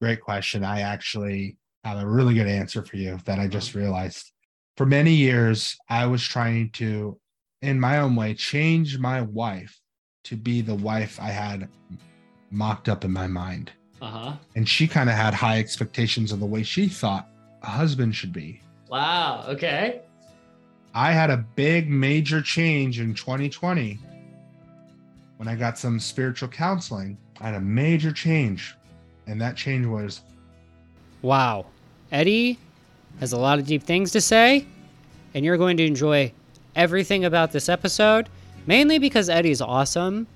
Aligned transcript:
Great 0.00 0.20
question. 0.20 0.64
I 0.64 0.80
actually 0.80 1.56
have 1.84 1.98
a 2.02 2.06
really 2.06 2.34
good 2.34 2.46
answer 2.46 2.84
for 2.84 2.96
you 2.96 3.18
that 3.24 3.38
I 3.38 3.46
just 3.46 3.74
realized. 3.74 4.32
For 4.76 4.84
many 4.84 5.12
years, 5.12 5.76
I 5.88 6.06
was 6.06 6.22
trying 6.22 6.70
to, 6.72 7.18
in 7.62 7.80
my 7.80 7.98
own 7.98 8.14
way, 8.14 8.34
change 8.34 8.98
my 8.98 9.22
wife 9.22 9.80
to 10.24 10.36
be 10.36 10.60
the 10.60 10.74
wife 10.74 11.18
I 11.20 11.28
had 11.28 11.68
mocked 12.50 12.88
up 12.88 13.04
in 13.04 13.12
my 13.12 13.26
mind. 13.26 13.72
Uh 14.02 14.06
huh. 14.06 14.32
And 14.54 14.68
she 14.68 14.86
kind 14.86 15.08
of 15.08 15.16
had 15.16 15.32
high 15.32 15.58
expectations 15.58 16.32
of 16.32 16.40
the 16.40 16.46
way 16.46 16.62
she 16.62 16.88
thought 16.88 17.28
a 17.62 17.70
husband 17.70 18.14
should 18.14 18.32
be. 18.32 18.60
Wow. 18.88 19.44
Okay. 19.48 20.02
I 20.94 21.12
had 21.12 21.30
a 21.30 21.44
big 21.56 21.88
major 21.88 22.40
change 22.42 23.00
in 23.00 23.14
2020 23.14 23.98
when 25.36 25.48
I 25.48 25.54
got 25.54 25.78
some 25.78 26.00
spiritual 26.00 26.48
counseling. 26.48 27.18
I 27.40 27.46
had 27.46 27.54
a 27.54 27.60
major 27.60 28.12
change, 28.12 28.74
and 29.26 29.40
that 29.40 29.56
change 29.56 29.86
was 29.86 30.22
Wow. 31.22 31.66
Eddie 32.12 32.58
has 33.20 33.32
a 33.32 33.38
lot 33.38 33.58
of 33.58 33.66
deep 33.66 33.82
things 33.82 34.12
to 34.12 34.20
say, 34.20 34.66
and 35.34 35.44
you're 35.44 35.56
going 35.56 35.76
to 35.78 35.84
enjoy 35.84 36.32
everything 36.76 37.24
about 37.24 37.52
this 37.52 37.68
episode, 37.68 38.28
mainly 38.66 38.98
because 38.98 39.28
Eddie's 39.28 39.60
awesome, 39.60 40.26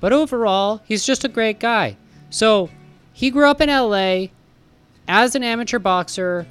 but 0.00 0.12
overall, 0.12 0.80
he's 0.84 1.04
just 1.04 1.24
a 1.24 1.28
great 1.28 1.58
guy. 1.58 1.96
So, 2.30 2.70
he 3.12 3.30
grew 3.30 3.48
up 3.48 3.60
in 3.60 3.68
LA 3.68 4.26
as 5.08 5.34
an 5.34 5.42
amateur 5.42 5.78
boxer 5.78 6.46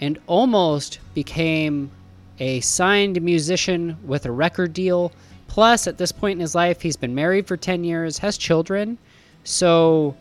and 0.00 0.18
almost 0.26 0.98
became 1.14 1.90
a 2.38 2.60
signed 2.60 3.20
musician 3.22 3.96
with 4.04 4.26
a 4.26 4.30
record 4.32 4.72
deal. 4.72 5.12
Plus, 5.46 5.86
at 5.86 5.98
this 5.98 6.12
point 6.12 6.36
in 6.36 6.40
his 6.40 6.54
life, 6.54 6.80
he's 6.80 6.96
been 6.96 7.14
married 7.14 7.46
for 7.46 7.56
10 7.56 7.84
years, 7.84 8.18
has 8.18 8.36
children. 8.36 8.98
So, 9.44 10.16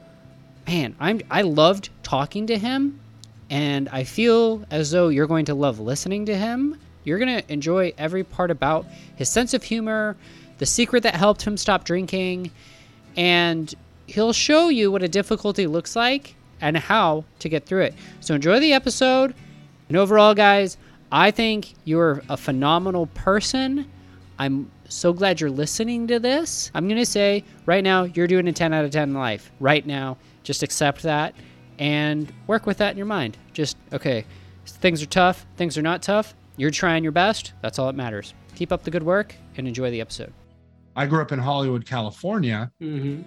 man, 0.67 0.95
I'm 0.99 1.21
I 1.29 1.41
loved 1.41 1.89
talking 2.03 2.47
to 2.47 2.57
him 2.57 2.99
and 3.49 3.89
I 3.89 4.03
feel 4.03 4.65
as 4.71 4.91
though 4.91 5.09
you're 5.09 5.27
going 5.27 5.45
to 5.45 5.53
love 5.53 5.79
listening 5.79 6.25
to 6.25 6.35
him. 6.35 6.79
You're 7.03 7.19
to 7.19 7.43
enjoy 7.51 7.93
every 7.97 8.23
part 8.23 8.49
about 8.49 8.85
his 9.15 9.29
sense 9.29 9.53
of 9.53 9.63
humor, 9.63 10.15
the 10.57 10.65
secret 10.65 11.03
that 11.03 11.15
helped 11.15 11.41
him 11.41 11.57
stop 11.57 11.83
drinking, 11.83 12.51
and 13.17 13.73
he'll 14.07 14.33
show 14.33 14.69
you 14.69 14.91
what 14.91 15.03
a 15.03 15.07
difficulty 15.07 15.67
looks 15.67 15.95
like 15.95 16.35
and 16.61 16.77
how 16.77 17.25
to 17.39 17.49
get 17.49 17.65
through 17.65 17.81
it. 17.81 17.93
So 18.21 18.35
enjoy 18.35 18.59
the 18.59 18.73
episode. 18.73 19.35
And 19.89 19.97
overall, 19.97 20.33
guys, 20.33 20.77
I 21.11 21.29
think 21.29 21.73
you're 21.83 22.23
a 22.29 22.37
phenomenal 22.37 23.07
person. 23.07 23.89
I'm 24.39 24.71
so 24.87 25.13
glad 25.13 25.41
you're 25.41 25.51
listening 25.51 26.07
to 26.07 26.19
this. 26.19 26.71
I'm 26.73 26.87
going 26.87 26.99
to 26.99 27.05
say 27.05 27.43
right 27.65 27.83
now, 27.83 28.03
you're 28.03 28.27
doing 28.27 28.47
a 28.47 28.53
10 28.53 28.73
out 28.73 28.85
of 28.85 28.91
10 28.91 29.09
in 29.09 29.13
life. 29.13 29.51
Right 29.59 29.85
now, 29.85 30.17
just 30.43 30.63
accept 30.63 31.03
that 31.03 31.33
and 31.79 32.31
work 32.47 32.65
with 32.65 32.77
that 32.77 32.91
in 32.91 32.97
your 32.97 33.05
mind. 33.05 33.37
Just, 33.53 33.77
okay, 33.91 34.25
things 34.65 35.01
are 35.01 35.07
tough, 35.07 35.45
things 35.57 35.77
are 35.77 35.81
not 35.81 36.01
tough. 36.01 36.35
You're 36.57 36.71
trying 36.71 37.03
your 37.03 37.11
best. 37.11 37.53
That's 37.61 37.79
all 37.79 37.87
that 37.87 37.95
matters. 37.95 38.33
Keep 38.55 38.71
up 38.71 38.83
the 38.83 38.91
good 38.91 39.03
work 39.03 39.35
and 39.57 39.67
enjoy 39.67 39.89
the 39.89 40.01
episode. 40.01 40.31
I 40.95 41.07
grew 41.07 41.21
up 41.21 41.31
in 41.31 41.39
Hollywood, 41.39 41.85
California. 41.85 42.71
Mm-hmm. 42.79 43.23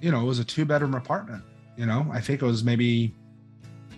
You 0.00 0.12
know, 0.12 0.20
it 0.20 0.24
was 0.24 0.38
a 0.38 0.44
two 0.44 0.64
bedroom 0.64 0.94
apartment. 0.94 1.42
You 1.76 1.86
know, 1.86 2.06
I 2.12 2.20
think 2.20 2.42
it 2.42 2.44
was 2.44 2.62
maybe 2.62 3.14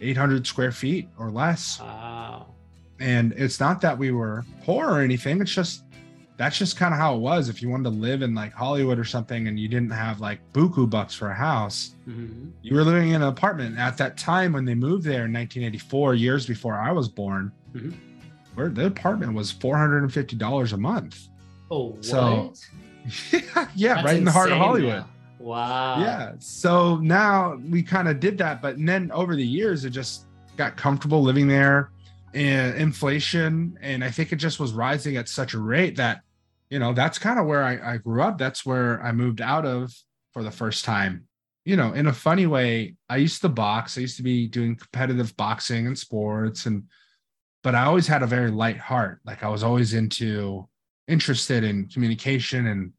800 0.01 0.47
square 0.47 0.73
feet 0.73 1.09
or 1.19 1.31
less. 1.31 1.79
Wow. 1.81 2.55
And 2.99 3.33
it's 3.33 3.61
not 3.61 3.81
that 3.83 3.97
we 3.97 4.11
were 4.11 4.45
poor 4.65 4.89
or 4.89 5.01
anything. 5.01 5.41
It's 5.41 5.55
just 5.55 5.85
that's 6.41 6.57
just 6.57 6.75
kind 6.79 6.95
of 6.95 6.99
how 6.99 7.15
it 7.15 7.19
was. 7.19 7.51
If 7.51 7.61
you 7.61 7.69
wanted 7.69 7.85
to 7.85 7.91
live 7.91 8.23
in 8.23 8.35
like 8.35 8.55
Hollywood 8.55 8.99
or 8.99 9.05
something 9.05 9.47
and 9.47 9.61
you 9.61 9.69
didn't 9.69 9.91
have 9.91 10.21
like 10.21 10.41
buku 10.55 10.89
bucks 10.89 11.15
for 11.15 11.29
a 11.31 11.35
house, 11.35 11.95
Mm-hmm. 12.09 12.49
you 12.63 12.75
were 12.75 12.83
living 12.83 13.11
in 13.11 13.17
an 13.17 13.29
apartment. 13.29 13.79
At 13.79 13.99
that 13.99 14.17
time 14.17 14.55
when 14.55 14.65
they 14.65 14.75
moved 14.75 15.05
there 15.05 15.27
in 15.27 15.33
1984, 15.35 16.15
years 16.15 16.47
before 16.47 16.75
I 16.81 16.93
was 16.93 17.09
born, 17.09 17.53
Mhm. 17.75 17.95
where 18.55 18.71
the 18.71 18.87
apartment 18.87 19.35
was 19.35 19.53
$450 19.53 20.73
a 20.73 20.77
month. 20.77 21.29
Oh, 21.71 21.91
what? 21.91 22.05
So, 22.05 22.55
yeah, 23.75 23.95
That's 23.95 24.05
right 24.07 24.17
in 24.17 24.25
the 24.25 24.33
heart 24.33 24.51
of 24.51 24.59
Hollywood. 24.59 25.05
Wow. 25.39 26.01
Yeah. 26.01 26.33
So 26.39 26.97
now 26.99 27.57
we 27.69 27.83
kind 27.83 28.09
of 28.09 28.19
did 28.19 28.39
that, 28.39 28.61
but 28.63 28.75
then 28.79 29.11
over 29.13 29.37
the 29.37 29.47
years, 29.47 29.85
it 29.85 29.91
just 29.91 30.25
got 30.57 30.77
comfortable 30.77 31.23
living 31.23 31.49
there 31.49 31.91
and 32.35 32.77
inflation. 32.77 33.79
And 33.81 34.03
I 34.05 34.11
think 34.11 34.33
it 34.33 34.37
just 34.37 34.59
was 34.61 34.73
rising 34.73 35.17
at 35.17 35.29
such 35.29 35.55
a 35.55 35.59
rate 35.59 35.97
that, 35.97 36.23
you 36.71 36.79
know, 36.79 36.93
that's 36.93 37.19
kind 37.19 37.39
of 37.39 37.47
where 37.47 37.63
I, 37.63 37.95
I 37.95 37.97
grew 37.99 38.23
up. 38.23 38.39
That's 38.39 38.65
where 38.65 39.03
I 39.03 39.13
moved 39.13 39.41
out 39.41 39.67
of 39.67 39.93
for 40.33 40.43
the 40.43 40.51
first 40.51 40.85
time. 40.85 41.27
You 41.65 41.77
know, 41.77 41.93
in 41.93 42.07
a 42.07 42.13
funny 42.13 42.47
way, 42.47 42.97
I 43.09 43.17
used 43.17 43.43
to 43.43 43.49
box. 43.49 43.99
I 43.99 44.03
used 44.03 44.17
to 44.17 44.23
be 44.23 44.47
doing 44.47 44.77
competitive 44.77 45.37
boxing 45.37 45.87
and 45.87 45.99
sports 45.99 46.67
and 46.67 46.85
but 47.63 47.75
I 47.75 47.85
always 47.85 48.07
had 48.07 48.23
a 48.23 48.27
very 48.27 48.51
light 48.51 48.79
heart. 48.79 49.21
Like 49.27 49.43
I 49.43 49.49
was 49.49 49.63
always 49.63 49.93
into 49.93 50.67
interested 51.09 51.63
in 51.63 51.89
communication 51.89 52.69
and 52.69 52.93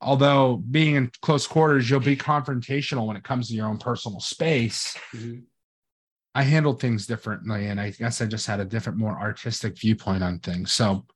although 0.00 0.62
being 0.70 0.94
in 0.94 1.10
close 1.22 1.46
quarters, 1.46 1.88
you'll 1.88 1.98
be 1.98 2.16
confrontational 2.16 3.06
when 3.06 3.16
it 3.16 3.24
comes 3.24 3.48
to 3.48 3.54
your 3.54 3.66
own 3.66 3.78
personal 3.78 4.20
space. 4.20 4.96
Mhm. 5.12 5.44
I 6.34 6.42
handled 6.42 6.80
things 6.80 7.06
differently, 7.06 7.68
and 7.68 7.80
I 7.80 7.90
guess 7.90 8.20
I 8.20 8.26
just 8.26 8.46
had 8.46 8.60
a 8.60 8.64
different, 8.64 8.98
more 8.98 9.18
artistic 9.18 9.78
viewpoint 9.78 10.22
on 10.24 10.40
things. 10.40 10.72
So, 10.72 11.06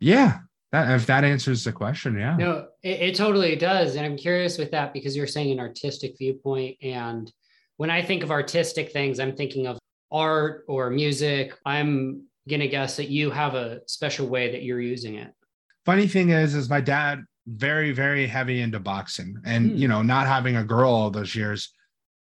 yeah, 0.00 0.40
that 0.76 0.94
if 0.94 1.06
that 1.06 1.24
answers 1.24 1.64
the 1.64 1.72
question, 1.72 2.18
yeah. 2.18 2.36
No, 2.36 2.66
it, 2.82 3.00
it 3.00 3.14
totally 3.14 3.56
does. 3.56 3.96
And 3.96 4.04
I'm 4.04 4.16
curious 4.16 4.58
with 4.58 4.70
that 4.72 4.92
because 4.92 5.16
you're 5.16 5.26
saying 5.26 5.52
an 5.52 5.60
artistic 5.60 6.16
viewpoint. 6.18 6.76
And 6.82 7.32
when 7.76 7.90
I 7.90 8.02
think 8.02 8.22
of 8.22 8.30
artistic 8.30 8.92
things, 8.92 9.18
I'm 9.18 9.34
thinking 9.36 9.66
of 9.66 9.78
art 10.10 10.64
or 10.68 10.90
music. 10.90 11.56
I'm 11.64 12.24
going 12.48 12.60
to 12.60 12.68
guess 12.68 12.96
that 12.96 13.08
you 13.08 13.30
have 13.30 13.54
a 13.54 13.80
special 13.86 14.28
way 14.28 14.52
that 14.52 14.62
you're 14.62 14.80
using 14.80 15.16
it. 15.16 15.32
Funny 15.84 16.06
thing 16.06 16.30
is, 16.30 16.54
is 16.54 16.68
my 16.68 16.80
dad 16.80 17.24
very, 17.46 17.92
very 17.92 18.26
heavy 18.26 18.60
into 18.60 18.80
boxing, 18.80 19.36
and 19.44 19.70
Hmm. 19.70 19.76
you 19.76 19.88
know, 19.88 20.02
not 20.02 20.26
having 20.26 20.56
a 20.56 20.64
girl 20.64 20.90
all 20.92 21.10
those 21.10 21.34
years, 21.34 21.72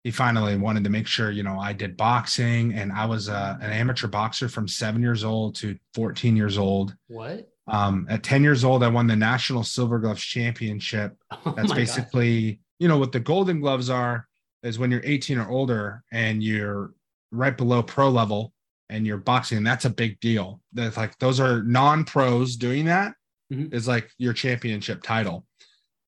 he 0.05 0.11
finally 0.11 0.57
wanted 0.57 0.84
to 0.84 0.91
make 0.91 1.07
sure 1.07 1.31
you 1.31 1.43
know 1.43 1.59
I 1.59 1.73
did 1.73 1.97
boxing, 1.97 2.75
and 2.75 2.93
I 2.93 3.07
was 3.07 3.28
uh, 3.28 3.57
an 3.61 3.73
amateur 3.73 4.09
boxer 4.09 4.49
from 4.49 4.69
seven 4.69 5.01
years 5.03 5.25
old 5.25 5.57
to 5.57 5.77
14 5.95 6.37
years 6.37 6.59
old. 6.59 6.95
What? 7.09 7.49
Um, 7.69 8.06
at 8.09 8.22
10 8.22 8.43
years 8.44 8.65
old, 8.65 8.82
I 8.84 8.88
won 8.88 9.06
the 9.06 9.16
National 9.16 9.65
Silver 9.65 9.99
Gloves 9.99 10.22
Championship. 10.22 11.16
Oh 11.44 11.53
That's 11.56 11.69
God. 11.69 11.77
basically, 11.77 12.60
you 12.78 12.88
know, 12.88 12.99
what 12.99 13.12
the 13.12 13.21
Golden 13.21 13.60
Gloves 13.60 13.91
are 13.91 14.27
is 14.62 14.78
when 14.78 14.91
you're 14.91 15.00
18 15.04 15.38
or 15.38 15.49
older 15.49 16.03
and 16.12 16.43
you're 16.43 16.93
right 17.32 17.56
below 17.56 17.82
pro 17.82 18.09
level 18.09 18.53
and 18.88 19.06
you're 19.06 19.16
boxing. 19.19 19.59
And 19.59 19.66
That's 19.66 19.84
a 19.84 19.91
big 19.91 20.19
deal. 20.21 20.60
That's 20.72 20.97
like 20.97 21.19
those 21.19 21.41
are 21.41 21.62
non-pros 21.62 22.56
doing 22.56 22.84
that 22.87 23.15
is 23.50 23.84
Mhm. 23.84 23.88
like 23.88 24.10
your 24.19 24.33
championship 24.33 25.03
title. 25.03 25.47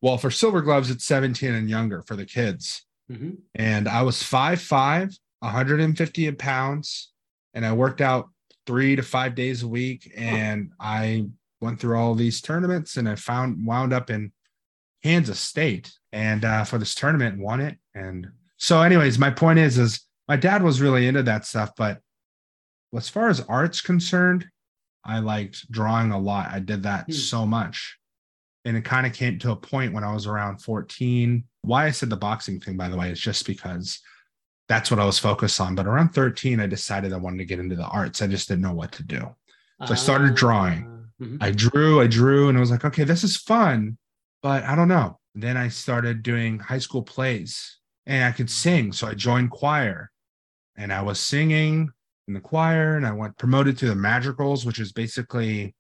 Well, 0.00 0.19
for 0.19 0.30
Silver 0.30 0.60
Gloves, 0.60 0.90
it's 0.90 1.04
17 1.04 1.54
and 1.54 1.69
younger 1.70 2.02
for 2.02 2.14
the 2.16 2.26
kids. 2.26 2.84
Mhm. 3.10 3.38
And 3.54 3.88
I 3.88 4.02
was 4.02 4.22
5'5, 4.22 5.16
150 5.40 6.30
pounds, 6.32 7.12
and 7.54 7.64
I 7.66 7.72
worked 7.72 8.00
out 8.00 8.28
three 8.66 8.96
to 8.96 9.02
five 9.02 9.34
days 9.34 9.62
a 9.62 9.69
week. 9.69 10.12
And 10.16 10.72
I 10.80 11.26
went 11.60 11.80
through 11.80 11.96
all 11.96 12.14
these 12.14 12.41
tournaments 12.41 12.96
and 12.96 13.08
I 13.08 13.14
found 13.14 13.64
wound 13.66 13.92
up 13.92 14.10
in 14.10 14.32
Kansas 15.02 15.41
State 15.41 15.92
and 16.12 16.44
uh, 16.44 16.64
for 16.64 16.78
this 16.78 16.94
tournament 16.94 17.38
won 17.38 17.60
it. 17.60 17.76
And 17.94 18.28
so, 18.56 18.82
anyways, 18.82 19.19
my 19.19 19.30
point 19.30 19.58
is, 19.58 19.78
is 19.78 20.00
my 20.28 20.36
dad 20.36 20.62
was 20.62 20.80
really 20.80 21.06
into 21.06 21.22
that 21.24 21.46
stuff, 21.46 21.72
but 21.76 22.00
as 22.96 23.08
far 23.08 23.28
as 23.28 23.41
art's 23.41 23.80
concerned, 23.80 24.46
I 25.04 25.20
liked 25.20 25.70
drawing 25.70 26.10
a 26.12 26.19
lot. 26.19 26.50
I 26.50 26.58
did 26.60 26.82
that 26.84 27.06
Hmm. 27.06 27.12
so 27.12 27.46
much. 27.46 27.96
And 28.64 28.76
it 28.76 28.84
kind 28.84 29.06
of 29.06 29.12
came 29.12 29.38
to 29.38 29.52
a 29.52 29.56
point 29.56 29.94
when 29.94 30.04
I 30.04 30.12
was 30.12 30.26
around 30.26 30.58
14. 30.58 31.44
Why 31.62 31.86
I 31.86 31.90
said 31.90 32.10
the 32.10 32.16
boxing 32.16 32.60
thing, 32.60 32.76
by 32.76 32.88
the 32.88 32.96
way, 32.96 33.10
is 33.10 33.20
just 33.20 33.46
because 33.46 34.00
that's 34.69 34.90
what 34.90 35.00
I 35.00 35.06
was 35.06 35.19
focused 35.19 35.61
on. 35.61 35.75
But 35.75 35.87
around 35.87 36.11
13, 36.11 36.61
I 36.61 36.66
decided 36.66 37.12
I 37.12 37.16
wanted 37.16 37.38
to 37.38 37.44
get 37.46 37.61
into 37.61 37.76
the 37.76 37.87
arts. 37.87 38.20
I 38.20 38.26
just 38.26 38.49
didn't 38.49 38.62
know 38.62 38.75
what 38.75 38.93
to 38.93 39.02
do. 39.02 39.34
So 39.87 39.93
I 39.93 39.96
started 39.96 40.34
drawing. 40.34 40.98
Mhm. 41.20 41.38
I 41.41 41.50
drew, 41.50 42.00
I 42.00 42.06
drew, 42.06 42.49
and 42.49 42.56
I 42.56 42.61
was 42.61 42.70
like, 42.70 42.85
okay, 42.85 43.05
this 43.05 43.25
is 43.25 43.37
fun, 43.37 43.99
but 44.43 44.65
I 44.65 44.75
don't 44.75 44.88
know. 44.88 45.19
Then 45.35 45.56
I 45.56 45.69
started 45.69 46.23
doing 46.23 46.59
high 46.59 46.79
school 46.79 47.03
plays 47.03 47.79
and 48.06 48.25
I 48.25 48.32
could 48.32 48.50
sing. 48.50 48.93
So 48.93 49.06
I 49.06 49.15
joined 49.15 49.50
choir 49.50 50.11
and 50.76 50.93
I 50.93 51.03
was 51.03 51.20
singing 51.20 51.91
in 52.29 52.35
the 52.35 52.41
choir 52.41 52.97
and 52.97 53.06
I 53.06 53.12
went 53.12 53.37
promoted 53.38 53.79
to 53.79 53.87
the 53.87 53.94
madrigals, 53.94 54.65
which 54.67 54.79
is 54.81 54.93
basically 54.93 55.75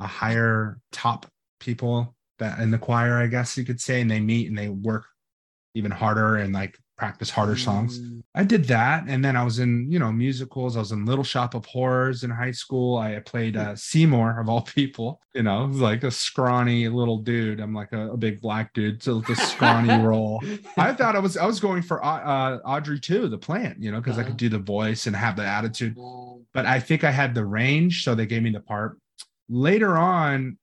a 0.00 0.06
higher 0.06 0.78
top 0.92 1.26
people 1.60 2.14
that 2.38 2.58
in 2.60 2.70
the 2.70 2.78
choir, 2.78 3.18
I 3.18 3.26
guess 3.28 3.56
you 3.56 3.64
could 3.64 3.80
say. 3.80 4.00
And 4.00 4.10
they 4.10 4.20
meet 4.20 4.48
and 4.48 4.58
they 4.58 4.68
work 4.68 5.04
even 5.74 5.90
harder 5.90 6.36
and 6.36 6.52
like 6.54 6.78
practice 6.96 7.28
harder 7.30 7.56
songs. 7.56 8.00
Mm. 8.00 8.22
I 8.34 8.42
did 8.44 8.64
that, 8.66 9.04
and 9.06 9.24
then 9.24 9.36
I 9.36 9.44
was 9.44 9.58
in 9.58 9.90
you 9.90 9.98
know 9.98 10.10
musicals. 10.12 10.76
I 10.76 10.80
was 10.80 10.92
in 10.92 11.04
Little 11.04 11.24
Shop 11.24 11.54
of 11.54 11.64
Horrors 11.66 12.22
in 12.24 12.30
high 12.30 12.50
school. 12.52 12.96
I 12.96 13.18
played 13.20 13.56
uh, 13.56 13.76
Seymour 13.76 14.40
of 14.40 14.48
all 14.48 14.62
people. 14.76 15.20
You 15.34 15.42
know, 15.42 15.66
like 15.66 16.02
a 16.04 16.10
scrawny 16.10 16.88
little 16.88 17.18
dude. 17.18 17.60
I'm 17.60 17.74
like 17.74 17.92
a, 17.92 18.12
a 18.12 18.16
big 18.16 18.40
black 18.40 18.72
dude, 18.72 19.02
so 19.02 19.20
the 19.20 19.36
scrawny 19.36 19.94
role. 20.02 20.42
I 20.78 20.92
thought 20.94 21.14
I 21.16 21.18
was 21.18 21.36
I 21.36 21.44
was 21.46 21.60
going 21.60 21.82
for 21.82 22.04
uh, 22.04 22.08
uh, 22.08 22.58
Audrey 22.64 22.98
II, 23.08 23.28
the 23.28 23.38
plant. 23.38 23.82
You 23.82 23.92
know, 23.92 24.00
because 24.00 24.16
I 24.16 24.20
Uh-huh. 24.22 24.28
could 24.30 24.38
do 24.38 24.48
the 24.48 24.58
voice 24.58 25.06
and 25.06 25.14
have 25.14 25.36
the 25.36 25.44
attitude. 25.46 25.94
But 26.54 26.64
I 26.66 26.80
think 26.80 27.04
I 27.04 27.10
had 27.10 27.34
the 27.34 27.44
range, 27.44 28.02
so 28.04 28.14
they 28.14 28.26
gave 28.26 28.42
me 28.42 28.50
the 28.50 28.60
part. 28.60 28.98
Later 29.48 29.96
on, 29.98 30.56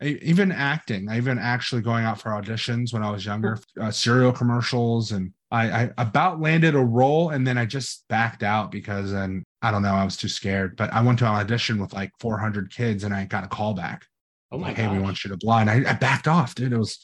even 0.00 0.50
acting, 0.52 1.10
even 1.12 1.38
actually 1.38 1.82
going 1.82 2.04
out 2.04 2.20
for 2.20 2.30
auditions 2.30 2.92
when 2.92 3.02
I 3.02 3.10
was 3.10 3.26
younger, 3.26 3.58
uh, 3.80 3.90
cereal 3.90 4.32
commercials, 4.32 5.12
and 5.12 5.32
I, 5.50 5.84
I 5.84 5.90
about 5.98 6.40
landed 6.40 6.74
a 6.74 6.80
role, 6.80 7.30
and 7.30 7.46
then 7.46 7.58
I 7.58 7.66
just 7.66 8.06
backed 8.08 8.42
out 8.42 8.70
because 8.70 9.12
then 9.12 9.44
I 9.62 9.70
don't 9.70 9.82
know, 9.82 9.94
I 9.94 10.04
was 10.04 10.16
too 10.16 10.28
scared. 10.28 10.76
But 10.76 10.92
I 10.92 11.02
went 11.02 11.18
to 11.20 11.26
an 11.26 11.34
audition 11.34 11.80
with 11.80 11.92
like 11.92 12.12
400 12.20 12.72
kids, 12.72 13.04
and 13.04 13.14
I 13.14 13.24
got 13.24 13.44
a 13.44 13.48
call 13.48 13.74
back. 13.74 14.06
Oh 14.52 14.58
my 14.58 14.68
like, 14.68 14.76
hey, 14.76 14.88
we 14.88 14.98
want 14.98 15.24
you 15.24 15.30
to 15.30 15.36
blind. 15.36 15.70
I, 15.70 15.76
I 15.88 15.94
backed 15.94 16.28
off, 16.28 16.54
dude. 16.54 16.72
It 16.72 16.78
was 16.78 16.98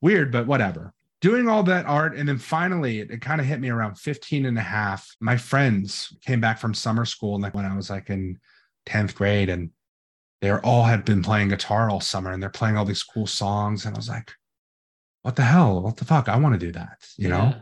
weird, 0.00 0.30
but 0.30 0.46
whatever. 0.46 0.92
Doing 1.20 1.48
all 1.48 1.62
that 1.62 1.86
art. 1.86 2.14
And 2.16 2.28
then 2.28 2.36
finally, 2.36 3.00
it, 3.00 3.10
it 3.10 3.22
kind 3.22 3.40
of 3.40 3.46
hit 3.46 3.58
me 3.58 3.70
around 3.70 3.98
15 3.98 4.44
and 4.44 4.58
a 4.58 4.62
half. 4.62 5.08
My 5.20 5.38
friends 5.38 6.14
came 6.26 6.40
back 6.40 6.58
from 6.58 6.74
summer 6.74 7.06
school, 7.06 7.40
like 7.40 7.54
when 7.54 7.64
I 7.64 7.74
was 7.74 7.88
like 7.88 8.10
in 8.10 8.38
10th 8.86 9.14
grade, 9.14 9.48
and 9.48 9.70
they 10.42 10.50
all 10.50 10.84
had 10.84 11.06
been 11.06 11.22
playing 11.22 11.48
guitar 11.48 11.88
all 11.88 12.02
summer 12.02 12.30
and 12.30 12.42
they're 12.42 12.50
playing 12.50 12.76
all 12.76 12.84
these 12.84 13.02
cool 13.02 13.26
songs. 13.26 13.86
And 13.86 13.94
I 13.94 13.98
was 13.98 14.10
like, 14.10 14.30
what 15.22 15.36
the 15.36 15.42
hell? 15.42 15.80
What 15.80 15.96
the 15.96 16.04
fuck? 16.04 16.28
I 16.28 16.36
want 16.36 16.54
to 16.54 16.66
do 16.66 16.72
that. 16.72 16.98
You 17.16 17.30
know? 17.30 17.54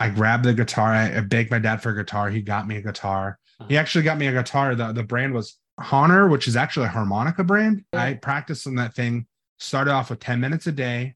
I 0.00 0.08
grabbed 0.10 0.44
the 0.44 0.54
guitar. 0.54 0.92
I, 0.92 1.16
I 1.16 1.20
begged 1.20 1.50
my 1.50 1.58
dad 1.58 1.82
for 1.82 1.90
a 1.90 1.96
guitar. 1.96 2.30
He 2.30 2.40
got 2.42 2.66
me 2.68 2.76
a 2.76 2.82
guitar. 2.82 3.38
He 3.68 3.74
Uh-huh. 3.76 3.80
actually 3.80 4.04
got 4.04 4.18
me 4.18 4.26
a 4.28 4.32
guitar. 4.32 4.74
The, 4.74 4.92
the 4.92 5.02
brand 5.02 5.34
was 5.34 5.58
Hohner, 5.80 6.30
which 6.30 6.46
is 6.48 6.56
actually 6.56 6.86
a 6.86 6.90
harmonica 6.90 7.42
brand. 7.44 7.84
I 7.92 8.14
practiced 8.14 8.66
on 8.66 8.74
that 8.76 8.94
thing, 8.94 9.26
started 9.58 9.92
off 9.92 10.10
with 10.10 10.20
10 10.20 10.40
minutes 10.40 10.66
a 10.66 10.72
day 10.72 11.14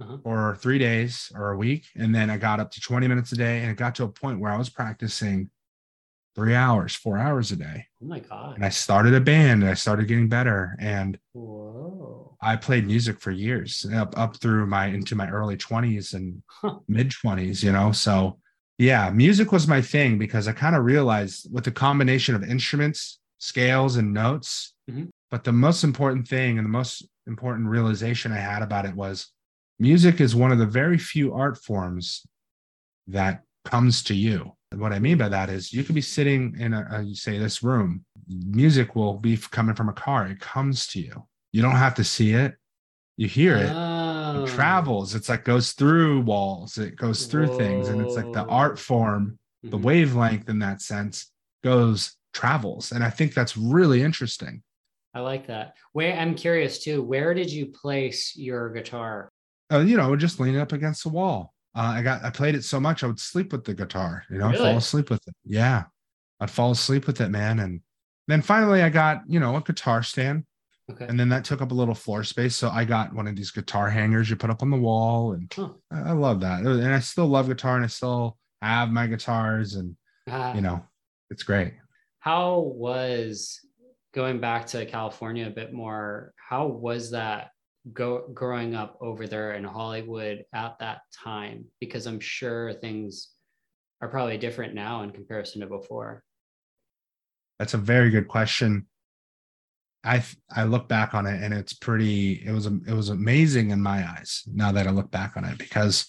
Uh-huh. 0.00 0.18
or 0.24 0.56
three 0.60 0.78
days 0.78 1.30
or 1.34 1.52
a 1.52 1.56
week. 1.56 1.86
And 1.96 2.14
then 2.14 2.28
I 2.30 2.36
got 2.36 2.60
up 2.60 2.70
to 2.72 2.80
20 2.80 3.06
minutes 3.08 3.32
a 3.32 3.36
day. 3.36 3.60
And 3.62 3.70
it 3.70 3.76
got 3.76 3.94
to 3.96 4.04
a 4.04 4.08
point 4.08 4.40
where 4.40 4.52
I 4.52 4.56
was 4.58 4.68
practicing 4.68 5.50
three 6.34 6.54
hours, 6.54 6.94
four 6.94 7.16
hours 7.18 7.50
a 7.52 7.56
day. 7.56 7.86
Oh 8.02 8.06
my 8.06 8.20
god. 8.20 8.56
And 8.56 8.64
I 8.64 8.68
started 8.68 9.14
a 9.14 9.20
band 9.20 9.62
and 9.62 9.70
I 9.70 9.74
started 9.74 10.06
getting 10.08 10.28
better. 10.28 10.76
And 10.80 11.18
Whoa. 11.32 12.25
I 12.40 12.56
played 12.56 12.86
music 12.86 13.20
for 13.20 13.30
years 13.30 13.86
up, 13.94 14.16
up 14.18 14.36
through 14.36 14.66
my 14.66 14.86
into 14.86 15.14
my 15.14 15.28
early 15.30 15.56
20s 15.56 16.14
and 16.14 16.42
Huh. 16.48 16.78
mid 16.88 17.10
20s, 17.10 17.62
you 17.62 17.72
know. 17.72 17.92
So 17.92 18.38
yeah, 18.78 19.10
music 19.10 19.52
was 19.52 19.66
my 19.66 19.80
thing 19.80 20.18
because 20.18 20.46
I 20.48 20.52
kind 20.52 20.76
of 20.76 20.84
realized 20.84 21.52
with 21.52 21.64
the 21.64 21.70
combination 21.70 22.34
of 22.34 22.42
instruments, 22.44 23.18
scales, 23.38 23.96
and 23.96 24.12
notes. 24.12 24.74
Mhm. 24.90 25.08
But 25.30 25.44
the 25.44 25.52
most 25.52 25.82
important 25.84 26.28
thing 26.28 26.58
and 26.58 26.64
the 26.64 26.70
most 26.70 27.06
important 27.26 27.68
realization 27.68 28.32
I 28.32 28.38
had 28.38 28.62
about 28.62 28.84
it 28.84 28.94
was 28.94 29.32
music 29.78 30.20
is 30.20 30.34
one 30.36 30.52
of 30.52 30.58
the 30.58 30.66
very 30.66 30.98
few 30.98 31.34
art 31.34 31.58
forms 31.58 32.26
that 33.08 33.42
comes 33.64 34.02
to 34.04 34.14
you. 34.14 34.52
And 34.72 34.80
what 34.80 34.92
I 34.92 34.98
mean 34.98 35.18
by 35.18 35.28
that 35.28 35.48
is 35.48 35.72
you 35.72 35.84
could 35.84 35.94
be 35.94 36.00
sitting 36.00 36.56
in 36.58 36.74
a, 36.74 36.86
a 36.90 37.02
you 37.02 37.14
say 37.14 37.38
this 37.38 37.62
room, 37.62 38.04
music 38.28 38.94
will 38.94 39.14
be 39.18 39.36
coming 39.36 39.74
from 39.74 39.88
a 39.88 39.92
car. 39.92 40.26
It 40.26 40.40
comes 40.40 40.86
to 40.88 41.00
you. 41.00 41.26
You 41.56 41.62
don't 41.62 41.76
have 41.76 41.94
to 41.94 42.04
see 42.04 42.32
it. 42.34 42.54
You 43.16 43.28
hear 43.28 43.56
it. 43.56 43.72
Oh. 43.74 44.44
It 44.44 44.48
travels. 44.48 45.14
It's 45.14 45.30
like 45.30 45.42
goes 45.42 45.72
through 45.72 46.20
walls. 46.20 46.76
It 46.76 46.96
goes 46.96 47.24
through 47.24 47.46
things. 47.48 47.88
And 47.88 47.98
it's 48.02 48.14
like 48.14 48.30
the 48.34 48.44
art 48.44 48.78
form, 48.78 49.38
the 49.62 49.78
Mhm. 49.78 49.82
wavelength 49.82 50.50
in 50.50 50.58
that 50.58 50.82
sense 50.82 51.32
goes 51.64 52.14
travels. 52.34 52.92
And 52.92 53.02
I 53.02 53.08
think 53.08 53.32
that's 53.32 53.56
really 53.56 54.02
interesting. 54.02 54.62
I 55.14 55.20
like 55.20 55.46
that. 55.46 55.76
Where 55.92 56.14
I'm 56.14 56.34
curious 56.34 56.78
too, 56.84 57.02
where 57.02 57.32
did 57.32 57.50
you 57.50 57.68
place 57.68 58.36
your 58.36 58.68
guitar? 58.68 59.30
Uh, 59.72 59.78
you 59.78 59.96
know, 59.96 60.14
just 60.14 60.38
leaning 60.38 60.60
up 60.60 60.72
against 60.72 61.04
the 61.04 61.08
wall. 61.08 61.54
Uh, 61.74 61.94
I 61.96 62.02
got 62.02 62.22
I 62.22 62.28
played 62.28 62.54
it 62.54 62.64
so 62.64 62.78
much 62.78 63.02
I 63.02 63.06
would 63.06 63.18
sleep 63.18 63.50
with 63.52 63.64
the 63.64 63.72
guitar. 63.72 64.24
You 64.28 64.36
know, 64.36 64.48
Really? 64.50 64.58
fall 64.58 64.76
asleep 64.76 65.08
with 65.08 65.26
it. 65.26 65.34
Yeah, 65.46 65.84
I'd 66.38 66.50
fall 66.50 66.72
asleep 66.72 67.06
with 67.06 67.18
it, 67.22 67.30
man. 67.30 67.60
And 67.60 67.80
then 68.28 68.42
finally, 68.42 68.82
I 68.82 68.90
got 68.90 69.22
you 69.26 69.40
know 69.40 69.56
a 69.56 69.62
guitar 69.62 70.02
stand, 70.02 70.44
Okay. 70.90 71.06
and 71.06 71.18
then 71.18 71.28
that 71.30 71.44
took 71.44 71.60
up 71.60 71.72
a 71.72 71.74
little 71.74 71.94
floor 71.94 72.22
space. 72.22 72.54
So 72.54 72.68
I 72.70 72.84
got 72.84 73.12
one 73.12 73.26
of 73.26 73.34
these 73.34 73.50
guitar 73.50 73.90
hangers 73.90 74.30
you 74.30 74.36
put 74.36 74.50
up 74.50 74.62
on 74.62 74.70
the 74.70 74.76
wall, 74.76 75.32
and 75.32 75.52
Huh. 75.54 75.70
I, 75.90 76.10
I 76.10 76.12
love 76.12 76.40
that. 76.40 76.60
And 76.60 76.94
I 76.94 77.00
still 77.00 77.26
love 77.26 77.48
guitar, 77.48 77.74
and 77.76 77.84
I 77.84 77.88
still 77.88 78.38
have 78.62 78.90
my 78.90 79.06
guitars, 79.06 79.74
and 79.74 79.96
Ah, 80.28 80.54
you 80.54 80.60
know, 80.60 80.84
it's 81.30 81.42
great. 81.42 81.74
how 82.20 82.60
was 82.60 83.60
going 84.14 84.40
back 84.40 84.66
to 84.68 84.86
California 84.86 85.46
a 85.46 85.50
bit 85.50 85.72
more? 85.72 86.32
How 86.36 86.66
was 86.68 87.10
that 87.10 87.50
go 87.92 88.28
growing 88.32 88.74
up 88.74 88.96
over 89.00 89.26
there 89.26 89.54
in 89.54 89.64
Hollywood 89.64 90.44
at 90.54 90.78
that 90.78 91.00
time? 91.12 91.66
Because 91.80 92.06
I'm 92.06 92.20
sure 92.20 92.72
things 92.72 93.30
are 94.00 94.08
probably 94.08 94.38
different 94.38 94.74
now 94.74 95.02
in 95.02 95.10
comparison 95.10 95.60
to 95.62 95.66
before. 95.66 96.22
That's 97.58 97.74
a 97.74 97.78
very 97.78 98.10
good 98.10 98.28
question. 98.28 98.86
I 100.04 100.22
I 100.54 100.64
look 100.64 100.88
back 100.88 101.14
on 101.14 101.26
it 101.26 101.42
and 101.42 101.52
it's 101.52 101.72
pretty 101.72 102.44
it 102.44 102.52
was 102.52 102.66
it 102.66 102.92
was 102.92 103.08
amazing 103.08 103.70
in 103.70 103.82
my 103.82 104.08
eyes 104.08 104.42
now 104.46 104.70
that 104.72 104.86
I 104.86 104.90
look 104.90 105.10
back 105.10 105.36
on 105.36 105.44
it 105.44 105.58
because 105.58 106.06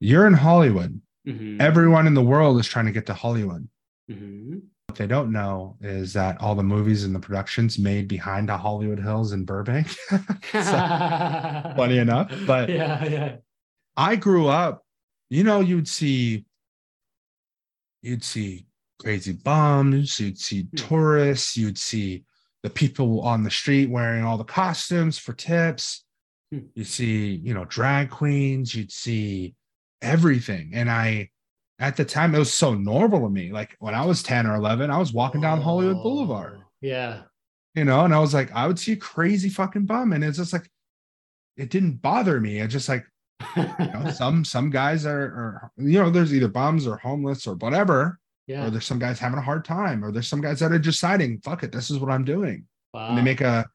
you're 0.00 0.26
in 0.26 0.34
Hollywood. 0.34 1.00
Mhm. 1.26 1.60
Everyone 1.60 2.06
in 2.06 2.14
the 2.14 2.22
world 2.22 2.58
is 2.58 2.66
trying 2.66 2.86
to 2.86 2.92
get 2.92 3.06
to 3.06 3.14
Hollywood. 3.14 3.68
Mhm. 4.10 4.62
What 4.88 4.98
they 4.98 5.06
don't 5.06 5.32
know 5.32 5.76
is 5.80 6.12
that 6.12 6.40
all 6.40 6.54
the 6.54 6.62
movies 6.62 7.04
and 7.04 7.14
the 7.14 7.20
productions 7.20 7.78
made 7.78 8.06
behind 8.08 8.48
the 8.48 8.56
Hollywood 8.58 8.98
Hills 9.00 9.32
in 9.32 9.44
Burbank. 9.44 9.88
funny 10.52 11.98
enough, 11.98 12.32
but 12.46 12.68
yeah, 12.68 13.04
yeah. 13.04 13.36
I 13.96 14.16
grew 14.16 14.48
up, 14.48 14.84
you 15.30 15.44
know, 15.44 15.60
you'd 15.60 15.88
see, 15.88 16.44
you'd 18.02 18.24
see 18.24 18.66
crazy 19.00 19.32
bums, 19.32 20.18
you'd 20.20 20.38
see 20.38 20.62
Hmm. 20.62 20.76
tourists, 20.76 21.56
you'd 21.56 21.78
see 21.78 22.24
the 22.64 22.70
people 22.70 23.20
on 23.20 23.44
the 23.44 23.50
street 23.50 23.90
wearing 23.90 24.24
all 24.24 24.38
the 24.38 24.42
costumes 24.42 25.18
for 25.18 25.34
tips. 25.34 26.02
Hmm. 26.50 26.60
You 26.74 26.82
see, 26.84 27.34
you 27.44 27.52
know, 27.54 27.66
drag 27.66 28.08
queens, 28.10 28.74
you'd 28.74 28.90
see 28.90 29.54
everything. 30.02 30.70
And 30.74 30.90
I, 30.90 31.28
at 31.78 31.96
the 31.96 32.06
time, 32.06 32.34
it 32.34 32.38
was 32.38 32.52
so 32.52 32.74
normal 32.74 33.20
to 33.20 33.28
me. 33.28 33.52
Like 33.52 33.76
when 33.80 33.94
I 33.94 34.06
was 34.06 34.22
10 34.22 34.46
or 34.46 34.54
11, 34.54 34.90
I 34.90 34.96
was 34.98 35.12
walking 35.12 35.42
down 35.42 35.60
Hollywood 35.60 36.02
Boulevard, 36.02 36.58
Oh, 36.60 36.64
Yeah. 36.80 37.22
you 37.74 37.84
know, 37.84 38.04
and 38.06 38.14
I 38.14 38.18
was 38.18 38.32
like, 38.32 38.50
I 38.52 38.66
would 38.66 38.78
see 38.78 38.92
a 38.92 38.96
crazy 38.96 39.50
fucking 39.50 39.84
bum. 39.84 40.14
And 40.14 40.24
it's 40.24 40.38
just 40.38 40.54
like, 40.54 40.68
it 41.58 41.68
didn't 41.68 42.00
bother 42.00 42.40
me. 42.40 42.60
It 42.60 42.68
just 42.68 42.88
like, 42.88 43.04
you 43.56 43.62
know, 43.78 44.10
some 44.14 44.42
some 44.44 44.70
guys 44.70 45.04
are, 45.04 45.20
are 45.20 45.72
you 45.76 45.98
know 46.00 46.08
there's 46.08 46.32
either 46.34 46.48
bums 46.48 46.86
or 46.86 46.96
homeless 46.96 47.46
or 47.46 47.54
whatever 47.56 48.18
yeah. 48.46 48.66
or 48.66 48.70
there's 48.70 48.84
some 48.86 48.98
guys 48.98 49.18
having 49.18 49.38
a 49.38 49.42
hard 49.42 49.64
time 49.64 50.04
or 50.04 50.12
there's 50.12 50.28
some 50.28 50.40
guys 50.40 50.60
that 50.60 50.72
are 50.72 50.78
deciding 50.78 51.38
fuck 51.40 51.62
it 51.62 51.72
this 51.72 51.90
is 51.90 51.98
what 51.98 52.10
i'm 52.10 52.24
doing 52.24 52.64
wow. 52.92 53.08
and 53.08 53.18
they 53.18 53.22
make 53.22 53.40
a 53.40 53.66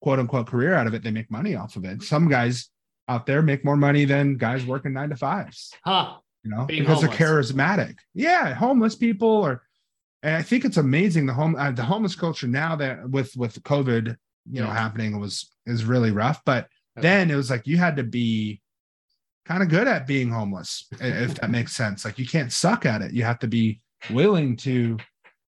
quote 0.00 0.18
unquote 0.18 0.46
career 0.46 0.74
out 0.74 0.86
of 0.86 0.94
it 0.94 1.02
they 1.02 1.10
make 1.10 1.30
money 1.30 1.54
off 1.56 1.76
of 1.76 1.84
it 1.84 2.02
some 2.02 2.28
guys 2.28 2.70
out 3.08 3.26
there 3.26 3.42
make 3.42 3.64
more 3.64 3.76
money 3.76 4.04
than 4.04 4.36
guys 4.36 4.64
working 4.66 4.92
nine 4.92 5.08
to 5.10 5.16
fives 5.16 5.72
huh. 5.84 6.14
you 6.44 6.50
know 6.50 6.64
Being 6.66 6.82
because 6.82 7.00
they're 7.00 7.10
charismatic 7.10 7.96
yeah 8.14 8.54
homeless 8.54 8.94
people 8.94 9.28
or 9.28 9.62
and 10.22 10.36
i 10.36 10.42
think 10.42 10.64
it's 10.64 10.76
amazing 10.76 11.26
the 11.26 11.32
home 11.34 11.56
uh, 11.56 11.70
the 11.70 11.82
homeless 11.82 12.14
culture 12.14 12.46
now 12.46 12.76
that 12.76 13.08
with 13.08 13.34
with 13.36 13.62
covid 13.62 14.16
you 14.50 14.60
know 14.60 14.66
Yeah. 14.68 14.74
happening 14.74 15.18
was 15.18 15.50
is 15.66 15.84
really 15.84 16.10
rough 16.10 16.42
but 16.44 16.68
Okay. 16.96 17.06
then 17.08 17.30
it 17.30 17.36
was 17.36 17.48
like 17.48 17.66
you 17.68 17.76
had 17.76 17.96
to 17.96 18.02
be 18.02 18.60
kind 19.46 19.62
of 19.62 19.68
good 19.68 19.86
at 19.86 20.06
being 20.06 20.30
homeless 20.30 20.86
if 21.00 21.36
that 21.36 21.48
makes 21.48 21.74
sense 21.76 22.04
like 22.04 22.18
you 22.18 22.26
can't 22.26 22.52
suck 22.52 22.84
at 22.86 23.02
it 23.02 23.12
you 23.12 23.22
have 23.22 23.38
to 23.38 23.46
be 23.46 23.80
willing 24.10 24.56
to 24.56 24.96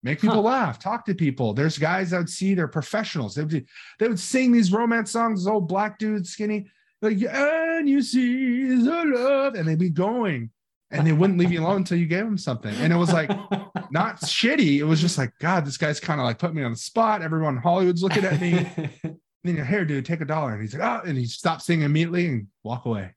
make 0.03 0.21
people 0.21 0.37
Huh. 0.37 0.43
laugh 0.43 0.79
talk 0.79 1.05
to 1.07 1.15
people 1.15 1.53
there's 1.53 1.79
guys 1.79 2.13
would 2.13 2.29
see 2.29 2.55
they're 2.55 2.69
professionals 2.69 3.35
they 3.35 3.45
would 3.45 3.67
they 3.99 4.09
would 4.09 4.19
sing 4.19 4.53
these 4.53 4.73
romance 4.73 5.11
songs 5.11 5.47
old 5.47 5.69
black 5.69 5.99
dude 5.99 6.27
skinny 6.27 6.67
like 7.03 7.23
and 7.23 7.89
you 7.89 8.01
see 8.03 8.75
the 8.75 9.05
love 9.05 9.55
and 9.55 9.69
they'd 9.69 9.79
be 9.79 9.91
going 9.91 10.51
and 10.91 11.07
they 11.07 11.13
wouldn't 11.13 11.39
leave 11.39 11.53
you 11.53 11.61
alone 11.61 11.77
until 11.77 11.99
you 11.99 12.07
gave 12.07 12.25
them 12.25 12.39
something 12.39 12.75
and 12.77 12.93
it 12.93 12.97
was 12.97 13.13
like 13.13 13.29
not 13.91 14.21
shitty 14.23 14.79
it 14.79 14.85
was 14.85 15.01
just 15.01 15.19
like 15.19 15.33
god 15.39 15.67
this 15.67 15.77
guy's 15.77 16.01
kind 16.01 16.21
of 16.21 16.25
like 16.25 16.39
put 16.39 16.55
me 16.55 16.63
on 16.63 16.71
the 16.71 16.77
spot 16.79 17.23
everyone 17.23 17.57
in 17.57 17.63
hollywood's 17.63 18.03
looking 18.03 18.25
at 18.25 18.41
me 18.41 18.67
and 19.43 19.49
then 19.49 19.57
your 19.57 19.65
hair, 19.65 19.85
dude, 19.87 20.05
take 20.05 20.21
a 20.21 20.27
dollar. 20.27 20.53
And 20.53 20.61
he's 20.61 20.75
like, 20.77 20.83
oh, 20.83 21.09
and 21.09 21.17
he 21.17 21.25
stops 21.25 21.65
singing 21.65 21.85
immediately 21.87 22.27
and 22.27 22.47
walk 22.63 22.85
away. 22.85 23.15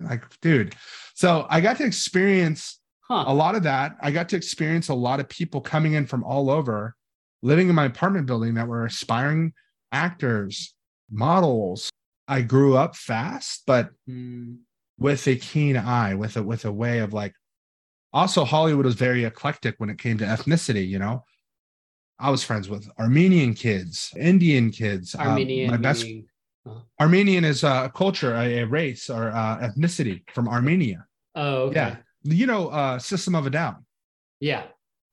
Like, 0.00 0.24
dude. 0.40 0.74
So 1.14 1.46
I 1.48 1.60
got 1.60 1.76
to 1.76 1.84
experience 1.84 2.79
a 3.10 3.34
lot 3.34 3.54
of 3.54 3.64
that. 3.64 3.96
I 4.00 4.10
got 4.10 4.28
to 4.30 4.36
experience 4.36 4.88
a 4.88 4.94
lot 4.94 5.20
of 5.20 5.28
people 5.28 5.60
coming 5.60 5.94
in 5.94 6.06
from 6.06 6.22
all 6.24 6.48
over, 6.50 6.94
living 7.42 7.68
in 7.68 7.74
my 7.74 7.86
apartment 7.86 8.26
building 8.26 8.54
that 8.54 8.68
were 8.68 8.84
aspiring 8.86 9.52
actors, 9.92 10.74
models. 11.10 11.90
I 12.28 12.42
grew 12.42 12.76
up 12.76 12.94
fast, 12.96 13.64
but 13.66 13.90
Mm, 14.08 14.58
with 14.98 15.26
a 15.26 15.36
keen 15.36 15.76
eye, 15.76 16.14
with 16.14 16.36
a 16.36 16.42
with 16.42 16.64
a 16.64 16.72
way 16.72 17.00
of 17.00 17.12
like, 17.12 17.34
also 18.12 18.44
Hollywood 18.44 18.84
was 18.84 18.94
very 18.94 19.24
eclectic 19.24 19.74
when 19.78 19.90
it 19.90 19.98
came 19.98 20.18
to 20.18 20.24
ethnicity, 20.24 20.86
you 20.86 20.98
know. 20.98 21.24
I 22.18 22.30
was 22.30 22.44
friends 22.44 22.68
with 22.68 22.88
Armenian 22.98 23.54
kids, 23.54 24.12
Indian 24.16 24.70
kids. 24.70 25.14
uh, 25.14 25.20
Armenian. 25.20 25.70
my 25.70 25.76
best 25.78 26.04
meaning- 26.04 26.26
Armenian 27.00 27.44
is 27.44 27.64
a 27.64 27.90
culture, 27.94 28.34
a, 28.34 28.58
a 28.58 28.66
race 28.66 29.08
or 29.08 29.30
uh, 29.30 29.58
ethnicity 29.66 30.22
from 30.34 30.46
Armenia. 30.48 31.06
Oh, 31.34 31.62
okay. 31.68 31.76
Yeah. 31.76 31.96
You 32.22 32.46
know, 32.46 32.68
uh, 32.68 32.98
System 32.98 33.34
of 33.34 33.46
a 33.46 33.50
Down. 33.50 33.84
Yeah. 34.40 34.64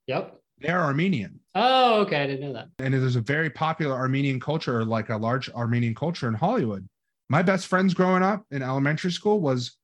Yep. 0.08 0.40
They're 0.60 0.82
Armenian. 0.82 1.40
Oh, 1.56 2.02
okay. 2.02 2.22
I 2.24 2.28
didn't 2.28 2.42
know 2.42 2.54
that. 2.54 2.70
and 2.80 2.94
there's 2.94 3.16
a 3.16 3.22
very 3.22 3.50
popular 3.50 3.96
Armenian 3.96 4.40
culture, 4.40 4.84
like 4.86 5.10
a 5.10 5.18
large 5.18 5.50
Armenian 5.52 5.96
culture 5.96 6.28
in 6.28 6.34
Hollywood. 6.34 6.88
My 7.30 7.42
best 7.42 7.68
friends 7.68 7.94
growing 7.94 8.24
up 8.24 8.46
in 8.52 8.62
elementary 8.64 9.12
school 9.12 9.40
was 9.40 9.76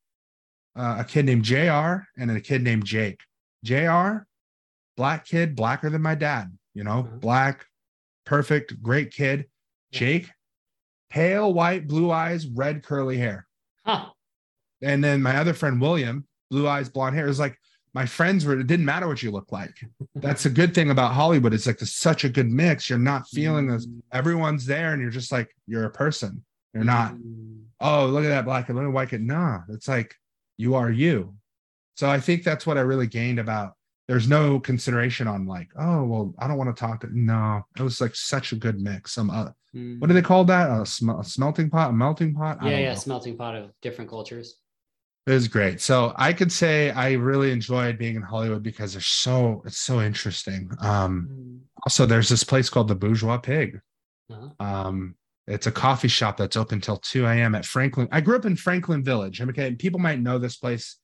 uh, 0.76 0.98
a 1.00 1.04
kid 1.04 1.26
named 1.26 1.44
JR 1.44 2.04
and 2.18 2.32
a 2.32 2.40
kid 2.42 2.64
named 2.64 2.86
Jake. 2.86 3.22
JR, 3.64 4.26
black 4.98 5.26
kid, 5.26 5.56
blacker 5.56 5.90
than 5.90 6.02
my 6.02 6.16
dad, 6.16 6.58
you 6.74 6.84
know, 6.84 7.04
Mhm. 7.04 7.20
black, 7.20 7.66
perfect, 8.26 8.82
great 8.82 9.12
kid. 9.12 9.46
Jake, 9.92 10.30
pale 11.10 11.54
white, 11.54 11.88
blue 11.88 12.10
eyes, 12.12 12.48
red 12.48 12.84
curly 12.84 13.18
hair. 13.18 13.46
Huh. 13.86 14.10
And 14.82 15.04
then 15.04 15.22
my 15.22 15.38
other 15.38 15.54
friend 15.54 15.80
William, 15.80 16.26
blue 16.54 16.68
eyes, 16.68 16.88
blonde 16.88 17.16
hair. 17.16 17.26
It 17.26 17.30
was 17.30 17.40
like 17.40 17.58
my 17.94 18.06
friends 18.06 18.46
were. 18.46 18.60
It 18.60 18.68
didn't 18.68 18.86
matter 18.86 19.08
what 19.08 19.22
you 19.24 19.32
look 19.32 19.52
like. 19.52 19.76
That's 20.16 20.46
a 20.46 20.50
good 20.50 20.74
thing 20.76 20.90
about 20.92 21.14
Hollywood. 21.14 21.54
It's 21.54 21.66
like 21.68 21.82
it's 21.82 21.96
such 21.96 22.24
a 22.24 22.30
good 22.30 22.50
mix. 22.50 22.90
You're 22.90 23.00
not 23.00 23.28
feeling 23.28 23.68
this. 23.68 23.88
Everyone's 24.12 24.66
there, 24.66 24.94
and 24.94 25.02
you're 25.02 25.12
just 25.12 25.32
like 25.32 25.56
you're 25.68 25.86
a 25.86 25.90
person. 25.92 26.44
You're 26.74 26.84
not. 26.84 27.14
Mm. 27.14 27.64
Oh, 27.80 28.06
look 28.06 28.24
at 28.24 28.30
that 28.30 28.46
black 28.46 28.70
and 28.70 28.78
look 28.78 28.88
at 28.88 28.94
white 28.94 29.10
kid. 29.10 29.22
Nah, 29.22 29.62
it's 29.70 29.88
like 29.88 30.16
you 30.58 30.76
are 30.76 30.92
you. 30.92 31.36
So 31.96 32.10
I 32.10 32.20
think 32.20 32.44
that's 32.44 32.66
what 32.66 32.78
I 32.78 32.82
really 32.82 33.08
gained 33.08 33.40
about. 33.40 33.74
There's 34.08 34.28
no 34.28 34.60
consideration 34.60 35.28
on 35.28 35.46
like, 35.46 35.70
oh 35.78 36.04
well, 36.04 36.34
I 36.40 36.48
don't 36.48 36.58
want 36.58 36.76
to 36.76 36.80
talk 36.80 37.02
to. 37.02 37.10
No, 37.12 37.64
it 37.78 37.82
was 37.84 38.02
like 38.02 38.16
such 38.16 38.52
a 38.52 38.56
good 38.56 38.80
mix. 38.80 39.14
Some 39.14 39.30
uh, 39.30 39.50
Mm. 39.76 40.00
what 40.00 40.08
do 40.08 40.14
they 40.14 40.22
call 40.22 40.46
that? 40.46 40.70
A, 40.70 40.86
sm- 40.86 41.10
a 41.10 41.24
smelting 41.24 41.68
pot, 41.68 41.90
a 41.90 41.94
melting 41.94 42.36
pot. 42.36 42.60
Yeah, 42.62 42.78
yeah. 42.78 42.90
know. 42.90 42.96
Smelting 42.96 43.36
pot 43.36 43.56
of 43.56 43.72
different 43.82 44.08
cultures. 44.08 44.58
It 45.26 45.32
was 45.32 45.48
great. 45.48 45.80
So 45.80 46.14
I 46.18 46.34
could 46.34 46.52
say 46.52 46.92
I 46.92 47.14
really 47.14 47.52
enjoyed 47.52 47.98
being 47.98 48.16
in 48.16 48.22
Hollywood 48.22 48.62
because 48.62 48.94
there's 48.94 49.06
so 49.08 49.64
it's 49.66 49.78
so 49.80 50.02
interesting. 50.02 50.70
Um, 50.82 51.30
Mm. 51.32 51.60
also, 51.86 52.06
there's 52.06 52.30
this 52.30 52.44
place 52.44 52.70
called 52.70 52.88
the 52.90 52.96
Bourgeois 52.96 53.38
Pig. 53.38 53.80
Uh-huh. 54.30 54.50
Um, 54.60 55.16
it's 55.48 55.68
a 55.68 55.72
coffee 55.72 56.08
shop 56.08 56.38
that's 56.38 56.56
open 56.58 56.80
till 56.82 56.98
2 56.98 57.26
a.m. 57.26 57.56
at 57.56 57.66
Franklin. 57.66 58.08
I 58.12 58.22
grew 58.22 58.36
up 58.36 58.46
in 58.46 58.56
Franklin 58.56 59.04
Village. 59.04 59.42
Okay, 59.42 59.76
people 59.76 60.00
might 60.00 60.20
know 60.22 60.38
this 60.40 60.58
place 60.58 60.98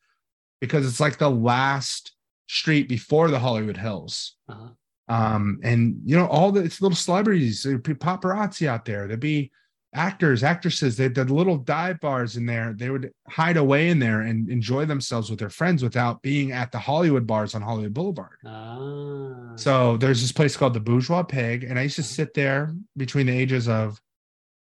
because 0.61 0.85
it's 0.85 0.99
like 0.99 1.17
the 1.17 1.29
last 1.29 2.13
street 2.47 2.87
before 2.89 3.29
the 3.29 3.39
Hollywood 3.39 3.77
Hills. 3.77 4.35
Uh-huh. 4.49 4.69
Um, 5.07 5.59
and 5.63 5.99
you 6.05 6.15
know, 6.17 6.27
all 6.27 6.51
the 6.51 6.61
it's 6.63 6.81
little 6.81 6.95
celebrities, 6.95 7.63
there'd 7.63 7.83
be 7.83 7.93
paparazzi 7.93 8.67
out 8.67 8.85
there, 8.85 9.07
there'd 9.07 9.19
be 9.19 9.51
actors, 9.93 10.43
actresses, 10.43 10.97
they 10.97 11.09
did 11.09 11.31
little 11.31 11.57
dive 11.57 11.99
bars 11.99 12.37
in 12.37 12.45
there. 12.45 12.73
They 12.73 12.89
would 12.89 13.11
hide 13.27 13.57
away 13.57 13.89
in 13.89 13.99
there 13.99 14.21
and 14.21 14.49
enjoy 14.49 14.85
themselves 14.85 15.29
with 15.29 15.39
their 15.39 15.49
friends 15.49 15.81
without 15.81 16.21
being 16.21 16.51
at 16.51 16.71
the 16.71 16.79
Hollywood 16.79 17.25
bars 17.25 17.55
on 17.55 17.61
Hollywood 17.61 17.93
Boulevard. 17.93 18.37
Ah. 18.45 19.53
So 19.55 19.97
there's 19.97 20.21
this 20.21 20.31
place 20.31 20.55
called 20.55 20.73
the 20.73 20.79
Bourgeois 20.79 21.23
Pig, 21.23 21.63
and 21.63 21.79
I 21.79 21.83
used 21.83 21.95
to 21.97 22.03
sit 22.03 22.33
there 22.33 22.73
between 22.97 23.25
the 23.25 23.37
ages 23.37 23.67
of 23.67 23.99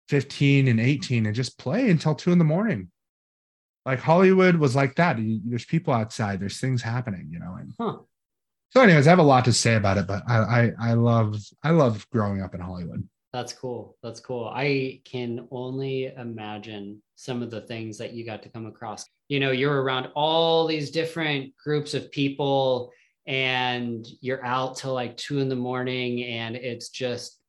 15 0.09 0.69
and 0.69 0.78
18 0.78 1.26
and 1.26 1.35
just 1.35 1.59
play 1.59 1.90
until 1.90 2.14
two 2.14 2.31
in 2.33 2.38
the 2.38 2.45
morning. 2.45 2.90
Like 3.87 4.00
Hollywood 4.00 4.57
was 4.57 4.76
like 4.76 4.95
that. 4.97 5.19
You- 5.19 5.40
There's 5.45 5.64
people 5.64 5.93
outside, 5.95 6.40
there's 6.40 6.61
things 6.61 6.83
happening, 6.83 7.28
you 7.31 7.38
know. 7.38 7.57
And 7.59 7.73
Huh. 7.78 7.99
so, 8.71 8.83
anyways, 8.83 9.07
I 9.07 9.11
have 9.11 9.19
a 9.19 9.23
lot 9.23 9.45
to 9.47 9.52
say 9.52 9.75
about 9.75 9.97
it, 9.99 10.07
but 10.07 10.23
I 10.28 10.37
I, 10.37 10.90
I 10.90 10.93
love 10.95 11.37
I 11.62 11.71
love 11.71 12.07
growing 12.11 12.43
up 12.43 12.54
in 12.54 12.61
Hollywood. 12.61 13.09
That's 13.35 13.53
cool. 13.53 13.97
That's 14.00 14.21
cool. 14.21 14.49
I 14.55 15.00
can 15.05 15.49
only 15.50 16.07
imagine 16.07 17.03
some 17.17 17.43
of 17.43 17.50
the 17.50 17.62
things 17.62 17.99
that 17.99 18.12
you 18.12 18.25
got 18.25 18.45
to 18.45 18.49
come 18.49 18.67
across. 18.67 19.05
You 19.26 19.41
know, 19.41 19.50
you're 19.50 19.83
around 19.83 20.07
all 20.14 20.69
these 20.69 20.93
different 20.93 21.53
groups 21.57 21.95
of 21.95 22.12
people 22.12 22.93
and 23.26 24.07
you're 24.21 24.45
out 24.45 24.76
till 24.76 24.95
like 24.95 25.17
two 25.17 25.41
in 25.41 25.49
the 25.49 25.57
morning. 25.57 26.23
And 26.23 26.55
it's 26.55 26.91
just, 26.91 27.41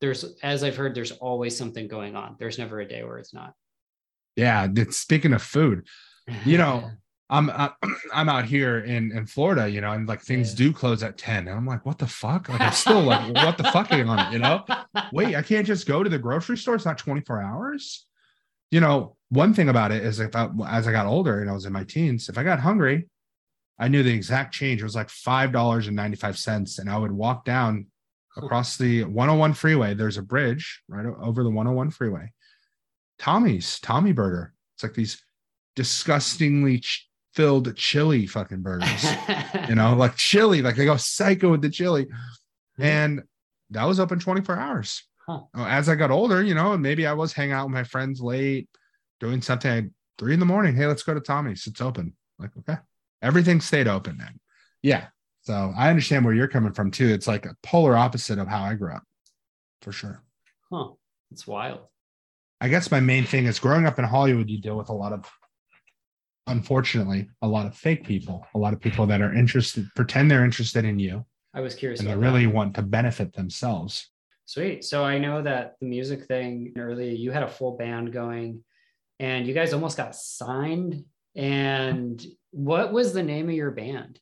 there's, 0.00 0.24
as 0.42 0.64
I've 0.64 0.76
heard, 0.76 0.94
there's 0.94 1.12
always 1.12 1.54
something 1.54 1.88
going 1.88 2.16
on. 2.16 2.36
There's 2.38 2.58
never 2.58 2.80
a 2.80 2.88
day 2.88 3.04
where 3.04 3.18
it's 3.18 3.34
not. 3.34 3.52
Yeah. 4.34 4.66
Speaking 4.88 5.34
of 5.34 5.42
food, 5.42 5.86
You 6.46 6.56
know, 6.56 6.90
I'm 7.30 7.50
uh, 7.50 7.68
I'm 8.14 8.28
out 8.28 8.44
here 8.46 8.80
in 8.80 9.12
in 9.12 9.26
Florida, 9.26 9.68
you 9.68 9.80
know, 9.80 9.92
and 9.92 10.08
like 10.08 10.22
things 10.22 10.50
Yeah. 10.52 10.66
do 10.68 10.72
close 10.72 11.02
at 11.02 11.18
10. 11.18 11.48
And 11.48 11.56
I'm 11.56 11.66
like, 11.66 11.84
what 11.84 11.98
the 11.98 12.06
fuck? 12.06 12.48
Like 12.48 12.60
I'm 12.60 12.72
still 12.72 13.02
like, 13.02 13.34
what 13.44 13.58
the 13.58 13.64
fuck 13.64 13.92
on 13.92 14.18
it, 14.18 14.32
you 14.32 14.38
know? 14.38 14.64
Wait, 15.12 15.34
I 15.34 15.42
can't 15.42 15.66
just 15.66 15.86
go 15.86 16.02
to 16.02 16.08
the 16.10 16.18
grocery 16.18 16.56
store. 16.56 16.74
It's 16.74 16.84
not 16.86 16.98
24 16.98 17.42
hours. 17.42 18.06
You 18.70 18.80
know, 18.80 19.16
one 19.30 19.54
thing 19.54 19.68
about 19.68 19.92
it 19.92 20.02
is 20.04 20.20
if 20.20 20.34
I, 20.36 20.48
as 20.68 20.86
I 20.88 20.92
got 20.92 21.06
older 21.06 21.40
and 21.40 21.50
I 21.50 21.54
was 21.54 21.64
in 21.66 21.72
my 21.72 21.84
teens, 21.84 22.28
if 22.28 22.36
I 22.38 22.42
got 22.44 22.60
hungry, 22.60 23.08
I 23.78 23.88
knew 23.88 24.02
the 24.02 24.12
exact 24.12 24.52
change. 24.54 24.80
It 24.80 24.84
was 24.84 24.96
like 24.96 25.08
five 25.08 25.52
dollars 25.52 25.86
and 25.86 25.96
95 25.96 26.36
cents, 26.38 26.78
and 26.78 26.90
I 26.90 26.98
would 26.98 27.12
walk 27.12 27.44
down 27.44 27.86
across 28.36 28.76
the 28.76 29.04
101 29.04 29.54
freeway. 29.54 29.94
There's 29.94 30.16
a 30.18 30.22
bridge 30.22 30.82
right 30.88 31.06
over 31.06 31.42
the 31.42 31.50
101 31.50 31.90
freeway. 31.90 32.32
Tommy's 33.18 33.78
Tommy 33.80 34.12
Burger. 34.12 34.52
It's 34.76 34.82
like 34.82 34.94
these 34.94 35.22
disgustingly 35.76 36.82
filled 37.34 37.76
chili 37.76 38.26
fucking 38.26 38.62
burgers. 38.62 39.06
you 39.68 39.74
know, 39.74 39.94
like 39.96 40.16
chili, 40.16 40.62
like 40.62 40.76
they 40.76 40.84
go 40.84 40.96
psycho 40.96 41.50
with 41.50 41.62
the 41.62 41.70
chili. 41.70 42.06
And 42.78 43.22
that 43.70 43.84
was 43.84 44.00
open 44.00 44.18
24 44.18 44.56
hours. 44.56 45.02
Huh. 45.26 45.40
Uh, 45.56 45.64
As 45.64 45.88
I 45.88 45.94
got 45.94 46.10
older, 46.10 46.42
you 46.42 46.54
know, 46.54 46.76
maybe 46.78 47.06
I 47.06 47.12
was 47.12 47.32
hanging 47.32 47.52
out 47.52 47.66
with 47.66 47.74
my 47.74 47.84
friends 47.84 48.20
late, 48.20 48.68
doing 49.20 49.42
something 49.42 49.70
at 49.70 49.84
three 50.18 50.34
in 50.34 50.40
the 50.40 50.46
morning. 50.46 50.74
Hey, 50.74 50.86
let's 50.86 51.02
go 51.02 51.14
to 51.14 51.20
Tommy's. 51.20 51.66
It's 51.66 51.80
open. 51.80 52.14
Like, 52.38 52.50
okay. 52.60 52.78
Everything 53.20 53.60
stayed 53.60 53.88
open 53.88 54.16
then. 54.18 54.40
Yeah. 54.82 55.08
So 55.42 55.72
I 55.76 55.90
understand 55.90 56.24
where 56.24 56.34
you're 56.34 56.48
coming 56.48 56.72
from 56.72 56.90
too. 56.90 57.08
It's 57.08 57.26
like 57.26 57.46
a 57.46 57.56
polar 57.62 57.96
opposite 57.96 58.38
of 58.38 58.48
how 58.48 58.62
I 58.62 58.74
grew 58.74 58.92
up, 58.92 59.02
for 59.82 59.92
sure. 59.92 60.22
Huh. 60.72 60.90
It's 61.30 61.46
wild. 61.46 61.80
I 62.60 62.68
guess 62.68 62.90
my 62.90 63.00
main 63.00 63.24
thing 63.24 63.46
is 63.46 63.58
growing 63.58 63.86
up 63.86 63.98
in 63.98 64.04
Hollywood, 64.04 64.48
you 64.48 64.60
deal 64.60 64.76
with 64.76 64.88
a 64.88 64.94
lot 64.94 65.12
of, 65.12 65.30
unfortunately, 66.48 67.28
a 67.42 67.48
lot 67.48 67.66
of 67.66 67.76
fake 67.76 68.04
people, 68.04 68.46
a 68.54 68.58
lot 68.58 68.72
of 68.72 68.80
people 68.80 69.06
that 69.06 69.20
are 69.20 69.32
interested, 69.32 69.86
pretend 69.94 70.30
they're 70.30 70.44
interested 70.44 70.84
in 70.84 70.98
you, 70.98 71.24
I 71.54 71.60
was 71.60 71.74
curious. 71.74 72.00
and 72.00 72.08
they 72.08 72.12
about 72.12 72.20
that. 72.20 72.26
really 72.26 72.46
want 72.46 72.74
to 72.74 72.82
benefit 72.82 73.32
themselves. 73.32 74.10
Sweet. 74.46 74.84
So 74.84 75.04
I 75.04 75.18
know 75.18 75.42
that 75.42 75.76
the 75.80 75.86
music 75.86 76.24
thing 76.24 76.72
earlier, 76.78 77.12
you 77.12 77.30
had 77.30 77.42
a 77.42 77.48
full 77.48 77.76
band 77.76 78.12
going 78.12 78.64
and 79.18 79.46
you 79.46 79.54
guys 79.54 79.72
almost 79.72 79.96
got 79.96 80.14
signed. 80.14 81.04
And 81.36 82.24
what 82.50 82.92
was 82.92 83.12
the 83.12 83.22
name 83.22 83.48
of 83.48 83.54
your 83.54 83.70
band? 83.70 84.18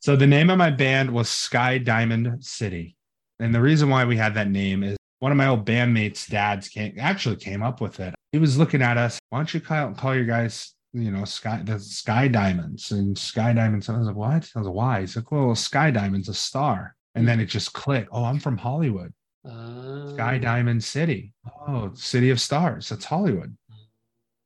So 0.00 0.16
the 0.16 0.26
name 0.26 0.48
of 0.48 0.56
my 0.56 0.70
band 0.70 1.10
was 1.10 1.28
Sky 1.28 1.76
Diamond 1.76 2.42
City. 2.42 2.96
And 3.38 3.54
the 3.54 3.60
reason 3.60 3.90
why 3.90 4.04
we 4.04 4.16
had 4.16 4.34
that 4.34 4.50
name 4.50 4.82
is 4.82 4.96
one 5.18 5.30
of 5.32 5.36
my 5.36 5.48
old 5.48 5.66
bandmates' 5.66 6.26
dads 6.28 6.68
came 6.68 6.94
actually 6.98 7.36
came 7.36 7.62
up 7.62 7.80
with 7.80 8.00
it. 8.00 8.14
He 8.32 8.38
was 8.38 8.56
looking 8.56 8.80
at 8.80 8.96
us. 8.96 9.18
Why 9.28 9.38
don't 9.38 9.52
you 9.52 9.60
call, 9.60 9.92
call 9.92 10.14
your 10.14 10.24
guys, 10.24 10.74
you 10.92 11.10
know, 11.10 11.24
Sky 11.24 11.62
the 11.64 11.78
Sky 11.78 12.28
Diamonds 12.28 12.90
and 12.90 13.16
Sky 13.16 13.52
Diamonds? 13.52 13.88
I 13.88 13.96
was 13.96 14.06
like, 14.06 14.16
what? 14.16 14.50
I 14.54 14.58
was 14.58 14.66
like, 14.66 14.74
why? 14.74 15.00
He's 15.00 15.16
like, 15.16 15.30
well, 15.30 15.54
Sky 15.54 15.90
Diamond's 15.90 16.28
a 16.28 16.34
star. 16.34 16.94
And 17.14 17.26
then 17.26 17.40
it 17.40 17.46
just 17.46 17.72
clicked. 17.72 18.08
Oh, 18.12 18.24
I'm 18.24 18.38
from 18.38 18.56
Hollywood. 18.56 19.12
Uh, 19.48 20.12
Sky 20.14 20.38
Diamond 20.38 20.84
City. 20.84 21.32
Oh, 21.66 21.90
City 21.94 22.30
of 22.30 22.40
Stars. 22.40 22.88
That's 22.88 23.04
Hollywood. 23.04 23.56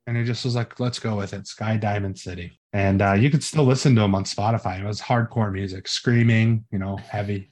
And 0.07 0.17
it 0.17 0.25
just 0.25 0.45
was 0.45 0.55
like, 0.55 0.79
let's 0.81 0.99
go 0.99 1.17
with 1.17 1.33
it. 1.33 1.47
Sky 1.47 1.77
Diamond 1.77 2.19
City. 2.19 2.59
And 2.73 3.01
uh, 3.01 3.13
you 3.13 3.31
could 3.31 3.43
still 3.43 3.65
listen 3.65 3.95
to 3.95 4.03
them 4.03 4.15
on 4.15 4.25
Spotify. 4.25 4.81
It 4.81 4.87
was 4.87 5.01
hardcore 5.01 5.53
music, 5.53 5.89
screaming, 5.89 6.65
you 6.71 6.79
know, 6.79 6.97
heavy. 6.97 7.51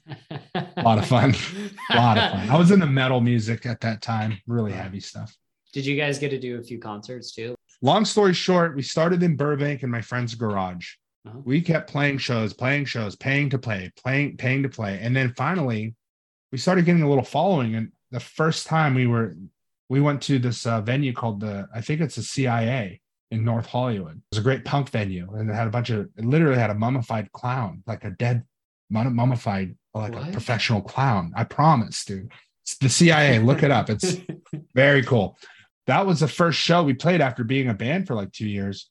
A 0.54 0.66
lot 0.82 0.98
of 0.98 1.06
fun. 1.06 1.34
A 1.90 1.96
lot 1.96 2.18
of 2.18 2.32
fun. 2.32 2.50
I 2.50 2.58
was 2.58 2.70
into 2.70 2.86
metal 2.86 3.20
music 3.20 3.64
at 3.64 3.80
that 3.80 4.02
time, 4.02 4.38
really 4.46 4.72
heavy 4.72 5.00
stuff. 5.00 5.34
Did 5.72 5.86
you 5.86 5.96
guys 5.96 6.18
get 6.18 6.30
to 6.30 6.38
do 6.38 6.58
a 6.58 6.62
few 6.62 6.78
concerts 6.78 7.32
too? 7.32 7.54
Long 7.84 8.04
story 8.04 8.32
short, 8.32 8.76
we 8.76 8.82
started 8.82 9.24
in 9.24 9.36
Burbank 9.36 9.82
in 9.82 9.90
my 9.90 10.00
friend's 10.00 10.36
garage. 10.36 10.94
Uh-huh. 11.26 11.38
We 11.44 11.60
kept 11.60 11.90
playing 11.90 12.18
shows, 12.18 12.52
playing 12.52 12.84
shows, 12.84 13.16
paying 13.16 13.50
to 13.50 13.58
play, 13.58 13.90
playing, 13.96 14.36
paying 14.36 14.62
to 14.62 14.68
play. 14.68 15.00
And 15.02 15.14
then 15.14 15.34
finally, 15.36 15.96
we 16.52 16.58
started 16.58 16.84
getting 16.84 17.02
a 17.02 17.08
little 17.08 17.24
following. 17.24 17.74
And 17.74 17.90
the 18.12 18.20
first 18.20 18.68
time 18.68 18.94
we 18.94 19.08
were, 19.08 19.36
we 19.88 20.00
went 20.00 20.22
to 20.22 20.38
this 20.38 20.64
uh, 20.64 20.80
venue 20.80 21.12
called 21.12 21.40
the, 21.40 21.68
I 21.74 21.80
think 21.80 22.00
it's 22.00 22.14
the 22.14 22.22
CIA 22.22 23.00
in 23.32 23.44
North 23.44 23.66
Hollywood. 23.66 24.16
It 24.16 24.22
was 24.30 24.38
a 24.38 24.42
great 24.42 24.64
punk 24.64 24.90
venue. 24.90 25.32
And 25.34 25.50
it 25.50 25.54
had 25.54 25.66
a 25.66 25.70
bunch 25.70 25.90
of, 25.90 26.08
it 26.16 26.24
literally 26.24 26.58
had 26.58 26.70
a 26.70 26.74
mummified 26.74 27.32
clown, 27.32 27.82
like 27.86 28.04
a 28.04 28.10
dead, 28.10 28.44
mummified, 28.90 29.74
like 29.92 30.14
a 30.14 30.30
professional 30.30 30.82
clown. 30.82 31.32
I 31.34 31.44
promise, 31.44 32.04
dude. 32.04 32.30
It's 32.62 32.76
the 32.76 32.88
CIA. 32.88 33.40
Look 33.40 33.64
it 33.64 33.72
up. 33.72 33.90
It's 33.90 34.18
very 34.74 35.02
cool. 35.02 35.36
That 35.86 36.06
was 36.06 36.20
the 36.20 36.28
first 36.28 36.58
show 36.58 36.82
we 36.82 36.94
played 36.94 37.20
after 37.20 37.44
being 37.44 37.68
a 37.68 37.74
band 37.74 38.06
for 38.06 38.14
like 38.14 38.32
two 38.32 38.48
years, 38.48 38.88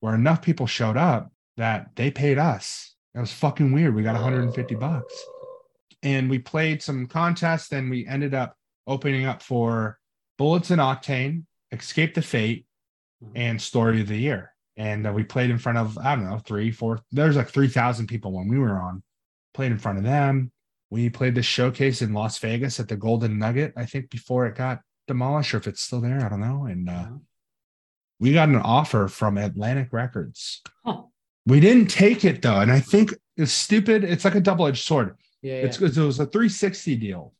where 0.00 0.14
enough 0.14 0.42
people 0.42 0.66
showed 0.66 0.96
up 0.96 1.30
that 1.56 1.90
they 1.96 2.10
paid 2.10 2.38
us 2.38 2.94
That 3.14 3.20
was 3.20 3.32
fucking 3.32 3.72
weird. 3.72 3.94
We 3.94 4.02
got 4.02 4.14
150 4.14 4.74
bucks. 4.76 5.14
And 6.02 6.30
we 6.30 6.38
played 6.38 6.82
some 6.82 7.06
contests. 7.06 7.68
Then 7.68 7.88
we 7.88 8.06
ended 8.06 8.34
up 8.34 8.56
opening 8.86 9.26
up 9.26 9.42
for 9.42 9.98
Bullets 10.38 10.70
and 10.70 10.80
Octane, 10.80 11.44
Escape 11.70 12.14
the 12.14 12.22
Fate, 12.22 12.66
and 13.34 13.60
Story 13.60 14.00
of 14.00 14.08
the 14.08 14.16
Year. 14.16 14.54
And 14.76 15.06
uh, 15.06 15.12
we 15.12 15.22
played 15.22 15.50
in 15.50 15.58
front 15.58 15.78
of, 15.78 15.98
I 15.98 16.16
don't 16.16 16.28
know, 16.28 16.38
three, 16.38 16.70
four, 16.70 17.00
there's 17.12 17.36
like 17.36 17.50
3,000 17.50 18.06
people 18.06 18.32
when 18.32 18.48
we 18.48 18.58
were 18.58 18.80
on. 18.80 19.02
Played 19.54 19.72
in 19.72 19.78
front 19.78 19.98
of 19.98 20.04
them. 20.04 20.50
We 20.90 21.10
played 21.10 21.34
the 21.34 21.42
showcase 21.42 22.02
in 22.02 22.14
Las 22.14 22.38
Vegas 22.38 22.80
at 22.80 22.88
the 22.88 22.96
Golden 22.96 23.38
Nugget, 23.38 23.74
I 23.76 23.86
think 23.86 24.10
before 24.10 24.46
it 24.46 24.56
got 24.56 24.80
demolished, 25.06 25.54
or 25.54 25.58
if 25.58 25.66
it's 25.66 25.82
still 25.82 26.00
there, 26.00 26.24
I 26.24 26.28
don't 26.28 26.40
know. 26.40 26.66
And 26.66 26.88
uh, 26.88 27.08
we 28.20 28.32
got 28.32 28.48
an 28.48 28.56
offer 28.56 29.08
from 29.08 29.38
Atlantic 29.38 29.92
Records. 29.92 30.62
Huh. 30.84 31.02
We 31.46 31.60
didn't 31.60 31.88
take 31.88 32.24
it 32.24 32.42
though. 32.42 32.60
And 32.60 32.70
I 32.70 32.80
think 32.80 33.12
it's 33.36 33.52
stupid. 33.52 34.04
It's 34.04 34.24
like 34.24 34.34
a 34.34 34.40
double 34.40 34.66
edged 34.66 34.84
sword. 34.84 35.16
Yeah. 35.42 35.54
It's 35.54 35.76
because 35.76 35.98
it 35.98 36.04
was 36.04 36.20
a 36.20 36.26
360 36.26 36.96
deal, 36.96 37.34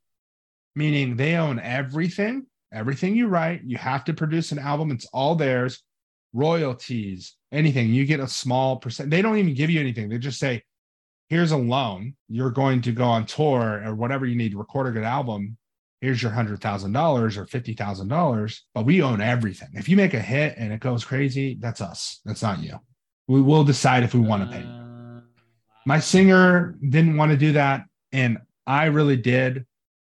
meaning 0.75 1.17
they 1.17 1.37
own 1.37 1.61
everything, 1.61 2.47
everything 2.73 3.15
you 3.15 3.29
write. 3.29 3.63
You 3.65 3.77
have 3.77 4.05
to 4.05 4.15
produce 4.15 4.51
an 4.51 4.59
album, 4.59 4.91
it's 4.91 5.07
all 5.13 5.37
theirs, 5.37 5.83
royalties, 6.33 7.37
anything. 7.53 7.91
You 7.91 8.05
get 8.05 8.21
a 8.21 8.27
small 8.27 8.77
percent. 8.77 9.11
They 9.11 9.23
don't 9.23 9.39
even 9.39 9.55
give 9.55 9.71
you 9.71 9.79
anything. 9.79 10.09
They 10.09 10.19
just 10.19 10.41
say, 10.41 10.65
here's 11.29 11.53
a 11.53 11.57
loan. 11.57 12.17
You're 12.29 12.51
going 12.51 12.83
to 12.83 12.93
go 12.93 13.05
on 13.05 13.27
tour 13.27 13.83
or 13.87 13.95
whatever 13.95 14.27
you 14.27 14.37
need 14.37 14.53
to 14.53 14.59
record 14.59 14.89
a 14.89 14.91
good 14.91 15.05
album. 15.05 15.57
Here's 16.03 16.21
your 16.21 16.33
hundred 16.33 16.61
thousand 16.61 16.93
dollars 16.93 17.39
or 17.39 17.47
fifty 17.47 17.75
thousand 17.75 18.09
dollars, 18.09 18.65
but 18.75 18.85
we 18.85 19.01
own 19.03 19.21
everything. 19.21 19.69
If 19.75 19.89
you 19.89 19.97
make 19.97 20.15
a 20.15 20.21
hit 20.21 20.57
and 20.59 20.73
it 20.73 20.81
goes 20.81 21.05
crazy, 21.05 21.57
that's 21.61 21.81
us. 21.81 22.21
That's 22.25 22.43
not 22.43 22.59
you. 22.59 22.75
We 23.29 23.41
will 23.41 23.63
decide 23.63 24.03
if 24.03 24.13
we 24.13 24.19
want 24.21 24.51
to 24.51 24.57
pay. 24.57 24.65
Uh, 24.65 25.21
My 25.87 26.01
singer 26.01 26.77
didn't 26.87 27.17
want 27.17 27.31
to 27.31 27.37
do 27.37 27.53
that, 27.53 27.85
and 28.11 28.39
I 28.67 28.87
really 28.87 29.17
did. 29.17 29.65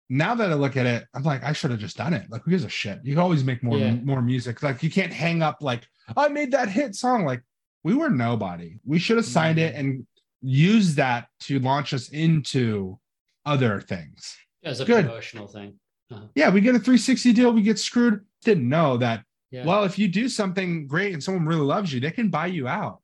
Now 0.09 0.35
that 0.35 0.51
I 0.51 0.55
look 0.55 0.79
at 0.79 0.87
it, 0.87 1.05
I'm 1.13 1.23
like, 1.25 1.45
I 1.45 1.53
should 1.53 1.71
have 1.71 1.81
just 1.81 1.99
done 1.99 2.15
it. 2.15 2.25
Like, 2.31 2.43
who 2.45 2.51
gives 2.53 2.65
a 2.65 2.71
shit? 2.71 3.01
You 3.05 3.13
can 3.13 3.23
always 3.23 3.45
make 3.45 3.63
more 3.63 3.77
Yeah. 3.79 3.93
more 3.97 4.23
music. 4.23 4.63
Like, 4.63 4.83
you 4.83 4.91
can't 4.91 5.13
hang 5.13 5.43
up 5.43 5.59
like 5.61 5.87
I 6.17 6.29
made 6.29 6.53
that 6.53 6.71
hit 6.71 6.95
song. 6.95 7.27
Like, 7.27 7.43
we 7.85 7.95
were 7.95 8.09
nobody. 8.09 8.79
We 8.87 8.99
should 8.99 9.19
have 9.19 9.27
signed 9.27 9.59
it 9.59 9.75
and 9.75 10.07
used 10.41 10.97
that 10.97 11.29
to 11.41 11.59
launch 11.59 11.93
us 11.93 12.09
into 12.09 12.99
other 13.45 13.79
things. 13.83 14.39
as 14.65 14.79
a 14.81 14.85
Good. 14.85 15.05
promotional 15.07 15.49
thing. 15.49 15.75
Uh-huh. 16.13 16.27
Yeah, 16.35 16.51
we 16.51 16.61
get 16.61 16.75
a 16.75 16.79
360 16.79 17.33
deal. 17.33 17.53
We 17.53 17.63
get 17.63 17.79
screwed. 17.79 18.21
Didn't 18.45 18.69
know 18.69 18.97
that. 18.99 19.25
Yeah. 19.51 19.65
Well, 19.65 19.85
if 19.85 19.99
you 19.99 20.09
do 20.09 20.29
something 20.29 20.87
great 20.87 21.13
and 21.13 21.23
someone 21.23 21.47
really 21.47 21.61
loves 21.63 21.93
you, 21.93 22.01
they 22.01 22.11
can 22.11 22.29
buy 22.31 22.47
you 22.47 22.67
out. 22.69 23.01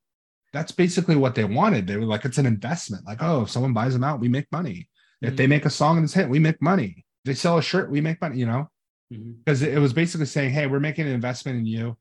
That's 0.52 0.72
basically 0.72 1.16
what 1.16 1.34
they 1.34 1.44
wanted. 1.44 1.86
They 1.86 1.96
were 1.96 2.04
like, 2.06 2.24
it's 2.24 2.38
an 2.38 2.46
investment. 2.46 3.04
Like, 3.06 3.18
oh, 3.22 3.42
if 3.42 3.50
someone 3.50 3.74
buys 3.74 3.92
them 3.92 4.04
out, 4.04 4.18
we 4.20 4.28
make 4.28 4.50
money. 4.50 4.88
If 5.20 5.36
they 5.36 5.46
make 5.46 5.66
a 5.66 5.70
song 5.70 5.96
and 5.98 6.04
it's 6.04 6.14
hit, 6.14 6.28
we 6.28 6.38
make 6.38 6.62
money. 6.62 7.04
They 7.24 7.34
sell 7.34 7.58
a 7.58 7.62
shirt, 7.62 7.90
we 7.90 8.00
make 8.00 8.20
money, 8.20 8.38
you 8.38 8.46
know? 8.46 8.70
Because 9.44 9.62
it 9.62 9.78
was 9.78 9.92
basically 9.92 10.26
saying, 10.26 10.50
hey, 10.52 10.66
we're 10.66 10.80
making 10.80 11.06
an 11.06 11.12
investment 11.12 11.58
in 11.58 11.66
you, 11.66 11.96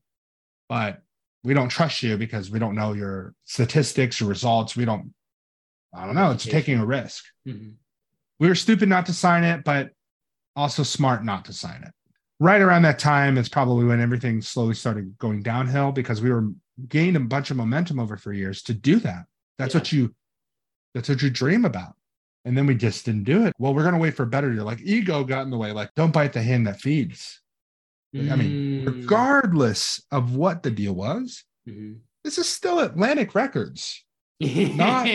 but 0.68 1.02
we 1.42 1.52
don't 1.52 1.68
trust 1.68 2.02
you 2.02 2.16
because 2.16 2.50
we 2.50 2.58
don't 2.58 2.74
know 2.74 2.92
your 2.92 3.34
statistics, 3.44 4.20
your 4.20 4.28
results. 4.28 4.76
We 4.76 4.84
don't, 4.84 5.12
I 5.92 6.06
don't 6.06 6.14
know. 6.14 6.30
It's 6.30 6.44
taking 6.44 6.78
a 6.78 6.86
risk. 6.86 7.24
Mhm. 7.46 7.74
We 8.38 8.48
were 8.48 8.54
stupid 8.54 8.88
not 8.88 9.06
to 9.06 9.12
sign 9.12 9.42
it, 9.44 9.64
but 9.64 9.90
also 10.58 10.82
smart 10.82 11.24
not 11.24 11.44
to 11.46 11.52
sign 11.52 11.82
it. 11.84 11.92
Right 12.40 12.60
around 12.60 12.82
that 12.82 12.98
time, 12.98 13.38
it's 13.38 13.48
probably 13.48 13.84
when 13.84 14.00
everything 14.00 14.42
slowly 14.42 14.74
started 14.74 15.16
going 15.18 15.42
downhill 15.42 15.92
because 15.92 16.20
we 16.20 16.30
were 16.30 16.50
gained 16.88 17.16
a 17.16 17.20
bunch 17.20 17.50
of 17.50 17.56
momentum 17.56 17.98
over 17.98 18.16
three 18.16 18.38
years 18.38 18.62
to 18.62 18.74
do 18.74 18.98
that. 19.00 19.24
That's 19.58 19.74
Yeah. 19.74 19.80
what 19.80 19.92
you 19.92 20.14
that's 20.94 21.08
what 21.08 21.22
you 21.22 21.30
dream 21.30 21.64
about. 21.64 21.94
And 22.44 22.56
then 22.56 22.66
we 22.66 22.74
just 22.74 23.04
didn't 23.04 23.24
do 23.24 23.44
it. 23.46 23.54
Well, 23.58 23.74
we're 23.74 23.84
gonna 23.84 23.98
wait 23.98 24.14
for 24.14 24.22
a 24.24 24.26
better. 24.26 24.52
You're 24.52 24.64
like 24.64 24.80
ego 24.82 25.22
got 25.22 25.42
in 25.42 25.50
the 25.50 25.58
way. 25.58 25.70
Like, 25.72 25.94
don't 25.94 26.12
bite 26.12 26.32
the 26.32 26.42
hand 26.42 26.66
that 26.66 26.80
feeds. 26.80 27.40
I 28.14 28.36
mean, 28.36 28.84
Mm. 28.84 28.86
regardless 28.86 30.02
of 30.10 30.34
what 30.34 30.62
the 30.62 30.70
deal 30.70 30.94
was, 30.94 31.44
Mhm. 31.68 31.98
this 32.24 32.38
is 32.38 32.48
still 32.48 32.80
Atlantic 32.80 33.34
Records. 33.34 34.04
Not. 34.40 35.06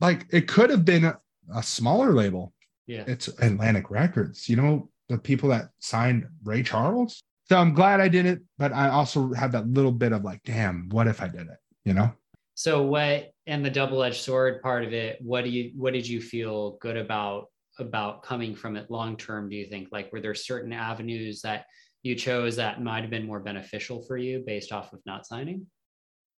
Like 0.00 0.26
it 0.30 0.48
could 0.48 0.70
have 0.70 0.84
been 0.84 1.04
a, 1.04 1.18
a 1.54 1.62
smaller 1.62 2.12
label. 2.12 2.52
Yeah. 2.86 3.04
it's 3.06 3.28
Atlantic 3.28 3.90
Records. 3.90 4.48
You 4.48 4.56
know, 4.56 4.90
the 5.08 5.18
people 5.18 5.48
that 5.50 5.70
signed 5.80 6.26
Ray 6.42 6.62
Charles. 6.62 7.22
So 7.48 7.58
I'm 7.58 7.74
glad 7.74 8.00
I 8.00 8.08
did 8.08 8.26
it, 8.26 8.40
but 8.56 8.72
I 8.72 8.88
also 8.88 9.32
had 9.32 9.52
that 9.52 9.68
little 9.68 9.92
bit 9.92 10.12
of 10.12 10.24
like, 10.24 10.42
damn, 10.44 10.88
what 10.88 11.06
if 11.06 11.20
I 11.20 11.28
did 11.28 11.42
it? 11.42 11.58
You 11.84 11.94
know? 11.94 12.12
So 12.54 12.82
what 12.82 13.32
and 13.46 13.64
the 13.64 13.70
double-edged 13.70 14.20
sword 14.20 14.62
part 14.62 14.84
of 14.84 14.92
it, 14.92 15.18
what 15.20 15.44
do 15.44 15.50
you 15.50 15.72
what 15.76 15.92
did 15.92 16.08
you 16.08 16.20
feel 16.20 16.78
good 16.80 16.96
about 16.96 17.46
about 17.78 18.22
coming 18.22 18.54
from 18.54 18.76
it 18.76 18.90
long 18.90 19.16
term, 19.16 19.48
do 19.48 19.56
you 19.56 19.66
think? 19.66 19.88
Like 19.90 20.12
were 20.12 20.20
there 20.20 20.34
certain 20.34 20.72
avenues 20.72 21.42
that 21.42 21.66
you 22.02 22.14
chose 22.14 22.56
that 22.56 22.82
might 22.82 23.00
have 23.00 23.10
been 23.10 23.26
more 23.26 23.40
beneficial 23.40 24.02
for 24.02 24.16
you 24.16 24.42
based 24.46 24.72
off 24.72 24.92
of 24.92 25.00
not 25.04 25.26
signing? 25.26 25.66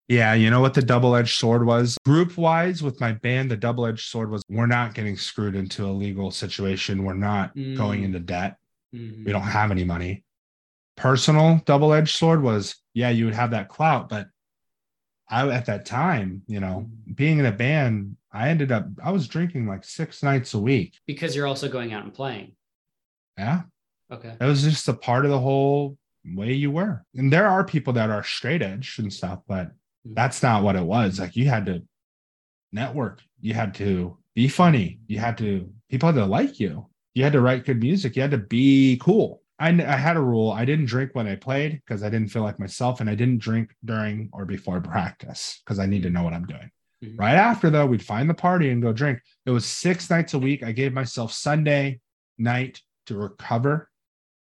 Yeah, 0.08 0.34
you 0.34 0.50
know 0.50 0.60
what 0.60 0.74
the 0.74 0.82
double-edged 0.82 1.36
sword 1.36 1.66
was? 1.66 1.98
Group 2.04 2.36
wise 2.38 2.80
with 2.82 3.00
my 3.00 3.12
band, 3.12 3.50
the 3.50 3.56
double-edged 3.56 4.06
sword 4.08 4.30
was 4.30 4.42
we're 4.48 4.66
not 4.66 4.94
getting 4.94 5.16
screwed 5.16 5.56
into 5.56 5.84
a 5.84 5.90
legal 5.90 6.30
situation. 6.30 7.02
We're 7.04 7.14
not 7.14 7.54
going 7.54 8.02
Mm. 8.02 8.04
into 8.04 8.20
debt. 8.20 8.56
Mhm. 8.94 9.24
We 9.24 9.32
don't 9.32 9.42
have 9.42 9.72
any 9.72 9.82
money. 9.84 10.22
Personal 10.96 11.60
double-edged 11.66 12.14
sword 12.14 12.42
was, 12.42 12.76
yeah, 12.94 13.10
you 13.10 13.24
would 13.24 13.34
have 13.34 13.50
that 13.50 13.68
clout, 13.68 14.08
but 14.08 14.28
I 15.28 15.46
at 15.48 15.66
that 15.66 15.84
time, 15.86 16.42
you 16.46 16.60
know, 16.60 16.88
being 17.12 17.38
in 17.38 17.46
a 17.46 17.52
band, 17.52 18.16
I 18.32 18.48
ended 18.50 18.70
up 18.70 18.86
I 19.02 19.10
was 19.10 19.26
drinking 19.26 19.66
like 19.66 19.82
six 19.82 20.22
nights 20.22 20.54
a 20.54 20.60
week. 20.60 21.00
because 21.04 21.34
you're 21.34 21.48
also 21.48 21.68
going 21.68 21.92
out 21.92 22.04
and 22.04 22.14
playing. 22.14 22.52
Yeah. 23.36 23.62
Okay. 24.10 24.36
It 24.40 24.44
was 24.44 24.62
just 24.62 24.86
a 24.86 24.94
part 24.94 25.24
of 25.24 25.32
the 25.32 25.40
whole 25.40 25.98
way 26.24 26.52
you 26.52 26.70
were. 26.70 27.04
And 27.14 27.32
there 27.32 27.48
are 27.48 27.64
people 27.64 27.92
that 27.94 28.08
are 28.10 28.22
straight 28.22 28.62
edge 28.62 28.98
and 29.00 29.12
stuff, 29.12 29.40
but 29.48 29.72
that's 30.14 30.42
not 30.42 30.62
what 30.62 30.76
it 30.76 30.82
was. 30.84 31.18
Like 31.18 31.36
you 31.36 31.48
had 31.48 31.66
to 31.66 31.82
network, 32.72 33.22
you 33.40 33.54
had 33.54 33.74
to 33.74 34.16
be 34.34 34.48
funny, 34.48 35.00
you 35.06 35.18
had 35.18 35.38
to, 35.38 35.70
people 35.90 36.08
had 36.08 36.16
to 36.16 36.26
like 36.26 36.60
you, 36.60 36.86
you 37.14 37.24
had 37.24 37.32
to 37.32 37.40
write 37.40 37.64
good 37.64 37.80
music, 37.80 38.16
you 38.16 38.22
had 38.22 38.30
to 38.32 38.38
be 38.38 38.98
cool. 39.00 39.42
I, 39.58 39.70
I 39.70 39.96
had 39.96 40.18
a 40.18 40.20
rule 40.20 40.52
I 40.52 40.66
didn't 40.66 40.84
drink 40.84 41.12
when 41.14 41.26
I 41.26 41.36
played 41.36 41.80
because 41.84 42.02
I 42.02 42.10
didn't 42.10 42.28
feel 42.28 42.42
like 42.42 42.58
myself, 42.58 43.00
and 43.00 43.08
I 43.08 43.14
didn't 43.14 43.38
drink 43.38 43.74
during 43.84 44.28
or 44.32 44.44
before 44.44 44.80
practice 44.80 45.62
because 45.64 45.78
I 45.78 45.86
need 45.86 46.02
to 46.02 46.10
know 46.10 46.22
what 46.22 46.34
I'm 46.34 46.44
doing. 46.44 46.70
Mhm. 47.02 47.18
Right 47.18 47.34
after, 47.34 47.70
though, 47.70 47.86
we'd 47.86 48.04
find 48.04 48.28
the 48.28 48.34
party 48.34 48.70
and 48.70 48.82
go 48.82 48.92
drink. 48.92 49.20
It 49.46 49.50
was 49.50 49.64
six 49.64 50.10
nights 50.10 50.34
a 50.34 50.38
week. 50.38 50.62
I 50.62 50.72
gave 50.72 50.92
myself 50.92 51.32
Sunday 51.32 52.00
night 52.36 52.82
to 53.06 53.16
recover. 53.16 53.90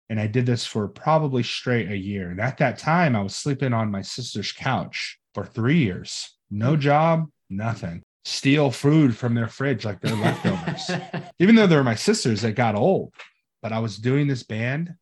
And 0.10 0.20
I 0.20 0.28
did 0.28 0.46
this 0.46 0.66
for 0.66 0.88
probably 0.88 1.44
straight 1.44 1.90
a 1.90 1.98
year. 1.98 2.30
And 2.30 2.42
at 2.42 2.58
that 2.58 2.78
time, 2.78 3.16
I 3.16 3.22
was 3.22 3.36
sleeping 3.36 3.74
on 3.74 3.92
my 3.92 4.02
sister's 4.02 4.52
couch 4.52 5.18
for 5.34 5.46
three 5.46 5.78
years. 5.78 6.36
No 6.50 6.76
job, 6.76 7.30
nothing. 7.50 8.04
Steal 8.26 8.72
food 8.72 9.16
from 9.16 9.34
their 9.34 9.48
fridge 9.48 9.86
like 9.86 10.00
they're 10.02 10.16
leftovers. 10.16 10.92
Even 11.40 11.56
though 11.56 11.68
they 11.68 11.76
were 11.76 11.84
my 11.84 11.96
sisters, 11.96 12.44
it 12.44 12.54
got 12.54 12.76
old. 12.76 13.14
But 13.62 13.72
I 13.72 13.80
was 13.80 13.98
doing 13.98 14.28
this 14.28 14.44
band, 14.44 14.94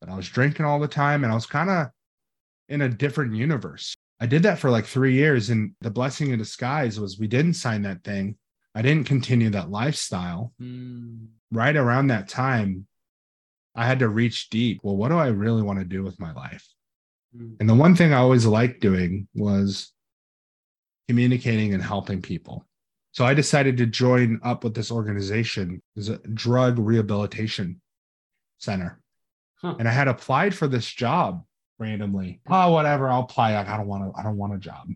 but 0.00 0.08
I 0.08 0.16
was 0.16 0.28
drinking 0.28 0.66
all 0.66 0.78
the 0.78 0.88
time 0.88 1.24
and 1.24 1.32
I 1.32 1.34
was 1.34 1.46
kind 1.46 1.70
of 1.70 1.88
in 2.68 2.82
a 2.82 2.88
different 2.88 3.34
universe. 3.34 3.94
I 4.20 4.26
did 4.26 4.44
that 4.44 4.58
for 4.58 4.70
like 4.70 4.86
three 4.86 5.14
years. 5.14 5.50
And 5.50 5.72
the 5.80 5.90
blessing 5.90 6.30
in 6.30 6.38
disguise 6.38 6.98
was 6.98 7.18
we 7.18 7.26
didn't 7.26 7.54
sign 7.54 7.82
that 7.82 8.04
thing. 8.04 8.36
I 8.74 8.82
didn't 8.82 9.06
continue 9.06 9.50
that 9.50 9.70
lifestyle. 9.70 10.52
Mm. 10.60 11.28
Right 11.52 11.76
around 11.76 12.08
that 12.08 12.28
time, 12.28 12.86
I 13.74 13.86
had 13.86 14.00
to 14.00 14.08
reach 14.08 14.50
deep. 14.50 14.80
Well, 14.82 14.96
what 14.96 15.10
do 15.10 15.18
I 15.18 15.28
really 15.28 15.62
want 15.62 15.78
to 15.80 15.84
do 15.84 16.02
with 16.02 16.18
my 16.18 16.32
life? 16.32 16.66
Mm. 17.36 17.56
And 17.60 17.68
the 17.68 17.74
one 17.74 17.94
thing 17.94 18.12
I 18.12 18.18
always 18.18 18.46
liked 18.46 18.80
doing 18.80 19.28
was 19.34 19.92
communicating 21.08 21.74
and 21.74 21.82
helping 21.82 22.22
people. 22.22 22.66
So 23.12 23.24
I 23.24 23.34
decided 23.34 23.76
to 23.76 23.86
join 23.86 24.40
up 24.42 24.64
with 24.64 24.74
this 24.74 24.90
organization, 24.90 25.80
it's 25.94 26.08
a 26.08 26.18
drug 26.18 26.78
rehabilitation 26.78 27.80
center. 28.58 29.00
Huh. 29.56 29.76
And 29.78 29.86
I 29.86 29.92
had 29.92 30.08
applied 30.08 30.54
for 30.54 30.66
this 30.66 30.86
job 30.86 31.44
randomly. 31.78 32.40
Oh, 32.48 32.72
whatever, 32.72 33.08
I'll 33.08 33.20
apply. 33.20 33.56
I 33.56 33.76
don't 33.76 33.86
want 33.86 34.04
to, 34.04 34.18
I 34.18 34.24
don't 34.24 34.36
want 34.36 34.54
a 34.54 34.58
job. 34.58 34.88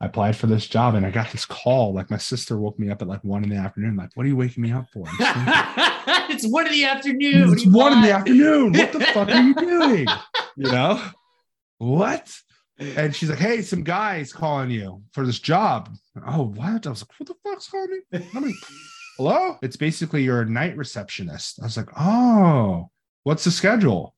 I 0.00 0.06
applied 0.06 0.36
for 0.36 0.46
this 0.46 0.66
job 0.66 0.94
and 0.94 1.04
I 1.04 1.10
got 1.10 1.32
this 1.32 1.44
call. 1.44 1.94
Like 1.94 2.10
my 2.10 2.16
sister 2.16 2.58
woke 2.58 2.78
me 2.78 2.90
up 2.90 3.02
at 3.02 3.08
like 3.08 3.24
one 3.24 3.42
in 3.42 3.50
the 3.50 3.56
afternoon. 3.56 3.96
Like, 3.96 4.10
what 4.14 4.24
are 4.24 4.28
you 4.28 4.36
waking 4.36 4.62
me 4.62 4.72
up 4.72 4.86
for? 4.92 5.06
It's 6.34 6.46
one 6.46 6.66
in 6.66 6.72
the 6.72 6.84
afternoon. 6.84 7.52
It's 7.52 7.66
one 7.66 7.92
in 7.92 8.02
the 8.02 8.10
afternoon. 8.10 8.72
What 8.72 8.92
the 8.92 9.00
fuck 9.00 9.28
are 9.28 9.40
you 9.42 9.54
doing? 9.54 10.06
You 10.56 10.70
know, 10.70 11.02
what? 11.78 12.32
And 12.76 13.14
she's 13.14 13.30
like, 13.30 13.38
hey, 13.38 13.62
some 13.62 13.84
guy's 13.84 14.32
calling 14.32 14.68
you 14.68 15.00
for 15.12 15.24
this 15.24 15.38
job. 15.38 15.90
Oh, 16.26 16.46
what? 16.46 16.84
I 16.88 16.90
was 16.90 17.02
like, 17.02 17.20
what 17.20 17.28
the 17.28 17.34
fuck's 17.48 17.68
calling 17.68 18.02
me? 18.10 18.26
I'm 18.34 18.42
like, 18.42 18.54
hello? 19.16 19.58
It's 19.62 19.76
basically 19.76 20.24
you're 20.24 20.40
a 20.40 20.50
night 20.50 20.76
receptionist. 20.76 21.60
I 21.60 21.66
was 21.66 21.76
like, 21.76 21.90
oh, 21.96 22.90
what's 23.22 23.44
the 23.44 23.52
schedule? 23.52 24.16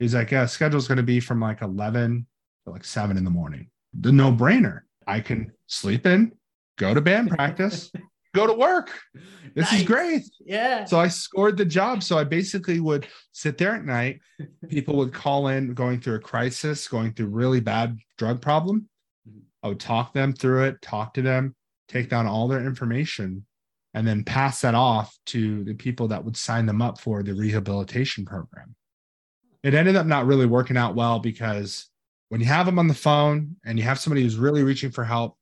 He's 0.00 0.12
like, 0.12 0.32
yeah, 0.32 0.46
schedule's 0.46 0.88
going 0.88 0.96
to 0.96 1.04
be 1.04 1.20
from 1.20 1.40
like 1.40 1.62
11 1.62 2.26
to 2.64 2.72
like 2.72 2.84
7 2.84 3.16
in 3.16 3.22
the 3.22 3.30
morning. 3.30 3.70
The 4.00 4.10
no 4.10 4.32
brainer. 4.32 4.80
I 5.06 5.20
can 5.20 5.52
sleep 5.68 6.04
in, 6.04 6.32
go 6.78 6.94
to 6.94 7.00
band 7.00 7.30
practice, 7.30 7.92
go 8.34 8.46
to 8.46 8.52
work. 8.52 8.90
This 9.54 9.72
is 9.72 9.84
great. 9.84 10.22
Yeah. 10.44 10.84
So 10.84 10.98
I 10.98 11.08
scored 11.08 11.56
the 11.56 11.64
job. 11.64 12.02
So 12.02 12.18
I 12.18 12.24
basically 12.24 12.80
would 12.80 13.06
sit 13.32 13.56
there 13.56 13.74
at 13.76 13.84
night. 13.84 14.20
People 14.68 14.96
would 14.96 15.14
call 15.14 15.48
in 15.48 15.72
going 15.74 16.00
through 16.00 16.16
a 16.16 16.20
crisis, 16.20 16.88
going 16.88 17.14
through 17.14 17.28
really 17.28 17.60
bad 17.60 17.96
drug 18.18 18.42
problem. 18.42 18.88
I 19.62 19.68
would 19.68 19.80
talk 19.80 20.12
them 20.12 20.34
through 20.34 20.64
it, 20.64 20.82
talk 20.82 21.14
to 21.14 21.22
them, 21.22 21.54
take 21.88 22.10
down 22.10 22.26
all 22.26 22.48
their 22.48 22.66
information, 22.66 23.46
and 23.94 24.06
then 24.06 24.24
pass 24.24 24.60
that 24.60 24.74
off 24.74 25.16
to 25.26 25.64
the 25.64 25.74
people 25.74 26.08
that 26.08 26.24
would 26.24 26.36
sign 26.36 26.66
them 26.66 26.82
up 26.82 27.00
for 27.00 27.22
the 27.22 27.32
rehabilitation 27.32 28.24
program. 28.26 28.74
It 29.62 29.72
ended 29.72 29.96
up 29.96 30.06
not 30.06 30.26
really 30.26 30.46
working 30.46 30.76
out 30.76 30.94
well 30.94 31.20
because 31.20 31.88
when 32.28 32.40
you 32.40 32.46
have 32.48 32.66
them 32.66 32.78
on 32.78 32.88
the 32.88 32.94
phone 32.94 33.56
and 33.64 33.78
you 33.78 33.84
have 33.84 34.00
somebody 34.00 34.22
who's 34.22 34.36
really 34.36 34.64
reaching 34.64 34.90
for 34.90 35.04
help 35.04 35.38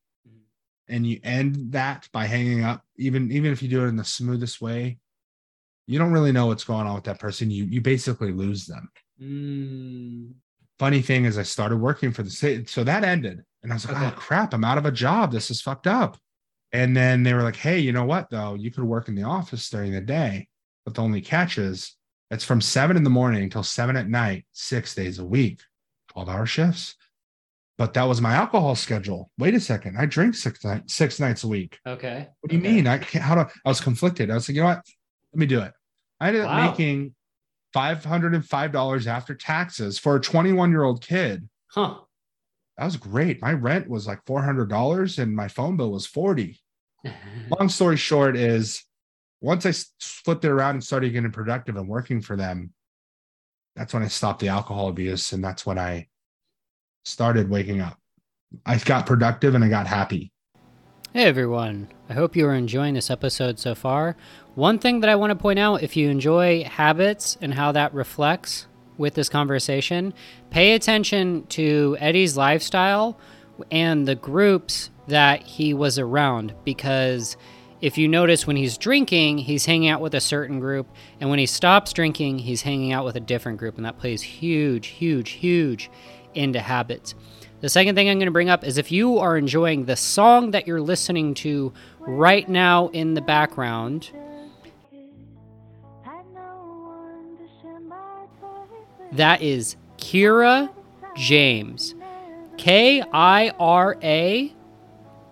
and 0.92 1.07
you 1.07 1.18
end 1.24 1.72
that 1.72 2.09
by 2.12 2.24
hanging 2.26 2.62
up 2.62 2.85
even 2.96 3.33
even 3.33 3.50
if 3.50 3.62
you 3.62 3.68
do 3.68 3.83
it 3.85 3.88
in 3.88 3.96
the 3.96 4.05
smoothest 4.05 4.61
way 4.61 4.98
you 5.88 5.98
don't 5.98 6.12
really 6.12 6.31
know 6.33 6.46
what's 6.46 6.62
going 6.64 6.87
on 6.87 6.94
with 6.94 7.05
that 7.05 7.18
person. 7.18 7.50
You 7.50 7.64
you 7.64 7.81
basically 7.81 8.33
lose 8.33 8.66
them. 8.66 8.88
Mm. 9.20 10.33
funny 10.78 11.02
thing 11.02 11.24
is 11.26 11.38
i 11.38 11.42
started 11.42 11.76
working 11.76 12.11
for 12.12 12.22
the 12.22 12.31
state 12.31 12.68
so 12.68 12.83
that 12.85 13.05
ended. 13.05 13.42
And 13.62 13.72
i 13.72 13.76
was 13.76 13.87
like 13.87 13.96
Okay. 13.96 14.07
oh 14.07 14.11
crap 14.16 14.55
i'm 14.55 14.64
out 14.64 14.78
of 14.78 14.87
a 14.87 14.92
job. 14.92 15.33
This 15.33 15.50
is 15.50 15.61
fucked 15.61 15.87
up. 15.87 16.16
And 16.72 16.96
then 16.96 17.22
they 17.22 17.35
were 17.35 17.42
like 17.42 17.57
hey 17.57 17.78
you 17.81 17.92
know 17.92 18.05
what 18.05 18.31
though? 18.31 18.55
You 18.55 18.70
could 18.70 18.85
work 18.85 19.09
in 19.09 19.14
the 19.14 19.24
office 19.24 19.68
during 19.70 19.92
the 19.92 20.00
day 20.00 20.48
but 20.85 20.94
the 20.94 21.02
only 21.02 21.20
catch 21.20 21.59
is 21.59 21.96
it's 22.31 22.44
from 22.44 22.61
seven 22.61 22.96
in 22.96 23.05
the 23.05 23.11
morning 23.11 23.42
until 23.44 23.62
seven 23.62 23.96
at 23.96 24.09
night 24.09 24.44
six 24.52 24.94
days 24.94 25.18
a 25.18 25.24
week 25.24 25.61
12 26.09 26.28
hour 26.28 26.46
shifts 26.46 26.96
but 27.79 27.95
that 27.95 28.05
was 28.05 28.21
my 28.21 28.35
alcohol 28.35 28.75
schedule 28.75 29.31
wait 29.39 29.55
a 29.55 29.61
second 29.61 29.97
i 29.99 30.07
drink 30.07 30.35
six, 30.35 30.65
night, 30.65 30.89
six 30.91 31.19
nights 31.19 31.45
a 31.45 31.49
week 31.49 31.79
Okay. 31.87 32.29
what 32.41 32.51
do 32.51 32.57
you 32.57 32.63
Okay. 32.63 32.73
mean? 32.75 32.87
I 32.87 32.99
can't, 32.99 33.25
how 33.25 33.35
do 33.35 33.41
I 33.43 33.51
I 33.65 33.69
was 33.69 33.81
conflicted. 33.81 34.31
I 34.31 34.35
was 34.35 34.49
like, 34.49 34.57
you 34.57 34.63
know 34.63 34.69
what? 34.69 34.85
Let 35.33 35.39
me 35.39 35.47
do 35.47 35.61
it. 35.61 35.73
I 36.21 36.29
ended 36.29 36.45
up 36.45 36.55
making 36.73 37.15
$505 37.75 39.07
after 39.07 39.35
taxes 39.35 39.99
for 39.99 40.17
a 40.17 40.21
21 40.21 40.71
year 40.71 40.83
old 40.83 41.05
kid. 41.05 41.49
Huh. 41.69 41.97
That 42.77 42.85
was 42.85 42.97
great. 42.97 43.41
My 43.43 43.53
rent 43.53 43.89
was 43.89 44.07
like 44.07 44.25
$400 44.25 45.19
and 45.19 45.35
my 45.35 45.49
phone 45.49 45.77
bill 45.77 45.93
was 45.93 46.07
40. 46.07 46.61
Long 47.59 47.69
story 47.69 47.97
short 47.97 48.37
is 48.37 48.85
once 49.41 49.67
I 49.67 49.73
flipped 50.01 50.45
it 50.45 50.51
around 50.51 50.77
and 50.77 50.85
started 50.85 51.13
getting 51.13 51.33
productive 51.33 51.77
and 51.77 51.89
working 51.89 52.21
for 52.21 52.37
them, 52.37 52.73
that's 53.75 53.93
when 53.95 54.03
I 54.03 54.09
stopped 54.09 54.41
the 54.41 54.49
alcohol 54.49 54.89
abuse. 54.89 55.33
And 55.33 55.43
that's 55.43 55.65
when 55.67 55.79
I 55.79 56.09
started 57.05 57.51
waking 57.51 57.81
up. 57.81 57.99
I 58.67 58.79
got 58.79 59.07
productive 59.07 59.55
and 59.55 59.65
I 59.65 59.69
got 59.69 59.87
happy. 59.87 60.33
Hey 61.12 61.25
everyone, 61.25 61.88
I 62.09 62.15
hope 62.15 62.37
you 62.37 62.47
are 62.47 62.55
enjoying 62.55 62.95
this 62.95 63.11
episode 63.11 63.59
so 63.59 63.75
far. 63.75 64.17
One 64.55 64.79
thing 64.79 65.01
that 65.01 65.11
I 65.11 65.17
want 65.17 65.31
to 65.31 65.35
point 65.35 65.59
out 65.59 65.83
if 65.83 65.97
you 65.97 66.09
enjoy 66.09 66.65
habits 66.65 67.37
and 67.43 67.53
how 67.53 67.73
that 67.73 67.93
reflects 67.93 68.67
with 68.97 69.15
this 69.15 69.29
conversation, 69.29 70.15
pay 70.51 70.73
attention 70.73 71.47
to 71.49 71.97
Eddie's 72.01 72.37
lifestyle 72.37 73.19
and 73.71 74.09
the 74.09 74.15
groups 74.15 74.91
that 75.09 75.43
he 75.43 75.75
was 75.75 75.99
around 75.99 76.55
because 76.65 77.37
if 77.83 77.99
you 77.99 78.07
notice 78.07 78.47
when 78.47 78.57
he's 78.57 78.79
drinking, 78.79 79.38
he's 79.38 79.67
hanging 79.67 79.88
out 79.88 80.01
with 80.01 80.15
a 80.15 80.21
certain 80.21 80.61
group, 80.61 80.87
and 81.21 81.29
when 81.29 81.41
he 81.41 81.47
stops 81.47 81.93
drinking, 81.93 82.38
he's 82.38 82.62
hanging 82.62 82.93
out 82.93 83.05
with 83.05 83.17
a 83.17 83.21
different 83.21 83.59
group, 83.59 83.77
and 83.77 83.85
that 83.85 83.99
plays 83.99 84.23
huge, 84.23 84.87
huge, 84.87 85.31
huge 85.31 85.91
into 86.35 86.61
habits. 86.61 87.14
The 87.61 87.68
second 87.68 87.95
thing 87.95 88.09
I'm 88.11 88.18
going 88.18 88.27
to 88.27 88.33
bring 88.33 88.51
up 88.51 88.64
is 88.64 88.77
if 88.77 88.90
you 88.90 89.18
are 89.18 89.37
enjoying 89.37 89.85
the 89.85 89.97
song 89.97 90.51
that 90.51 90.66
you're 90.66 90.81
listening 90.81 91.35
to 91.35 91.73
right 92.01 92.49
now 92.49 92.88
in 92.88 93.14
the 93.14 93.21
background, 93.21 94.11
that 99.12 99.42
is 99.42 99.77
Kira 99.99 100.71
James. 101.16 101.95
K 102.57 103.03
I 103.12 103.53
R 103.59 103.97
A 104.03 104.53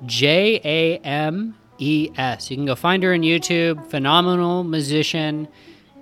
J 0.07 0.61
A 0.65 0.99
M 0.99 1.57
E 1.79 2.11
S. 2.17 2.51
You 2.51 2.57
can 2.57 2.67
go 2.67 2.75
find 2.75 3.03
her 3.03 3.13
on 3.13 3.21
YouTube. 3.21 3.91
Phenomenal 3.91 4.65
musician. 4.65 5.49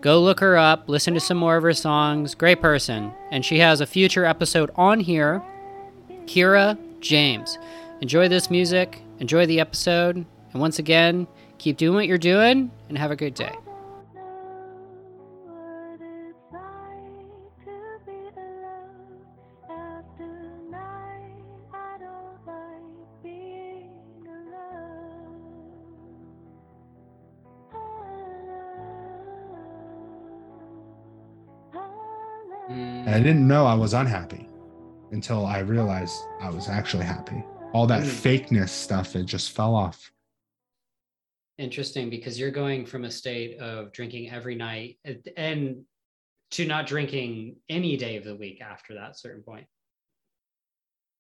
Go 0.01 0.21
look 0.23 0.39
her 0.41 0.57
up, 0.57 0.89
listen 0.89 1.15
to 1.15 1.21
some 1.21 1.37
more 1.37 1.57
of 1.57 1.65
her 1.65 1.73
songs. 1.73 2.35
Great 2.35 2.61
person. 2.61 3.13
And 3.31 3.45
she 3.45 3.59
has 3.59 3.81
a 3.81 3.87
future 3.87 4.25
episode 4.25 4.71
on 4.77 5.01
here. 5.01 5.43
Kira 6.27 6.79
James. 7.01 7.59
Enjoy 8.01 8.29
this 8.29 8.51
music, 8.51 9.03
enjoy 9.19 9.47
the 9.47 9.59
episode, 9.59 10.17
and 10.17 10.61
once 10.61 10.79
again, 10.79 11.27
keep 11.59 11.77
doing 11.77 11.95
what 11.95 12.07
you're 12.07 12.17
doing 12.17 12.71
and 12.89 12.97
have 12.97 13.11
a 13.11 13.17
good 13.17 13.35
day. 13.35 13.57
I 33.19 33.21
didn't 33.21 33.49
know 33.49 33.67
I 33.67 33.75
was 33.75 33.95
unhappy 33.95 34.49
until 35.11 35.45
I 35.45 35.59
realized 35.59 36.23
I 36.41 36.51
was 36.51 36.69
actually 36.69 37.05
happy. 37.05 37.45
All 37.73 37.85
that 37.89 38.05
Mm. 38.05 38.07
fakeness 38.07 38.69
stuff, 38.69 39.17
it 39.17 39.25
just 39.25 39.51
fell 39.51 39.75
off. 39.75 40.13
Interesting 41.59 42.11
because 42.11 42.39
you're 42.39 42.53
going 42.53 42.87
from 42.87 43.05
a 43.05 43.11
state 43.11 43.59
of 43.59 43.91
drinking 43.93 44.31
every 44.31 44.55
night 44.55 45.01
and- 45.05 45.29
and 45.37 45.85
to 46.53 46.65
not 46.65 46.87
drinking 46.87 47.57
any 47.69 47.97
day 47.97 48.15
of 48.19 48.23
the 48.23 48.37
week 48.37 48.61
after 48.61 48.95
that 48.95 49.19
certain 49.19 49.43
point. 49.43 49.67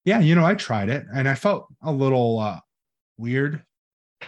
Yeah, 0.05 0.21
you 0.21 0.37
know, 0.37 0.45
I 0.47 0.55
tried 0.55 0.91
it 0.91 1.05
and 1.13 1.29
I 1.29 1.35
felt 1.35 1.67
a 1.83 1.91
little 1.91 2.39
uh, 2.39 2.61
weird. 3.17 3.65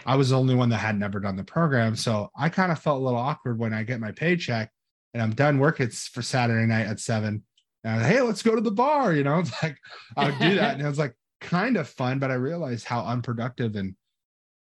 I 0.05 0.17
was 0.17 0.31
the 0.31 0.37
only 0.37 0.55
one 0.55 0.67
that 0.71 0.79
had 0.79 0.99
never 0.99 1.21
done 1.21 1.37
the 1.37 1.45
program. 1.45 1.95
So 1.95 2.31
I 2.35 2.49
kind 2.49 2.73
of 2.73 2.79
felt 2.79 2.99
a 3.01 3.05
little 3.05 3.17
awkward 3.17 3.57
when 3.57 3.73
I 3.73 3.83
get 3.83 4.01
my 4.01 4.11
paycheck 4.11 4.73
and 5.13 5.23
I'm 5.23 5.33
done 5.33 5.57
work. 5.57 5.79
It's 5.79 6.09
for 6.09 6.21
Saturday 6.21 6.65
night 6.65 6.87
at 6.87 6.99
seven. 6.99 7.45
And 7.83 8.01
hey, 8.03 8.21
let's 8.21 8.43
go 8.43 8.55
to 8.55 8.61
the 8.61 8.71
bar. 8.71 9.13
You 9.13 9.23
know, 9.23 9.39
it's 9.39 9.63
like 9.63 9.77
I 10.15 10.25
would 10.25 10.39
do 10.39 10.55
that. 10.55 10.73
And 10.73 10.81
it 10.81 10.87
was 10.87 10.99
like 10.99 11.15
kind 11.39 11.77
of 11.77 11.89
fun, 11.89 12.19
but 12.19 12.31
I 12.31 12.35
realized 12.35 12.85
how 12.85 13.05
unproductive 13.05 13.75
and 13.75 13.95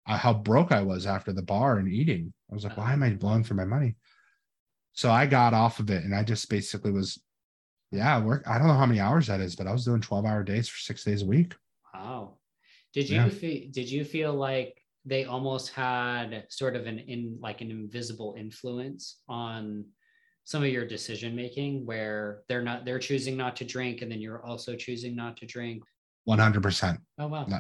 uh, 0.07 0.17
how 0.17 0.33
broke 0.33 0.71
I 0.71 0.81
was 0.81 1.05
after 1.05 1.33
the 1.33 1.41
bar 1.41 1.77
and 1.77 1.87
eating. 1.87 2.33
I 2.51 2.53
was 2.53 2.63
like, 2.63 2.77
why 2.77 2.93
am 2.93 3.03
I 3.03 3.11
blowing 3.11 3.43
for 3.43 3.55
my 3.55 3.65
money? 3.65 3.95
So 4.93 5.11
I 5.11 5.25
got 5.25 5.53
off 5.53 5.79
of 5.79 5.89
it 5.89 6.03
and 6.03 6.15
I 6.15 6.23
just 6.23 6.49
basically 6.49 6.91
was, 6.91 7.21
yeah, 7.91 8.19
work. 8.21 8.43
I 8.47 8.57
don't 8.57 8.67
know 8.67 8.73
how 8.73 8.85
many 8.85 8.99
hours 8.99 9.27
that 9.27 9.41
is, 9.41 9.55
but 9.55 9.67
I 9.67 9.71
was 9.73 9.85
doing 9.85 10.01
12 10.01 10.25
hour 10.25 10.43
days 10.43 10.69
for 10.69 10.77
six 10.79 11.03
days 11.03 11.21
a 11.21 11.25
week. 11.25 11.53
Wow. 11.93 12.37
Did 12.93 13.09
you 13.09 13.15
Yeah. 13.15 13.29
feel 13.29 13.67
did 13.71 13.89
you 13.89 14.03
feel 14.03 14.33
like 14.33 14.81
they 15.05 15.25
almost 15.25 15.71
had 15.73 16.45
sort 16.49 16.75
of 16.75 16.85
an 16.87 16.99
in 16.99 17.37
like 17.41 17.61
an 17.61 17.71
invisible 17.71 18.35
influence 18.37 19.21
on 19.27 19.85
some 20.47 20.63
of 20.63 20.69
your 20.69 20.85
decision 20.85 21.35
making 21.35 21.85
where 21.85 22.39
they're 22.47 22.61
not 22.61 22.85
they're 22.85 22.99
choosing 22.99 23.35
not 23.35 23.53
to 23.57 23.65
drink 23.65 24.01
and 24.01 24.09
then 24.09 24.21
you're 24.21 24.45
also 24.45 24.77
choosing 24.77 25.13
not 25.13 25.35
to 25.35 25.45
drink? 25.45 25.83
100%. 26.25 26.97
Oh 27.19 27.27
wow. 27.27 27.45
No. 27.49 27.59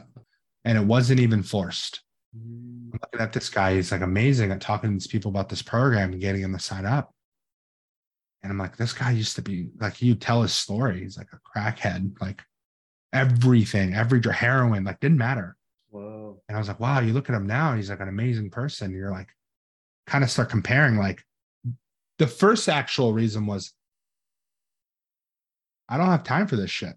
And 0.63 0.77
it 0.77 0.85
wasn't 0.85 1.19
even 1.19 1.43
forced. 1.43 2.01
Mm, 2.33 2.93
I'm 2.93 2.99
looking 3.03 3.19
at 3.19 3.33
this 3.33 3.49
guy. 3.49 3.75
He's 3.75 3.91
like 3.91 3.99
amazing 3.99 4.53
at 4.53 4.61
talking 4.61 4.89
to 4.89 4.93
these 4.93 5.05
people 5.05 5.27
about 5.27 5.49
this 5.49 5.61
program 5.61 6.13
and 6.13 6.21
getting 6.21 6.41
them 6.41 6.53
to 6.53 6.63
sign 6.63 6.85
up. 6.85 7.13
And 8.41 8.53
I'm 8.53 8.57
like, 8.57 8.77
this 8.77 8.93
guy 8.93 9.11
used 9.11 9.35
to 9.35 9.41
be 9.41 9.67
like, 9.81 10.01
you 10.01 10.15
tell 10.15 10.41
his 10.41 10.53
story. 10.53 11.01
He's 11.01 11.17
like 11.17 11.27
a 11.33 11.59
crackhead, 11.59 12.13
like 12.21 12.41
everything, 13.11 13.95
every 13.95 14.21
dr- 14.21 14.37
heroin, 14.37 14.85
like 14.85 15.01
didn't 15.01 15.17
matter. 15.17 15.57
Whoa. 15.89 16.41
And 16.47 16.55
I 16.55 16.59
was 16.59 16.69
like, 16.69 16.79
wow, 16.79 17.01
you 17.01 17.11
look 17.11 17.29
at 17.29 17.35
him 17.35 17.47
now. 17.47 17.75
He's 17.75 17.89
like 17.89 17.99
an 17.99 18.07
amazing 18.07 18.49
person. 18.49 18.93
You're 18.93 19.11
like, 19.11 19.27
kind 20.05 20.23
of 20.23 20.31
start 20.31 20.49
comparing. 20.49 20.95
Like, 20.95 21.21
the 22.19 22.27
first 22.27 22.67
actual 22.69 23.13
reason 23.13 23.45
was, 23.45 23.73
I 25.89 25.97
don't 25.97 26.07
have 26.07 26.23
time 26.23 26.47
for 26.47 26.55
this 26.55 26.71
shit. 26.71 26.95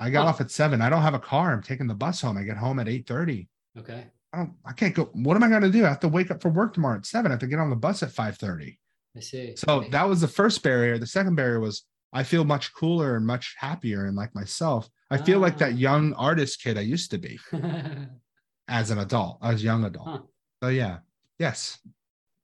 I 0.00 0.10
got 0.10 0.22
Huh. 0.24 0.28
off 0.30 0.40
at 0.40 0.50
seven. 0.50 0.82
I 0.82 0.90
don't 0.90 1.02
have 1.02 1.14
a 1.14 1.18
car. 1.20 1.52
I'm 1.52 1.62
taking 1.62 1.86
the 1.86 1.94
bus 1.94 2.20
home. 2.20 2.36
I 2.36 2.42
get 2.42 2.56
home 2.56 2.78
at 2.80 2.88
eight 2.88 3.06
thirty. 3.06 3.48
Okay. 3.78 4.06
I 4.32 4.38
don't. 4.38 4.54
I 4.64 4.72
can't 4.72 4.94
go. 4.94 5.04
What 5.12 5.36
am 5.36 5.42
I 5.44 5.48
going 5.48 5.62
to 5.62 5.70
do? 5.70 5.84
I 5.84 5.88
have 5.90 6.00
to 6.00 6.08
wake 6.08 6.30
up 6.30 6.42
for 6.42 6.48
work 6.48 6.74
tomorrow 6.74 6.96
at 6.96 7.06
seven. 7.06 7.30
I 7.30 7.34
have 7.34 7.40
to 7.40 7.46
get 7.46 7.60
on 7.60 7.70
the 7.70 7.76
bus 7.76 8.02
at 8.02 8.10
five 8.10 8.36
thirty. 8.38 8.80
I 9.16 9.20
see. 9.20 9.54
So 9.56 9.84
that 9.90 10.08
was 10.08 10.20
the 10.20 10.28
first 10.28 10.62
barrier. 10.62 10.98
The 10.98 11.06
second 11.06 11.36
barrier 11.36 11.60
was 11.60 11.84
I 12.12 12.24
feel 12.24 12.44
much 12.44 12.74
cooler 12.74 13.14
and 13.16 13.26
much 13.26 13.54
happier 13.58 14.06
and 14.06 14.16
like 14.16 14.34
myself. 14.34 14.88
I 15.10 15.18
feel 15.18 15.38
like 15.38 15.54
Ah. 15.54 15.58
that 15.58 15.76
young 15.76 16.14
artist 16.14 16.62
kid 16.62 16.78
I 16.78 16.80
used 16.80 17.10
to 17.12 17.18
be 17.18 17.38
as 18.68 18.90
an 18.90 18.98
adult, 18.98 19.38
as 19.42 19.60
a 19.60 19.64
young 19.64 19.84
adult. 19.84 20.08
Huh. 20.08 20.20
So 20.62 20.68
yeah, 20.70 20.98
yes. 21.38 21.78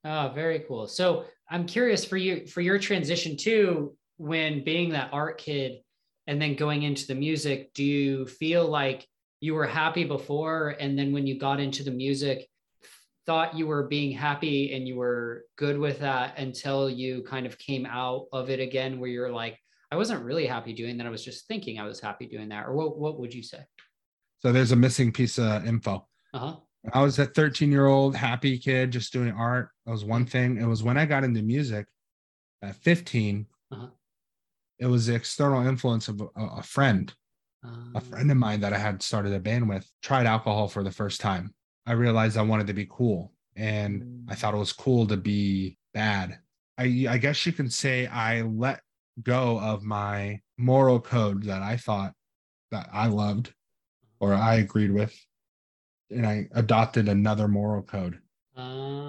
Oh, 0.05 0.31
very 0.35 0.61
cool. 0.61 0.87
So 0.87 1.25
I'm 1.51 1.67
curious 1.67 2.05
for 2.05 2.17
you 2.17 2.47
for 2.47 2.61
your 2.61 2.79
transition 2.79 3.37
too, 3.37 3.97
when 4.17 4.65
being 4.65 4.91
that 4.91 5.11
art 5.13 5.39
kid 5.39 5.81
and 6.27 6.41
then 6.41 6.55
going 6.55 6.83
into 6.83 7.07
the 7.07 7.15
music, 7.15 7.73
do 7.75 7.85
you 7.85 8.27
feel 8.27 8.67
like 8.67 9.07
you 9.41 9.55
were 9.55 9.67
happy 9.67 10.05
before? 10.05 10.77
And 10.81 10.99
then 10.99 11.13
when 11.13 11.27
you 11.27 11.39
got 11.39 11.61
into 11.61 11.83
the 11.83 11.91
music 11.91 12.49
thought 13.29 13.55
you 13.55 13.67
were 13.67 13.83
being 13.83 14.11
happy 14.11 14.73
and 14.73 14.89
you 14.89 14.97
were 14.97 15.45
good 15.57 15.79
with 15.79 15.99
that 16.01 16.39
until 16.39 16.89
you 16.89 17.23
kind 17.25 17.45
of 17.45 17.59
came 17.59 17.85
out 17.85 18.25
of 18.33 18.49
it 18.49 18.59
again 18.59 18.99
where 18.99 19.11
you're 19.11 19.31
like 19.31 19.59
i 19.93 19.97
wasn't 19.97 20.25
really 20.25 20.47
happy 20.47 20.73
doing 20.73 20.97
that. 20.97 21.07
I 21.07 21.11
was 21.11 21.23
just 21.23 21.47
thinking 21.47 21.79
i 21.79 21.85
was 21.85 22.01
happy 22.01 22.27
doing 22.27 22.49
that. 22.49 22.65
Or 22.65 22.73
what, 22.73 22.99
what 22.99 23.21
would 23.21 23.35
you 23.35 23.43
say? 23.43 23.59
So 24.39 24.51
there's 24.51 24.73
a 24.73 24.77
missing 24.77 25.13
piece 25.13 25.39
of 25.39 25.67
info. 25.67 26.09
uh-huh 26.33 26.57
I 26.93 27.03
was 27.03 27.19
a 27.19 27.27
13 27.27 27.71
year 27.71 27.87
old 27.87 28.15
happy 28.17 28.59
kid 28.59 28.91
just 28.91 29.13
doing 29.13 29.33
art. 29.33 29.71
That 29.87 29.93
was 29.93 30.05
one 30.05 30.27
thing. 30.27 30.59
It 30.59 30.67
was 30.67 30.83
when 30.83 30.97
I 30.99 31.07
got 31.07 31.25
into 31.25 31.43
music 31.43 31.87
at 32.63 32.77
15. 32.77 33.47
Uh-huh. 33.71 33.87
It 34.79 34.87
was 34.87 35.07
the 35.07 35.15
external 35.15 35.67
influence 35.67 36.09
of 36.09 36.21
a, 36.21 36.29
a 36.37 36.63
friend, 36.63 37.13
a 37.65 37.69
Um, 37.69 38.01
friend 38.01 38.31
of 38.31 38.37
mine 38.37 38.61
that 38.61 38.73
I 38.73 38.79
had 38.79 39.03
started 39.03 39.33
a 39.33 39.41
band 39.41 39.69
with, 39.69 39.91
tried 40.03 40.27
alcohol 40.27 40.69
for 40.69 40.85
the 40.85 40.91
first 40.93 41.21
time. 41.21 41.55
I 41.87 41.93
realized 41.93 42.37
I 42.37 42.43
wanted 42.43 42.67
to 42.69 42.75
be 42.75 42.87
cool 42.89 43.33
and 43.57 44.25
I 44.29 44.35
thought 44.35 44.55
it 44.55 44.59
was 44.59 44.73
cool 44.73 45.07
to 45.09 45.17
be 45.17 45.79
bad. 45.95 46.39
I, 46.77 47.07
I 47.09 47.19
guess 47.19 47.45
you 47.45 47.53
can 47.53 47.71
say 47.71 48.07
I 48.07 48.43
let 48.43 48.83
go 49.23 49.59
of 49.59 49.83
my 49.83 50.41
moral 50.57 51.01
code 51.01 51.43
that 51.45 51.63
I 51.63 51.77
thought 51.77 52.13
that 52.71 52.89
I 52.93 53.09
loved 53.09 53.53
or 54.21 54.35
I 54.35 54.57
agreed 54.57 54.93
with. 54.93 55.19
And 56.11 56.27
I 56.27 56.49
adopted 56.53 57.09
another 57.09 57.49
moral 57.49 57.83
code. 57.83 58.21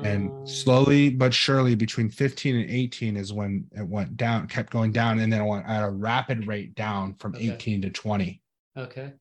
And 0.01 0.31
slowly 0.47 1.09
but 1.09 1.33
surely, 1.33 1.75
between 1.75 2.09
15 2.09 2.55
and 2.55 2.69
18 2.69 3.17
is 3.17 3.33
when 3.33 3.65
it 3.75 3.85
went 3.87 4.15
down, 4.15 4.47
kept 4.47 4.71
going 4.71 4.91
down, 4.91 5.19
and 5.19 5.31
then 5.33 5.41
it 5.41 5.45
went 5.45 5.65
at 5.67 5.83
a 5.83 5.89
rapid 5.89 6.47
rate 6.47 6.75
down 6.75 7.15
from 7.15 7.35
Okay. 7.35 7.49
18 7.51 7.81
to 7.81 7.89
20. 7.89 8.41
okay 8.77 9.13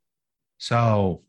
So, 0.59 1.23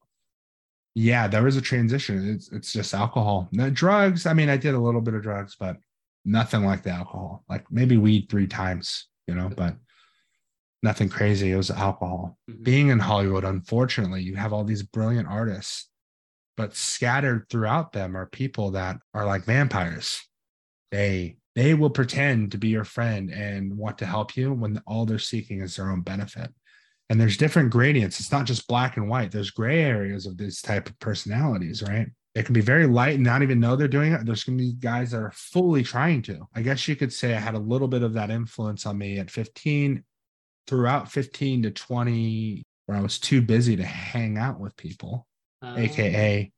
yeah, 0.96 1.28
there 1.28 1.44
was 1.44 1.56
a 1.56 1.62
transition. 1.62 2.30
It's 2.30 2.50
it's 2.52 2.74
just 2.74 2.94
alcohol, 2.94 3.48
no 3.52 3.70
drugs. 3.70 4.26
I 4.26 4.34
mean, 4.34 4.50
I 4.50 4.58
did 4.58 4.76
a 4.76 4.80
little 4.80 5.02
bit 5.02 5.14
of 5.14 5.24
drugs, 5.24 5.56
but 5.60 5.78
nothing 6.26 6.64
like 6.66 6.84
the 6.84 6.92
alcohol. 6.92 7.44
Like 7.50 7.72
maybe 7.72 7.98
weed 7.98 8.28
three 8.30 8.48
times, 8.48 9.08
you 9.28 9.34
know, 9.36 9.50
but 9.50 9.78
nothing 10.84 11.10
crazy. 11.10 11.52
It 11.52 11.58
was 11.58 11.72
alcohol. 11.72 12.38
Mhm. 12.50 12.64
Being 12.64 12.88
in 12.90 13.00
Hollywood, 13.00 13.46
unfortunately, 13.46 14.22
you 14.24 14.36
have 14.36 14.54
all 14.54 14.64
these 14.64 14.84
brilliant 14.84 15.28
artists, 15.28 15.89
but 16.60 16.76
scattered 16.76 17.48
throughout 17.50 17.94
them 17.94 18.18
are 18.18 18.26
people 18.26 18.72
that 18.72 18.98
are 19.14 19.26
like 19.26 19.46
vampires. 19.46 20.28
They 20.92 21.38
they 21.56 21.74
will 21.74 21.90
pretend 21.90 22.52
to 22.52 22.58
be 22.58 22.68
your 22.68 22.84
friend 22.84 23.32
and 23.32 23.78
want 23.78 23.98
to 24.00 24.06
help 24.06 24.36
you 24.36 24.52
when 24.52 24.82
all 24.86 25.06
they're 25.06 25.20
seeking 25.20 25.62
is 25.62 25.78
their 25.78 25.90
own 25.90 26.02
benefit. 26.02 26.54
And 27.10 27.20
there's 27.20 27.38
different 27.38 27.72
gradients. 27.72 28.20
It's 28.20 28.34
not 28.34 28.46
just 28.46 28.68
black 28.68 28.98
and 28.98 29.08
white. 29.08 29.32
There's 29.32 29.52
gray 29.52 29.84
areas 29.84 30.26
of 30.26 30.36
this 30.36 30.62
type 30.62 30.90
of 30.90 31.00
personalities 31.00 31.82
right? 31.82 32.08
It 32.36 32.44
can 32.44 32.52
be 32.52 32.60
very 32.60 32.88
light 32.88 33.16
and 33.16 33.24
not 33.24 33.42
even 33.42 33.62
know 33.62 33.78
they're 33.78 33.88
doing 33.88 34.12
it. 34.12 34.26
There's 34.26 34.44
going 34.44 34.58
to 34.58 34.64
be 34.66 34.74
guys 34.74 35.12
that 35.12 35.22
are 35.22 35.32
fully 35.34 35.82
trying 35.82 36.24
to. 36.24 36.46
I 36.56 36.62
guess 36.62 36.90
you 36.90 36.98
could 36.98 37.14
say 37.14 37.34
i 37.36 37.40
had 37.40 37.56
a 37.56 37.60
little 37.60 37.88
bit 37.88 38.04
of 38.04 38.16
that 38.16 38.32
influence 38.32 38.86
on 38.86 38.98
me 38.98 39.18
at 39.18 39.32
15 39.32 40.04
throughout 40.68 41.10
15 41.10 41.64
to 41.64 41.72
20 41.72 42.64
where 42.86 42.98
i 42.98 43.02
was 43.02 43.18
too 43.18 43.42
busy 43.42 43.78
to 43.78 43.86
hang 43.86 44.38
out 44.38 44.60
with 44.60 44.76
people 44.76 45.26
Um, 45.62 45.78
aka 45.78 46.52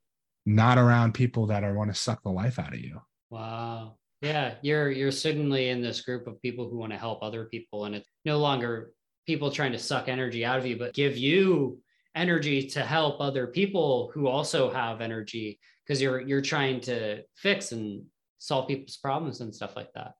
not 0.45 0.77
around 0.77 1.13
people 1.13 1.47
that 1.47 1.63
are 1.63 1.73
want 1.73 1.93
to 1.93 1.99
suck 1.99 2.21
the 2.23 2.29
life 2.29 2.59
out 2.59 2.73
of 2.73 2.79
you 2.79 3.01
Wow. 3.29 3.97
Yeah, 4.21 4.55
you're 4.61 4.91
you're 4.91 5.11
suddenly 5.11 5.69
in 5.69 5.81
this 5.81 6.01
group 6.01 6.27
of 6.27 6.39
people 6.41 6.69
who 6.69 6.77
want 6.77 6.91
to 6.91 6.97
help 6.97 7.23
other 7.23 7.45
people 7.45 7.85
and 7.85 7.95
it's 7.95 8.07
no 8.25 8.37
longer 8.37 8.91
people 9.25 9.49
trying 9.49 9.71
to 9.71 9.79
suck 9.79 10.07
energy 10.09 10.43
out 10.45 10.59
of 10.59 10.65
you 10.65 10.77
but 10.77 10.93
give 10.93 11.17
you 11.17 11.79
energy 12.15 12.67
to 12.67 12.81
help 12.83 13.19
other 13.21 13.47
people 13.47 14.11
who 14.13 14.27
also 14.27 14.69
have 14.69 14.99
energy 15.01 15.59
because 15.85 16.01
you're 16.01 16.19
you're 16.21 16.41
trying 16.41 16.79
to 16.81 17.23
fix 17.35 17.71
and 17.71 18.03
solve 18.37 18.67
people's 18.67 18.97
problems 18.97 19.39
and 19.41 19.55
stuff 19.55 19.75
like 19.75 19.91
that. 19.93 20.13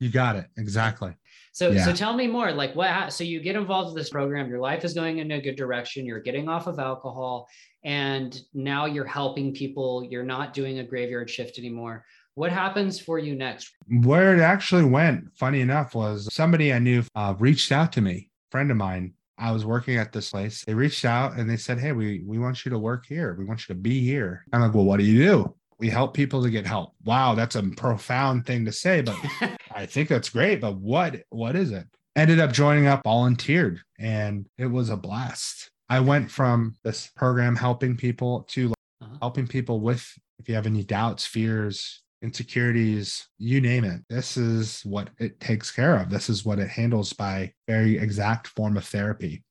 you 0.00 0.10
got 0.10 0.36
it 0.36 0.46
exactly 0.56 1.14
So 1.52 1.70
Yeah. 1.70 1.84
so 1.84 1.92
tell 1.92 2.14
me 2.14 2.26
more 2.28 2.50
like 2.52 2.74
what 2.74 3.12
so 3.12 3.24
you 3.24 3.40
get 3.40 3.56
involved 3.56 3.92
with 3.94 4.00
this 4.02 4.10
program 4.10 4.48
your 4.48 4.60
life 4.60 4.84
is 4.84 4.94
going 4.94 5.18
in 5.18 5.30
a 5.32 5.40
good 5.40 5.56
direction 5.56 6.06
you're 6.06 6.20
getting 6.20 6.48
off 6.48 6.66
of 6.66 6.78
alcohol 6.78 7.48
and 7.84 8.40
now 8.54 8.86
you're 8.86 9.04
helping 9.04 9.54
people. 9.54 10.06
You're 10.08 10.22
not 10.22 10.52
doing 10.52 10.78
a 10.78 10.84
graveyard 10.84 11.30
shift 11.30 11.58
anymore. 11.58 12.04
What 12.34 12.52
happens 12.52 13.00
for 13.00 13.18
you 13.18 13.34
next? 13.34 13.72
where 14.02 14.34
it 14.34 14.40
actually 14.40 14.84
went 14.84 15.24
funny 15.36 15.60
enough 15.60 15.94
was 15.94 16.32
somebody 16.32 16.72
i 16.72 16.78
knew 16.78 17.02
uh, 17.16 17.34
reached 17.38 17.72
out 17.72 17.90
to 17.92 18.00
me 18.00 18.28
friend 18.50 18.70
of 18.70 18.76
mine. 18.76 19.12
I 19.40 19.52
was 19.52 19.64
working 19.64 19.98
at 19.98 20.12
this 20.12 20.30
place. 20.30 20.64
They 20.64 20.74
reached 20.74 21.04
out 21.04 21.34
and 21.36 21.48
they 21.48 21.56
said 21.56 21.78
hey 21.78 21.92
we 21.92 22.22
we 22.26 22.38
want 22.38 22.64
you 22.64 22.70
to 22.70 22.78
work 22.78 23.06
here. 23.06 23.34
We 23.38 23.44
want 23.44 23.68
you 23.68 23.74
to 23.74 23.80
be 23.80 24.00
here. 24.00 24.44
I'm 24.52 24.60
like 24.60 24.74
well 24.74 24.84
what 24.84 24.98
do 24.98 25.04
you 25.04 25.24
do? 25.24 25.54
We 25.78 25.90
help 25.90 26.12
people 26.12 26.42
to 26.42 26.50
get 26.50 26.66
help. 26.66 26.94
Wow 27.04 27.34
that's 27.34 27.54
a 27.56 27.62
profound 27.62 28.46
thing 28.46 28.64
to 28.64 28.72
say 28.72 29.00
but 29.00 29.16
i 29.72 29.86
think 29.86 30.08
that's 30.08 30.28
great 30.28 30.60
but 30.60 30.76
what 30.76 31.22
what 31.30 31.54
is 31.56 31.70
it? 31.70 31.86
Ended 32.16 32.40
up 32.40 32.52
joining 32.52 32.88
up 32.88 33.02
volunteered 33.04 33.80
and 33.98 34.46
it 34.58 34.66
was 34.66 34.90
a 34.90 34.96
blast 34.96 35.70
i 35.88 35.98
went 36.00 36.30
from 36.30 36.74
this 36.84 37.08
program 37.16 37.54
helping 37.56 37.96
people 37.96 38.42
to 38.48 38.72
Uh-huh. 39.00 39.16
helping 39.20 39.46
people 39.46 39.80
with 39.80 40.04
if 40.38 40.48
you 40.48 40.54
have 40.54 40.66
any 40.66 40.82
doubts 40.82 41.24
fears 41.26 42.02
insecurities 42.20 43.28
you 43.38 43.60
name 43.60 43.84
it. 43.84 44.00
This 44.08 44.36
is 44.36 44.82
what 44.84 45.10
it 45.18 45.38
takes 45.38 45.70
care 45.70 45.96
of. 45.98 46.10
This 46.10 46.28
is 46.28 46.44
what 46.44 46.58
it 46.58 46.68
handles 46.68 47.12
by 47.12 47.52
very 47.68 47.96
exact 47.96 48.48
form 48.48 48.76
of 48.76 48.84
therapy. 48.84 49.44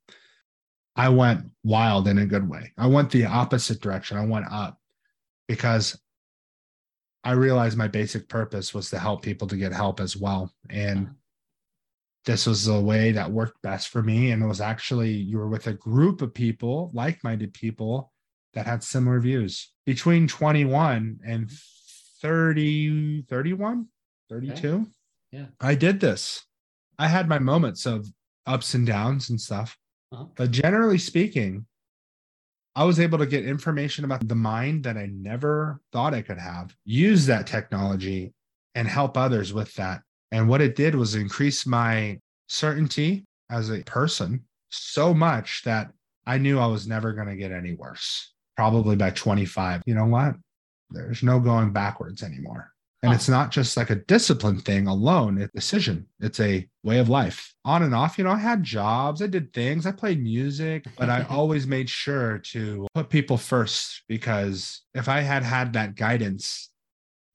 I 0.97 1.07
went 1.07 1.45
wild 1.63 2.09
in 2.09 2.17
a 2.17 2.25
good 2.25 2.47
way. 2.49 2.73
I 2.77 2.87
went 2.87 3.09
the 3.09 3.25
opposite 3.25 3.79
direction. 3.81 4.17
I 4.17 4.25
went 4.25 4.47
up 4.51 4.77
because 5.47 5.97
i 7.23 7.31
realized 7.31 7.77
my 7.77 7.87
basic 7.87 8.27
purpose 8.27 8.73
was 8.73 8.89
to 8.89 8.99
help 8.99 9.21
people 9.21 9.47
to 9.47 9.55
get 9.55 9.71
help 9.71 9.99
as 10.01 10.17
well. 10.17 10.51
And 10.69 11.07
this 12.27 12.45
was 12.45 12.65
the 12.65 12.79
way 12.79 13.13
that 13.13 13.31
worked 13.31 13.59
best 13.63 13.87
for 13.87 14.03
me 14.03 14.31
and 14.31 14.43
it 14.43 14.45
was 14.45 14.59
actually 14.61 15.11
you 15.11 15.37
were 15.37 15.47
with 15.47 15.65
a 15.67 15.73
group 15.73 16.21
of 16.21 16.33
people 16.33 16.91
like-minded 16.93 17.53
people 17.53 18.11
that 18.53 18.65
had 18.67 18.83
similar 18.83 19.19
views 19.21 19.71
between 19.85 20.27
21 20.27 21.19
and 21.25 21.49
30 22.21 23.23
31 23.23 23.87
32 24.29 24.85
Yeah. 25.31 25.45
i 25.61 25.73
did 25.75 25.99
this 25.99 26.43
i 26.99 27.07
had 27.07 27.27
my 27.29 27.39
moments 27.39 27.85
of 27.85 28.05
ups 28.45 28.73
and 28.73 28.85
downs 28.85 29.29
and 29.29 29.39
stuff 29.39 29.77
Uh-huh. 30.11 30.25
but 30.35 30.51
generally 30.51 30.97
speaking 30.97 31.65
i 32.75 32.83
was 32.83 32.99
able 32.99 33.17
to 33.19 33.25
get 33.25 33.45
information 33.45 34.03
about 34.05 34.27
the 34.27 34.35
mind 34.35 34.83
that 34.83 34.97
i 34.97 35.05
never 35.05 35.79
thought 35.93 36.13
i 36.13 36.21
could 36.21 36.39
have 36.39 36.75
use 36.83 37.25
that 37.27 37.47
technology 37.47 38.33
and 38.75 38.87
help 38.87 39.17
others 39.17 39.53
with 39.53 39.73
that 39.75 40.01
and 40.31 40.49
what 40.49 40.61
it 40.61 40.75
did 40.75 40.95
was 40.95 41.15
increase 41.15 41.65
my 41.65 42.19
certainty 42.47 43.25
as 43.49 43.69
a 43.69 43.83
person 43.83 44.43
so 44.69 45.13
much 45.13 45.63
that 45.63 45.91
I 46.25 46.37
knew 46.37 46.59
I 46.59 46.67
was 46.67 46.87
never 46.87 47.13
going 47.13 47.27
to 47.27 47.35
get 47.35 47.51
any 47.51 47.73
worse. 47.73 48.33
Probably 48.55 48.95
by 48.95 49.11
25. 49.11 49.83
You 49.85 49.95
know 49.95 50.05
what? 50.05 50.35
There's 50.89 51.23
no 51.23 51.39
going 51.39 51.71
backwards 51.71 52.23
anymore. 52.23 52.71
And 53.03 53.13
it's 53.13 53.29
not 53.29 53.51
just 53.51 53.77
like 53.77 53.91
a 53.91 53.95
discipline 53.95 54.59
thing 54.59 54.87
alone, 54.87 55.37
it's 55.37 55.53
a 55.53 55.57
decision. 55.57 56.07
It's 56.19 56.39
a 56.39 56.67
way 56.83 56.97
of 56.97 57.09
life. 57.09 57.53
On 57.63 57.83
and 57.83 57.93
off, 57.93 58.17
you 58.17 58.23
know, 58.23 58.31
I 58.31 58.37
had 58.39 58.63
jobs, 58.63 59.21
I 59.21 59.27
did 59.27 59.53
things, 59.53 59.85
I 59.85 59.91
played 59.91 60.21
music, 60.21 60.85
but 60.97 61.09
I 61.09 61.21
always 61.29 61.67
made 61.67 61.89
sure 61.89 62.39
to 62.39 62.87
put 62.95 63.09
people 63.09 63.37
first 63.37 64.01
because 64.07 64.81
if 64.95 65.07
I 65.07 65.21
had 65.21 65.43
had 65.43 65.73
that 65.73 65.95
guidance 65.95 66.71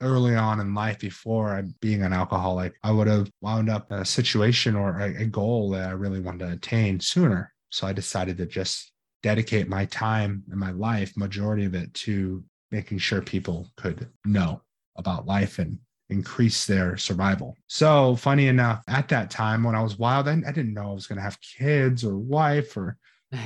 early 0.02 0.34
on 0.36 0.60
in 0.60 0.74
life 0.74 0.98
before 0.98 1.56
I 1.56 1.62
being 1.80 2.02
an 2.02 2.12
alcoholic, 2.12 2.74
I 2.82 2.90
would 2.90 3.06
have 3.06 3.30
wound 3.40 3.70
up 3.70 3.90
in 3.90 3.98
a 3.98 4.04
situation 4.04 4.74
or 4.76 4.98
a, 5.00 5.22
a 5.22 5.26
goal 5.26 5.70
that 5.70 5.88
I 5.88 5.92
really 5.92 6.20
wanted 6.20 6.46
to 6.46 6.52
attain 6.52 7.00
sooner. 7.00 7.52
So 7.70 7.86
I 7.86 7.92
decided 7.92 8.36
to 8.38 8.46
just 8.46 8.92
dedicate 9.22 9.68
my 9.68 9.86
time 9.86 10.42
and 10.50 10.58
my 10.60 10.72
life, 10.72 11.16
majority 11.16 11.64
of 11.64 11.74
it, 11.74 11.92
to 11.94 12.44
making 12.70 12.98
sure 12.98 13.22
people 13.22 13.70
could 13.76 14.08
know 14.24 14.62
about 14.96 15.26
life 15.26 15.58
and 15.58 15.78
increase 16.10 16.66
their 16.66 16.96
survival. 16.96 17.56
So 17.68 18.16
funny 18.16 18.48
enough, 18.48 18.82
at 18.88 19.08
that 19.08 19.30
time 19.30 19.62
when 19.62 19.74
I 19.74 19.82
was 19.82 19.98
wild, 19.98 20.28
I, 20.28 20.32
I 20.32 20.52
didn't 20.52 20.74
know 20.74 20.90
I 20.90 20.94
was 20.94 21.06
going 21.06 21.16
to 21.16 21.22
have 21.22 21.38
kids 21.40 22.04
or 22.04 22.18
wife 22.18 22.76
or 22.76 22.98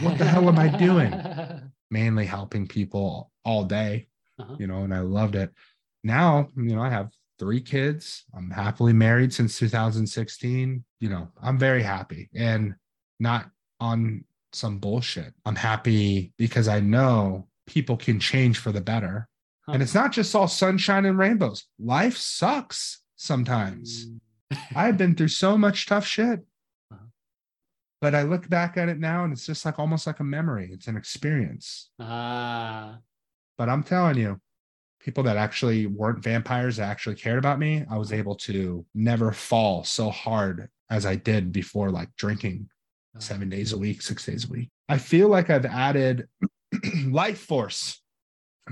What 0.03 0.19
the 0.19 0.25
hell 0.25 0.49
am 0.49 0.59
I 0.59 0.69
doing? 0.69 1.13
mainly 1.91 2.27
helping 2.27 2.67
people 2.67 3.31
all 3.45 3.65
day, 3.65 4.09
Uh-huh. 4.41 4.57
you 4.59 4.67
know, 4.67 4.83
and 4.83 4.93
I 4.93 5.01
loved 5.01 5.37
it. 5.37 5.53
Now, 6.07 6.49
you 6.57 6.77
know, 6.77 6.81
I 6.81 6.89
have 6.89 7.11
three 7.41 7.61
kids. 7.61 8.25
I'm 8.33 8.49
happily 8.49 8.93
married 8.93 9.35
since 9.35 9.59
2016. 9.59 10.85
You 11.01 11.09
know, 11.09 11.29
I'm 11.43 11.59
very 11.59 11.83
happy 11.83 12.31
and 12.33 12.77
not 13.19 13.51
on 13.81 14.25
some 14.53 14.79
bullshit. 14.79 15.35
I'm 15.45 15.57
happy 15.57 16.33
because 16.39 16.69
I 16.69 16.79
know 16.79 17.49
people 17.67 17.97
can 17.97 18.21
change 18.21 18.59
for 18.59 18.71
the 18.71 18.81
better. 18.81 19.29
Huh. 19.67 19.73
And 19.73 19.83
it's 19.83 19.95
not 19.95 20.13
just 20.13 20.33
all 20.37 20.47
sunshine 20.47 21.07
and 21.07 21.19
rainbows. 21.19 21.65
Life 21.81 22.17
sucks 22.17 23.03
sometimes. 23.17 24.07
I've 24.77 24.97
been 24.97 25.17
through 25.17 25.29
so 25.29 25.59
much 25.59 25.87
tough 25.87 26.07
shit. 26.07 26.41
Uh-huh. 26.93 27.05
but 28.01 28.15
I 28.15 28.23
look 28.23 28.49
back 28.49 28.77
at 28.77 28.89
it 28.89 29.01
now 29.01 29.25
and 29.25 29.33
it's 29.33 29.45
just 29.45 29.65
like 29.65 29.81
almost 29.81 30.07
like 30.07 30.21
a 30.21 30.25
memory. 30.25 30.71
It's 30.73 30.87
an 30.87 30.97
experience. 30.97 31.91
Ah, 31.99 32.99
But 33.59 33.69
I'm 33.69 33.83
telling 33.83 34.19
you, 34.19 34.41
people 35.07 35.23
that 35.23 35.37
actually 35.37 35.87
weren't 35.87 36.19
vampires 36.19 36.77
that 36.77 36.89
actually 36.89 37.15
cared 37.15 37.39
about 37.39 37.61
me, 37.61 37.85
I 37.89 37.97
was 37.97 38.13
able 38.13 38.35
to 38.35 38.85
never 38.93 39.31
fall 39.31 39.85
so 39.85 40.11
hard 40.11 40.69
as 40.91 41.07
I 41.07 41.15
did 41.15 41.53
before, 41.53 41.91
like 41.91 42.09
drinking 42.17 42.69
oh. 43.17 43.21
seven 43.21 43.49
days 43.49 43.73
a 43.73 43.79
week, 43.79 44.03
six 44.03 44.27
days 44.27 44.47
a 44.47 44.49
week. 44.49 44.69
I 44.89 44.99
feel 44.99 45.29
like 45.29 45.49
I've 45.49 45.65
added 45.65 46.27
life 47.07 47.39
force 47.39 48.03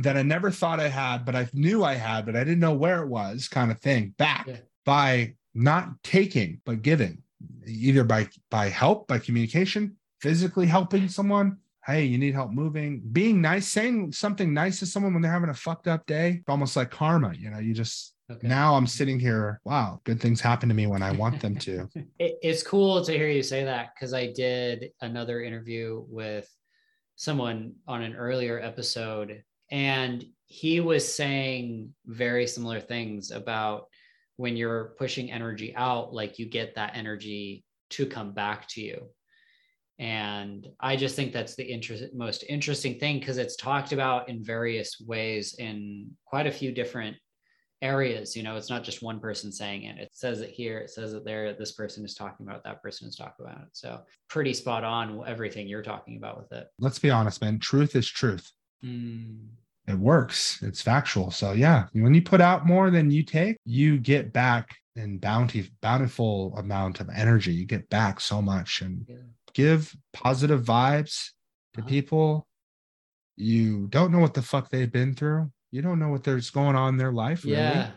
that 0.01 0.16
I 0.16 0.23
never 0.23 0.51
thought 0.51 0.81
I 0.81 0.88
had, 0.88 1.25
but 1.25 1.37
I 1.37 1.49
knew 1.53 1.85
I 1.85 1.94
had, 1.94 2.27
but 2.27 2.35
I 2.35 2.42
didn't 2.42 2.59
know 2.59 2.75
where 2.75 3.03
it 3.03 3.09
was, 3.09 3.47
kind 3.47 3.70
of 3.70 3.81
thing, 3.81 4.12
back 4.18 4.49
Yeah. 4.49 4.57
by 4.85 5.35
not 5.55 6.03
taking, 6.03 6.61
but 6.66 6.83
giving, 6.83 7.23
either 7.64 8.03
by 8.03 8.29
by 8.51 8.70
help, 8.70 9.07
by 9.07 9.20
communication, 9.20 9.94
physically 10.20 10.66
helping 10.66 11.09
someone. 11.09 11.59
Hey, 11.87 12.05
you 12.05 12.18
need 12.18 12.35
help 12.35 12.51
moving, 12.51 13.03
being 13.12 13.40
nice, 13.40 13.68
saying 13.68 14.12
something 14.12 14.55
nice 14.55 14.79
to 14.79 14.87
someone 14.87 15.12
when 15.12 15.23
they're 15.23 15.31
having 15.31 15.51
a 15.51 15.55
fucked 15.55 15.87
up 15.87 16.07
day, 16.07 16.42
almost 16.49 16.77
like 16.77 16.90
karma. 16.90 17.35
You 17.35 17.51
know, 17.51 17.59
you 17.59 17.75
just 17.75 18.14
Okay. 18.31 18.49
now 18.49 18.75
I'm 18.75 18.87
sitting 18.87 19.20
here. 19.20 19.61
Wow, 19.64 20.01
good 20.05 20.20
things 20.20 20.40
happen 20.40 20.68
to 20.70 20.75
me 20.75 20.87
when 20.87 21.03
I 21.03 21.12
want 21.12 21.40
them 21.40 21.57
to. 21.57 21.88
it, 22.18 22.38
it's 22.42 22.62
cool 22.62 23.05
to 23.05 23.12
hear 23.12 23.29
you 23.29 23.42
say 23.42 23.64
that 23.64 23.90
because 23.94 24.14
I 24.14 24.33
did 24.33 24.92
another 25.03 25.42
interview 25.42 26.05
with 26.09 26.49
someone 27.16 27.75
on 27.87 28.03
an 28.03 28.16
earlier 28.16 28.59
episode, 28.59 29.42
and 29.70 30.25
he 30.47 30.81
was 30.81 31.14
saying 31.14 31.94
very 32.07 32.47
similar 32.47 32.81
things 32.81 33.31
about 33.31 33.88
when 34.37 34.57
you're 34.57 34.94
pushing 34.99 35.31
energy 35.31 35.75
out, 35.77 36.14
like 36.14 36.38
you 36.38 36.47
get 36.47 36.77
that 36.77 36.97
energy 36.97 37.64
to 37.90 38.07
come 38.07 38.33
back 38.33 38.66
to 38.68 38.81
you. 38.81 39.09
And 39.98 40.66
I 40.80 40.96
just 40.96 41.14
think 41.14 41.33
that's 41.33 41.54
the 41.54 41.64
interest, 41.64 42.04
most 42.14 42.44
interesting 42.48 42.98
thing 42.98 43.20
because 43.20 43.38
it's 43.38 43.57
talked 43.57 43.92
about 43.92 44.28
in 44.28 44.42
various 44.42 45.00
ways 45.00 45.54
in 45.59 46.11
quite 46.26 46.46
a 46.46 46.52
few 46.52 46.72
different 46.72 47.16
areas 47.83 48.35
you 48.35 48.42
know 48.42 48.57
it's 48.57 48.70
not 48.70 48.83
just 48.83 49.02
one 49.02 49.20
person 49.20 49.52
saying 49.52 49.85
it 49.85 49.98
it 49.98 50.09
says 50.11 50.40
it 50.40 50.48
here 50.48 50.78
it 50.78 50.88
says 50.88 51.12
it 51.12 51.22
there 51.22 51.52
this 51.52 51.72
person 51.72 52.02
is 52.02 52.14
talking 52.14 52.46
about 52.46 52.57
it, 52.57 52.62
that 52.64 52.83
person 52.83 53.07
is 53.07 53.14
talking 53.14 53.44
about 53.44 53.61
it 53.61 53.68
so 53.72 54.00
pretty 54.28 54.54
spot 54.54 54.85
on 54.85 55.22
everything 55.26 55.68
you're 55.68 55.83
talking 55.83 56.16
about 56.16 56.38
with 56.38 56.50
it 56.52 56.66
Let's 56.78 56.98
be 56.98 57.11
honest, 57.11 57.40
man. 57.40 57.59
Truth 57.59 57.96
is 57.96 58.09
truth. 58.09 58.50
Mm, 58.85 59.46
it 59.87 59.98
works. 59.98 60.62
It's 60.62 60.83
factual. 60.83 61.30
So 61.30 61.52
yeah, 61.52 61.87
when 61.92 62.14
you 62.14 62.22
put 62.22 62.40
out 62.40 62.66
more 62.66 62.90
than 62.90 63.11
you 63.11 63.22
take, 63.22 63.57
you 63.64 63.98
get 63.98 64.33
back 64.33 64.76
in 64.96 65.18
bounty, 65.18 65.70
bountiful 65.80 66.54
amount 66.57 67.00
of 67.00 67.09
energy. 67.14 67.52
You 67.52 67.64
get 67.64 67.88
back 67.88 68.20
so 68.20 68.42
much 68.42 68.83
and 68.83 69.07
Yeah. 69.09 69.16
Give 69.55 69.95
positive 70.12 70.62
vibes 70.64 71.31
to 71.75 71.81
Uh-huh. 71.81 71.88
people. 71.88 72.49
You 73.37 73.88
don't 73.88 74.12
know 74.12 74.21
what 74.21 74.35
the 74.35 74.43
fuck 74.43 74.71
they've 74.71 74.90
been 74.93 75.14
through. 75.14 75.51
You 75.73 75.83
don't 75.83 75.99
know 75.99 76.09
what 76.11 76.23
there's 76.23 76.51
going 76.51 76.77
on 76.77 76.90
in 76.95 76.97
their 76.99 77.12
life. 77.12 77.45
Really. 77.45 77.57
yeah 77.57 77.90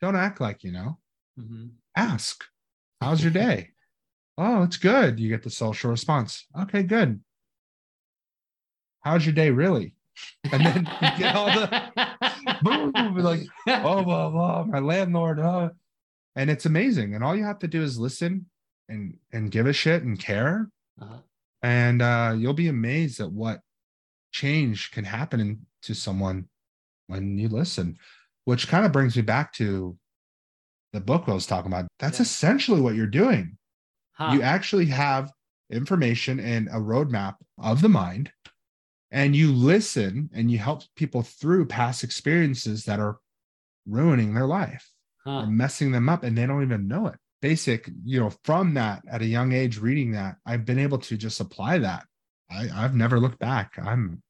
Don't 0.00 0.16
act 0.16 0.40
like 0.40 0.64
you 0.64 0.72
know. 0.72 0.98
Mhm. 1.38 1.70
Ask, 1.96 2.42
how's 3.00 3.22
your 3.22 3.32
day? 3.32 3.70
oh, 4.38 4.62
it's 4.62 4.76
good. 4.78 5.20
You 5.20 5.28
get 5.28 5.42
the 5.42 5.50
social 5.50 5.90
response. 5.90 6.46
Okay, 6.62 6.82
good. 6.82 7.20
How's 9.00 9.24
your 9.26 9.34
day 9.34 9.50
really? 9.50 9.94
And 10.52 10.64
then 10.64 10.88
you 11.00 11.08
get 11.18 11.34
all 11.34 11.46
the 11.46 11.90
boom, 12.62 12.92
like, 13.16 13.40
oh, 13.66 14.02
blah, 14.04 14.30
blah, 14.30 14.64
my 14.64 14.78
landlord. 14.78 15.40
Uh. 15.40 15.70
And 16.36 16.50
it's 16.50 16.66
amazing. 16.66 17.14
And 17.14 17.22
all 17.24 17.36
you 17.36 17.44
have 17.44 17.58
to 17.60 17.68
do 17.68 17.82
is 17.82 17.98
listen 17.98 18.46
and 18.88 19.16
and 19.32 19.50
give 19.50 19.66
a 19.66 19.72
shit 19.72 20.02
and 20.02 20.18
care. 20.18 20.68
Uh-huh. 21.00 21.18
And 21.62 22.02
uh, 22.02 22.34
you'll 22.36 22.54
be 22.54 22.68
amazed 22.68 23.20
at 23.20 23.30
what 23.30 23.60
change 24.32 24.90
can 24.90 25.04
happen 25.04 25.40
in, 25.40 25.60
to 25.82 25.94
someone 25.94 26.48
when 27.06 27.38
you 27.38 27.48
listen, 27.48 27.96
which 28.44 28.68
kind 28.68 28.84
of 28.86 28.92
brings 28.92 29.16
me 29.16 29.22
back 29.22 29.52
to 29.54 29.96
the 30.92 31.00
book 31.00 31.24
I 31.26 31.32
was 31.32 31.46
talking 31.46 31.70
about. 31.72 31.86
That's 31.98 32.18
Yeah. 32.18 32.22
essentially 32.24 32.80
what 32.80 32.94
you're 32.94 33.06
doing. 33.06 33.56
Huh. 34.12 34.32
You 34.34 34.42
actually 34.42 34.86
have 34.86 35.32
information 35.70 36.38
and 36.40 36.68
a 36.68 36.72
roadmap 36.78 37.36
of 37.58 37.80
the 37.80 37.88
mind, 37.88 38.30
and 39.10 39.34
you 39.36 39.52
listen 39.52 40.30
and 40.34 40.50
you 40.50 40.58
help 40.58 40.82
people 40.96 41.22
through 41.22 41.66
past 41.66 42.04
experiences 42.04 42.84
that 42.84 43.00
are 43.00 43.18
ruining 43.86 44.34
their 44.34 44.46
life 44.46 44.88
Huh. 45.24 45.40
or 45.40 45.46
messing 45.46 45.92
them 45.92 46.08
up 46.08 46.22
and 46.24 46.36
they 46.36 46.46
don't 46.46 46.62
even 46.62 46.88
know 46.88 47.06
it. 47.06 47.16
Basic, 47.42 47.90
you 48.04 48.20
know, 48.20 48.30
from 48.44 48.74
that 48.74 49.02
at 49.10 49.20
a 49.20 49.26
young 49.26 49.52
age, 49.52 49.78
reading 49.78 50.12
that, 50.12 50.36
I've 50.46 50.64
been 50.64 50.78
able 50.78 50.98
to 50.98 51.16
just 51.16 51.40
apply 51.40 51.78
that. 51.78 52.06
I, 52.50 52.68
I've 52.72 52.94
never 52.94 53.18
looked 53.20 53.38
back. 53.38 53.74
I'm 53.82 54.22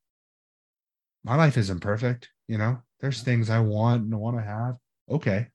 my 1.24 1.36
life 1.36 1.56
isn't 1.56 1.80
perfect, 1.80 2.30
you 2.48 2.58
know. 2.58 2.82
There's 3.00 3.22
things 3.22 3.50
I 3.50 3.60
want 3.60 4.02
and 4.02 4.18
want 4.18 4.38
to 4.38 4.42
have. 4.42 4.76
Okay. 5.08 5.48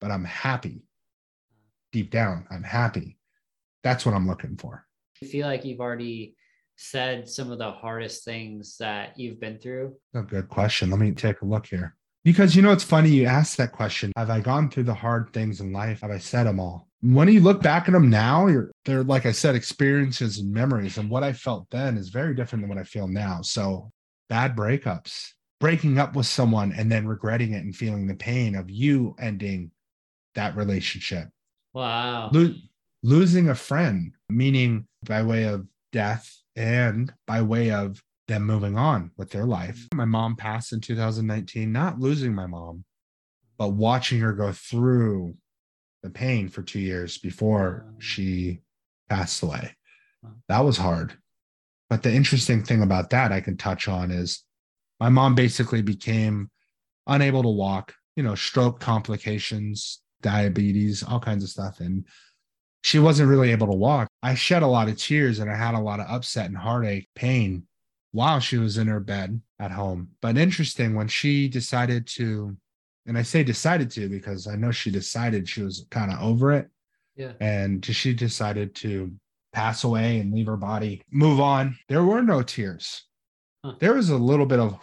But 0.00 0.10
I'm 0.10 0.24
happy. 0.24 0.84
Deep 1.92 2.10
down, 2.10 2.46
I'm 2.50 2.62
happy. 2.62 3.18
That's 3.82 4.04
what 4.04 4.14
I'm 4.14 4.26
looking 4.26 4.56
for. 4.56 4.86
I 5.22 5.26
feel 5.26 5.46
like 5.46 5.64
you've 5.64 5.80
already 5.80 6.36
said 6.76 7.28
some 7.28 7.50
of 7.50 7.58
the 7.58 7.70
hardest 7.70 8.24
things 8.24 8.76
that 8.78 9.18
you've 9.18 9.40
been 9.40 9.58
through. 9.58 9.96
A 10.14 10.22
good 10.22 10.48
question. 10.48 10.90
Let 10.90 11.00
me 11.00 11.12
take 11.12 11.42
a 11.42 11.46
look 11.46 11.66
here. 11.66 11.96
Because 12.24 12.54
you 12.54 12.62
know, 12.62 12.72
it's 12.72 12.84
funny 12.84 13.10
you 13.10 13.26
asked 13.26 13.56
that 13.56 13.72
question. 13.72 14.12
Have 14.16 14.30
I 14.30 14.40
gone 14.40 14.70
through 14.70 14.84
the 14.84 14.94
hard 14.94 15.32
things 15.32 15.60
in 15.60 15.72
life? 15.72 16.02
Have 16.02 16.10
I 16.10 16.18
said 16.18 16.44
them 16.44 16.60
all? 16.60 16.88
When 17.02 17.28
you 17.28 17.40
look 17.40 17.62
back 17.62 17.88
at 17.88 17.92
them 17.92 18.10
now, 18.10 18.46
you're 18.46 18.70
they're 18.84 19.02
like 19.02 19.24
I 19.24 19.32
said, 19.32 19.54
experiences 19.54 20.38
and 20.38 20.52
memories. 20.52 20.98
And 20.98 21.08
what 21.08 21.22
I 21.22 21.32
felt 21.32 21.70
then 21.70 21.96
is 21.96 22.10
very 22.10 22.34
different 22.34 22.62
than 22.62 22.68
what 22.68 22.78
I 22.78 22.84
feel 22.84 23.08
now. 23.08 23.40
So 23.40 23.90
bad 24.28 24.54
breakups, 24.54 25.30
breaking 25.60 25.98
up 25.98 26.14
with 26.14 26.26
someone 26.26 26.72
and 26.72 26.92
then 26.92 27.06
regretting 27.06 27.54
it 27.54 27.64
and 27.64 27.74
feeling 27.74 28.06
the 28.06 28.14
pain 28.14 28.54
of 28.54 28.70
you 28.70 29.16
ending 29.18 29.70
that 30.34 30.56
relationship. 30.56 31.28
Wow. 31.72 32.30
Lo- 32.32 32.54
losing 33.02 33.48
a 33.48 33.54
friend, 33.54 34.12
meaning 34.28 34.86
by 35.04 35.22
way 35.22 35.44
of 35.44 35.66
death 35.92 36.36
and 36.54 37.12
by 37.26 37.40
way 37.42 37.70
of 37.70 38.02
them 38.30 38.46
moving 38.46 38.78
on 38.78 39.10
with 39.16 39.30
their 39.30 39.44
life. 39.44 39.88
My 39.92 40.04
mom 40.04 40.36
passed 40.36 40.72
in 40.72 40.80
2019, 40.80 41.70
not 41.70 41.98
losing 41.98 42.32
my 42.32 42.46
mom, 42.46 42.84
but 43.58 43.70
watching 43.70 44.20
her 44.20 44.32
go 44.32 44.52
through 44.52 45.34
the 46.02 46.10
pain 46.10 46.48
for 46.48 46.62
two 46.62 46.78
years 46.78 47.18
before 47.18 47.92
she 47.98 48.60
passed 49.08 49.42
away. 49.42 49.74
That 50.48 50.60
was 50.60 50.78
hard. 50.78 51.14
But 51.90 52.04
the 52.04 52.12
interesting 52.12 52.62
thing 52.62 52.82
about 52.82 53.10
that 53.10 53.32
I 53.32 53.40
can 53.40 53.56
touch 53.56 53.88
on 53.88 54.12
is 54.12 54.44
my 55.00 55.08
mom 55.08 55.34
basically 55.34 55.82
became 55.82 56.50
unable 57.08 57.42
to 57.42 57.48
walk, 57.48 57.94
you 58.14 58.22
know, 58.22 58.36
stroke 58.36 58.78
complications, 58.78 60.00
diabetes, 60.22 61.02
all 61.02 61.18
kinds 61.18 61.42
of 61.42 61.50
stuff. 61.50 61.80
And 61.80 62.06
she 62.84 63.00
wasn't 63.00 63.28
really 63.28 63.50
able 63.50 63.66
to 63.66 63.76
walk. 63.76 64.06
I 64.22 64.36
shed 64.36 64.62
a 64.62 64.68
lot 64.68 64.88
of 64.88 64.98
tears 64.98 65.40
and 65.40 65.50
I 65.50 65.56
had 65.56 65.74
a 65.74 65.80
lot 65.80 65.98
of 65.98 66.06
upset 66.08 66.46
and 66.46 66.56
heartache, 66.56 67.08
pain 67.16 67.66
while 68.12 68.40
she 68.40 68.58
was 68.58 68.78
in 68.78 68.88
her 68.88 69.00
bed 69.00 69.40
at 69.58 69.70
home. 69.70 70.08
But 70.20 70.38
interesting 70.38 70.94
when 70.94 71.08
she 71.08 71.48
decided 71.48 72.06
to, 72.08 72.56
and 73.06 73.16
I 73.16 73.22
say 73.22 73.42
decided 73.42 73.90
to 73.92 74.08
because 74.08 74.46
I 74.46 74.56
know 74.56 74.70
she 74.70 74.90
decided 74.90 75.48
she 75.48 75.62
was 75.62 75.86
kind 75.90 76.12
of 76.12 76.20
over 76.20 76.52
it. 76.52 76.68
Yeah. 77.16 77.32
And 77.40 77.84
she 77.84 78.14
decided 78.14 78.74
to 78.76 79.12
pass 79.52 79.84
away 79.84 80.20
and 80.20 80.32
leave 80.32 80.46
her 80.46 80.56
body, 80.56 81.02
move 81.10 81.40
on. 81.40 81.76
There 81.88 82.04
were 82.04 82.22
no 82.22 82.42
tears. 82.42 83.04
Huh. 83.64 83.74
There 83.78 83.94
was 83.94 84.10
a 84.10 84.16
little 84.16 84.46
bit 84.46 84.58
of, 84.58 84.78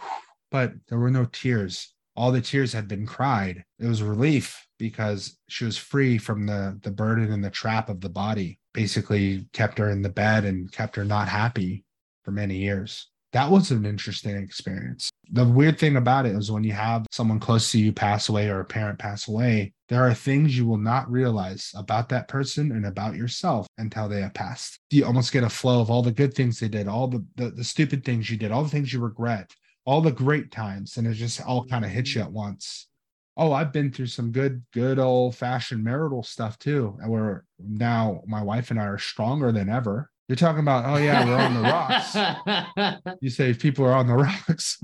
but 0.50 0.72
there 0.88 0.98
were 0.98 1.10
no 1.10 1.24
tears. 1.26 1.92
All 2.16 2.32
the 2.32 2.40
tears 2.40 2.72
had 2.72 2.88
been 2.88 3.06
cried. 3.06 3.64
It 3.78 3.86
was 3.86 4.02
relief 4.02 4.66
because 4.78 5.38
she 5.48 5.64
was 5.64 5.76
free 5.76 6.18
from 6.18 6.46
the 6.46 6.78
the 6.82 6.90
burden 6.90 7.32
and 7.32 7.44
the 7.44 7.50
trap 7.50 7.88
of 7.88 8.00
the 8.00 8.08
body. 8.08 8.58
Basically, 8.74 9.46
kept 9.52 9.78
her 9.78 9.90
in 9.90 10.02
the 10.02 10.08
bed 10.08 10.44
and 10.44 10.70
kept 10.70 10.96
her 10.96 11.04
not 11.04 11.28
happy 11.28 11.84
for 12.24 12.30
many 12.30 12.56
years. 12.56 13.08
That 13.32 13.50
was 13.50 13.70
an 13.70 13.84
interesting 13.84 14.36
experience. 14.36 15.10
The 15.30 15.44
weird 15.44 15.78
thing 15.78 15.96
about 15.96 16.24
it 16.24 16.34
is 16.34 16.50
when 16.50 16.64
you 16.64 16.72
have 16.72 17.06
someone 17.10 17.38
close 17.38 17.70
to 17.72 17.78
you 17.78 17.92
pass 17.92 18.30
away 18.30 18.48
or 18.48 18.60
a 18.60 18.64
parent 18.64 18.98
pass 18.98 19.28
away, 19.28 19.74
there 19.88 20.02
are 20.02 20.14
things 20.14 20.56
you 20.56 20.66
will 20.66 20.78
not 20.78 21.10
realize 21.10 21.70
about 21.74 22.08
that 22.08 22.28
person 22.28 22.72
and 22.72 22.86
about 22.86 23.16
yourself 23.16 23.66
until 23.76 24.08
they 24.08 24.22
have 24.22 24.32
passed. 24.32 24.78
You 24.90 25.04
almost 25.04 25.32
get 25.32 25.44
a 25.44 25.50
flow 25.50 25.82
of 25.82 25.90
all 25.90 26.02
the 26.02 26.10
good 26.10 26.32
things 26.32 26.58
they 26.58 26.68
did, 26.68 26.88
all 26.88 27.06
the, 27.06 27.24
the, 27.36 27.50
the 27.50 27.64
stupid 27.64 28.02
things 28.02 28.30
you 28.30 28.38
did, 28.38 28.50
all 28.50 28.62
the 28.62 28.70
things 28.70 28.94
you 28.94 29.00
regret, 29.00 29.54
all 29.84 30.00
the 30.00 30.10
great 30.10 30.50
times. 30.50 30.96
And 30.96 31.06
it 31.06 31.14
just 31.14 31.42
all 31.42 31.66
kind 31.66 31.84
of 31.84 31.90
hits 31.90 32.14
you 32.14 32.22
at 32.22 32.32
once. 32.32 32.88
Oh, 33.36 33.52
I've 33.52 33.72
been 33.72 33.92
through 33.92 34.06
some 34.06 34.32
good, 34.32 34.64
good 34.72 34.98
old 34.98 35.36
fashioned 35.36 35.84
marital 35.84 36.22
stuff 36.22 36.58
too. 36.58 36.98
And 37.02 37.10
where 37.10 37.44
now 37.58 38.22
my 38.26 38.42
wife 38.42 38.70
and 38.70 38.80
I 38.80 38.84
are 38.84 38.98
stronger 38.98 39.52
than 39.52 39.68
ever. 39.68 40.10
You're 40.28 40.36
talking 40.36 40.60
about, 40.60 40.84
oh 40.84 40.98
yeah, 40.98 41.24
we're 41.24 41.36
on 41.36 41.54
the 41.54 41.60
rocks. 41.62 43.02
You 43.20 43.30
say 43.30 43.54
people 43.54 43.84
are 43.86 43.94
on 43.94 44.06
the 44.06 44.14
rocks. 44.26 44.80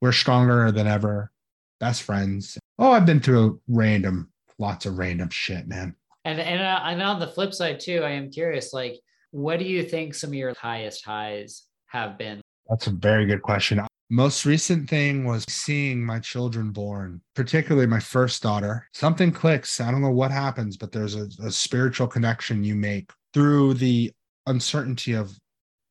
We're 0.00 0.12
stronger 0.12 0.72
than 0.72 0.86
ever. 0.86 1.30
Best 1.78 2.02
friends. 2.02 2.58
Oh, 2.78 2.92
I've 2.92 3.06
been 3.06 3.20
through 3.20 3.60
random, 3.68 4.30
lots 4.58 4.86
of 4.86 4.98
random 4.98 5.28
shit, 5.30 5.68
man. 5.68 5.94
and 6.24 6.40
and 6.40 6.60
uh, 6.62 6.80
and 6.84 7.02
on 7.02 7.20
the 7.20 7.26
flip 7.26 7.52
side 7.52 7.80
too, 7.80 8.02
I 8.02 8.10
am 8.10 8.30
curious. 8.30 8.72
Like 8.72 8.98
what 9.32 9.58
do 9.58 9.64
you 9.64 9.82
think 9.82 10.14
some 10.14 10.30
of 10.30 10.34
your 10.34 10.54
highest 10.54 11.04
highs 11.04 11.64
have 11.86 12.16
been? 12.18 12.40
That's 12.68 12.86
a 12.86 12.90
very 12.90 13.26
good 13.26 13.42
question. 13.42 13.80
Most 14.10 14.44
recent 14.44 14.88
thing 14.90 15.24
was 15.24 15.44
seeing 15.48 16.04
my 16.04 16.18
children 16.18 16.70
born, 16.70 17.20
particularly 17.34 17.86
my 17.86 17.98
first 18.00 18.42
daughter. 18.42 18.86
Something 18.92 19.32
clicks. 19.32 19.80
I 19.80 19.90
don't 19.90 20.02
know 20.02 20.10
what 20.10 20.30
happens, 20.30 20.76
but 20.76 20.92
there's 20.92 21.14
a, 21.16 21.28
a 21.42 21.50
spiritual 21.50 22.06
connection 22.06 22.62
you 22.62 22.74
make 22.74 23.10
through 23.32 23.74
the 23.74 24.12
uncertainty 24.46 25.12
of, 25.14 25.36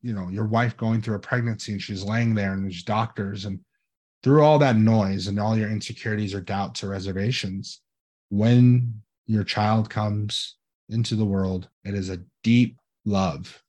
you 0.02 0.14
know, 0.14 0.30
your 0.30 0.46
wife 0.46 0.76
going 0.78 1.02
through 1.02 1.16
a 1.16 1.20
pregnancy 1.20 1.74
and 1.74 1.82
she's 1.82 2.04
laying 2.04 2.34
there 2.34 2.54
and 2.54 2.64
there's 2.64 2.84
doctors 2.84 3.46
and 3.46 3.60
through 4.24 4.44
all 4.44 4.60
that 4.60 4.76
noise 4.76 5.28
and 5.28 5.40
all 5.40 5.58
your 5.58 5.70
insecurities 5.70 6.34
or 6.34 6.42
doubts 6.42 6.84
or 6.84 6.90
reservations, 6.90 7.82
when 8.30 9.02
your 9.26 9.44
child 9.44 9.90
comes 9.90 10.58
into 10.90 11.16
the 11.16 11.26
world, 11.26 11.70
it 11.84 11.94
is 11.96 12.10
a 12.10 12.22
deep 12.44 12.78
love 13.06 13.62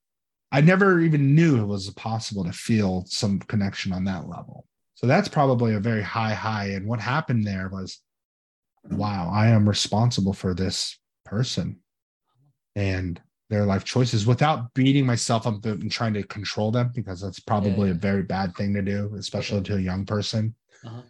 I 0.52 0.60
never 0.60 1.00
even 1.00 1.34
knew 1.34 1.58
it 1.58 1.66
was 1.66 1.88
possible 1.90 2.44
to 2.44 2.52
feel 2.52 3.04
some 3.06 3.38
connection 3.40 3.90
on 3.90 4.04
that 4.04 4.28
level. 4.28 4.66
So 4.94 5.06
that's 5.06 5.28
probably 5.28 5.74
a 5.74 5.80
very 5.80 6.02
high 6.02 6.34
high. 6.34 6.66
And 6.66 6.86
what 6.86 7.00
happened 7.00 7.46
there 7.46 7.70
was, 7.72 8.00
wow, 8.90 9.30
I 9.32 9.48
am 9.48 9.66
responsible 9.66 10.34
for 10.34 10.52
this 10.52 10.98
person 11.24 11.80
and 12.76 13.18
their 13.52 13.66
life 13.66 13.84
choices 13.84 14.26
without 14.26 14.72
beating 14.72 15.04
myself 15.04 15.46
up 15.46 15.62
and 15.66 15.92
trying 15.92 16.14
to 16.14 16.22
control 16.22 16.70
them 16.70 16.90
because 16.94 17.20
that's 17.20 17.38
probably 17.38 17.88
yeah, 17.88 17.92
yeah. 17.92 17.98
a 17.98 17.98
very 18.00 18.22
bad 18.22 18.56
thing 18.56 18.72
to 18.72 18.80
do, 18.80 19.14
especially 19.18 19.58
okay. 19.58 19.66
to 19.66 19.76
a 19.76 19.80
young 19.80 20.06
person. 20.06 20.54
Uh-huh. 20.82 21.02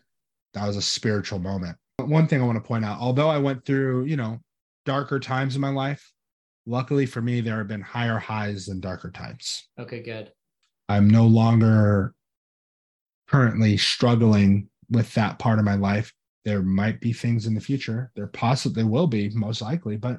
That 0.55 0.67
was 0.67 0.77
a 0.77 0.83
spiritual 0.83 1.39
moment. 1.39 1.77
One 1.99 2.27
thing 2.27 2.43
I 2.43 2.45
want 2.45 2.57
to 2.57 2.67
point 2.67 2.85
out, 2.85 2.99
although 2.99 3.29
I 3.29 3.39
went 3.39 3.65
through, 3.65 4.07
you 4.07 4.17
know, 4.17 4.41
darker 4.85 5.21
times 5.21 5.55
in 5.55 5.61
my 5.61 5.69
life, 5.69 6.13
luckily 6.67 7.07
for 7.07 7.23
me, 7.23 7.41
there 7.41 7.59
have 7.59 7.69
been 7.69 7.81
higher 7.81 8.19
highs 8.19 8.67
than 8.67 8.81
darker 8.81 9.13
times. 9.13 9.69
Okay, 9.79 10.03
good. 10.03 10.33
I'm 10.89 11.09
no 11.09 11.29
longer 11.29 12.13
currently 13.29 13.77
struggling 13.77 14.69
with 14.91 15.15
that 15.15 15.39
part 15.39 15.61
of 15.61 15.65
my 15.65 15.77
life. 15.77 16.13
There 16.45 16.63
might 16.63 17.01
be 17.01 17.13
things 17.13 17.47
in 17.47 17.55
the 17.55 17.61
future. 17.61 18.11
There 18.17 18.27
possibly 18.27 18.83
will 18.83 19.07
be, 19.07 19.31
most 19.31 19.63
likely, 19.63 19.97
but 19.97 20.19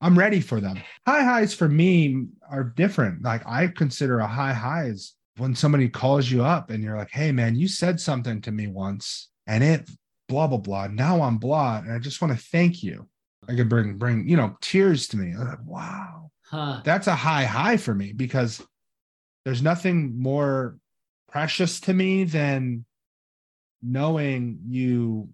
I'm 0.00 0.18
ready 0.18 0.40
for 0.40 0.60
them. 0.60 0.80
High 1.06 1.22
highs 1.22 1.54
for 1.54 1.68
me 1.68 2.26
are 2.50 2.64
different. 2.64 3.22
Like 3.22 3.46
I 3.46 3.66
consider 3.66 4.20
a 4.20 4.26
high 4.26 4.54
highs 4.54 5.14
when 5.36 5.54
somebody 5.54 5.88
calls 5.88 6.30
you 6.30 6.42
up 6.42 6.70
and 6.70 6.82
you're 6.82 6.96
like, 6.96 7.10
hey 7.10 7.32
man, 7.32 7.54
you 7.54 7.68
said 7.68 8.00
something 8.00 8.40
to 8.42 8.52
me 8.52 8.66
once 8.66 9.28
and 9.46 9.62
it 9.62 9.88
blah 10.28 10.46
blah 10.46 10.58
blah. 10.58 10.86
Now 10.86 11.22
I'm 11.22 11.38
blah. 11.38 11.78
And 11.78 11.92
I 11.92 11.98
just 11.98 12.22
want 12.22 12.36
to 12.36 12.44
thank 12.46 12.82
you. 12.82 13.08
I 13.48 13.54
could 13.54 13.68
bring 13.68 13.98
bring 13.98 14.28
you 14.28 14.36
know 14.36 14.56
tears 14.60 15.08
to 15.08 15.16
me. 15.16 15.36
Like, 15.36 15.58
wow, 15.64 16.30
huh. 16.46 16.80
that's 16.84 17.06
a 17.06 17.14
high 17.14 17.44
high 17.44 17.76
for 17.76 17.94
me 17.94 18.12
because 18.12 18.62
there's 19.44 19.62
nothing 19.62 20.20
more 20.20 20.78
precious 21.30 21.80
to 21.80 21.94
me 21.94 22.24
than 22.24 22.84
knowing 23.82 24.60
you 24.68 25.30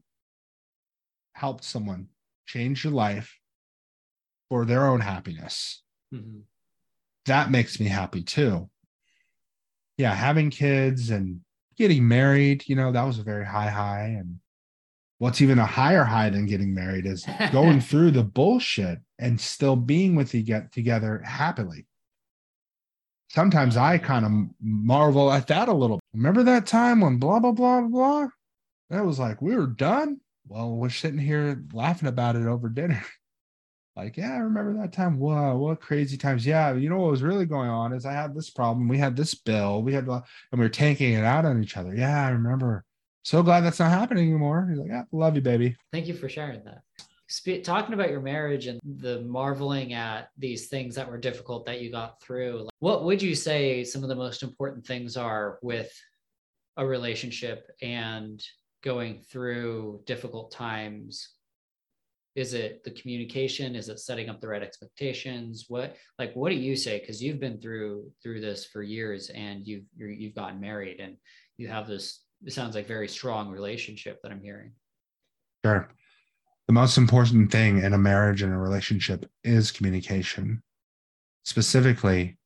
helped 1.33 1.65
someone 1.65 2.07
change 2.47 2.85
your 2.85 2.93
life 2.93 3.39
for 4.49 4.65
their 4.65 4.87
own 4.87 5.01
happiness. 5.01 5.83
Mm-hmm. 6.13 6.41
That 7.27 7.51
makes 7.51 7.81
me 7.81 7.87
happy 7.87 8.23
too. 8.23 8.71
Yeah, 9.99 10.15
having 10.15 10.51
kids 10.51 11.11
and 11.11 11.41
getting 11.77 12.07
married, 12.07 12.65
you 12.69 12.77
know, 12.77 12.93
that 12.93 13.05
was 13.05 13.19
a 13.19 13.23
very 13.23 13.45
high 13.45 13.71
high 13.71 14.17
and 14.19 14.39
what's 15.19 15.41
even 15.41 15.59
a 15.59 15.67
higher 15.67 16.05
high 16.05 16.31
than 16.31 16.47
getting 16.47 16.75
married 16.75 17.07
is 17.07 17.27
going 17.53 17.81
through 17.81 18.11
the 18.11 18.25
bullshit 18.25 19.01
and 19.19 19.41
still 19.41 19.77
being 19.77 20.15
with 20.15 20.35
you 20.35 20.43
get 20.43 20.73
together 20.73 21.23
happily. 21.25 21.87
Sometimes 23.31 23.77
I 23.77 23.99
kind 23.99 24.25
of 24.25 24.33
marvel 24.61 25.33
at 25.33 25.49
that 25.49 25.69
a 25.69 25.73
little. 25.73 26.01
Remember 26.15 26.43
that 26.45 26.67
time 26.67 27.01
when 27.01 27.19
blah 27.19 27.41
blah 27.41 27.53
blah 27.53 27.83
blah? 27.83 28.29
That 28.91 29.05
was 29.05 29.19
like 29.19 29.43
we 29.43 29.57
were 29.57 29.67
done. 29.67 30.21
Well, 30.47 30.77
we're 30.77 30.91
sitting 30.91 31.19
here 31.19 31.61
laughing 31.73 32.09
about 32.09 32.37
it 32.37 32.47
over 32.47 32.69
dinner. 32.69 33.03
like, 33.97 34.17
yeah, 34.17 34.35
I 34.35 34.39
remember 34.39 34.75
that 34.81 34.93
time. 34.93 35.19
Wow, 35.19 35.57
what 35.57 35.81
crazy 35.81 36.17
times. 36.17 36.47
Yeah, 36.47 36.75
you 36.75 36.91
know 36.91 36.99
what 36.99 37.11
was 37.11 37.23
really 37.23 37.47
going 37.47 37.71
on 37.71 37.93
is 37.93 38.05
I 38.05 38.13
had 38.13 38.35
this 38.35 38.51
problem. 38.51 38.89
We 38.89 38.99
had 38.99 39.17
this 39.17 39.35
bill. 39.35 39.83
We 39.83 39.95
had 39.95 40.07
and 40.07 40.23
we 40.53 40.59
were 40.59 40.69
tanking 40.69 41.15
it 41.15 41.25
out 41.25 41.47
on 41.47 41.63
each 41.63 41.77
other. 41.77 41.95
Yeah, 41.95 42.27
I 42.27 42.31
remember 42.31 42.85
so 43.27 43.43
glad 43.43 43.63
that's 43.63 43.81
not 43.81 43.91
happening 43.91 44.29
anymore. 44.29 44.69
He's 44.71 44.79
like, 44.79 44.91
yeah, 44.91 45.03
love 45.11 45.35
you, 45.35 45.41
baby. 45.41 45.77
Thank 45.93 46.07
you 46.07 46.15
for 46.15 46.29
sharing 46.29 46.63
that. 46.63 46.83
Sp- 47.27 47.65
talking 47.65 47.93
about 47.93 48.11
your 48.11 48.21
marriage 48.21 48.69
and 48.69 48.79
the 48.85 49.23
marveling 49.23 49.95
at 49.95 50.29
these 50.39 50.69
things 50.69 50.95
that 50.95 51.11
were 51.11 51.19
difficult 51.19 51.67
that 51.67 51.81
you 51.81 51.91
got 51.91 52.23
through, 52.23 52.61
like, 52.61 52.71
what 52.79 53.03
would 53.03 53.21
you 53.21 53.35
say 53.35 53.83
some 53.83 54.05
of 54.05 54.09
the 54.09 54.15
most 54.15 54.45
important 54.45 54.87
things 54.87 55.17
are 55.17 55.59
with 55.61 55.93
a 56.77 56.87
relationship 56.87 57.69
and 57.83 58.45
going 58.85 59.23
through 59.23 60.03
difficult 60.07 60.53
times? 60.53 61.31
Is 62.37 62.53
it 62.53 62.85
the 62.85 62.91
communication? 62.91 63.75
Is 63.75 63.89
it 63.89 63.99
setting 63.99 64.29
up 64.29 64.43
the 64.43 64.49
right 64.49 64.63
expectations? 64.63 65.65
What 65.69 65.97
like 66.19 66.35
what 66.35 66.51
do 66.51 66.57
you 66.57 66.77
say? 66.77 67.01
Because 67.01 67.23
you've 67.23 67.41
been 67.41 67.59
through 67.59 68.13
through 68.23 68.43
this 68.43 68.67
for 68.67 68.83
years 68.83 69.31
and 69.31 69.67
you've 69.67 69.85
you 69.97 70.09
have 70.09 70.19
you 70.21 70.29
have 70.29 70.37
gotten 70.37 70.61
married 70.61 71.01
and 71.01 71.17
you 71.57 71.69
have 71.69 71.89
this 71.89 72.21
it 72.45 72.53
sounds 72.53 72.75
like 72.75 72.87
very 72.87 73.09
strong 73.09 73.51
relationship 73.51 74.21
that 74.23 74.31
I'm 74.31 74.43
hearing. 74.43 74.73
Sure. 75.65 75.89
The 76.67 76.75
most 76.75 76.99
important 76.99 77.51
thing 77.51 77.83
in 77.83 77.95
a 77.95 77.99
marriage 77.99 78.43
and 78.43 78.53
a 78.53 78.59
relationship 78.59 79.25
is 79.43 79.71
communication. 79.71 80.63
Specifically, 81.47 82.37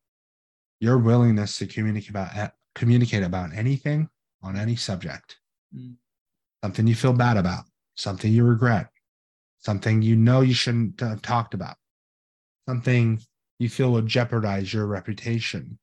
your 0.78 0.98
willingness 0.98 1.58
to 1.58 1.66
communicate 1.66 2.10
about 2.10 2.52
communicate 2.76 3.24
about 3.24 3.52
anything 3.54 4.08
on 4.40 4.56
any 4.56 4.76
subject. 4.76 5.38
Mm. 5.76 5.96
Something 6.62 6.86
you 6.86 6.94
feel 6.94 7.12
bad 7.12 7.36
about, 7.36 7.64
something 7.96 8.32
you 8.32 8.44
regret, 8.44 8.88
something 9.60 10.02
you 10.02 10.16
know 10.16 10.40
you 10.40 10.54
shouldn't 10.54 11.00
have 11.00 11.22
talked 11.22 11.54
about, 11.54 11.76
something 12.68 13.20
you 13.58 13.68
feel 13.68 13.92
will 13.92 14.02
jeopardize 14.02 14.72
your 14.72 14.86
reputation, 14.86 15.78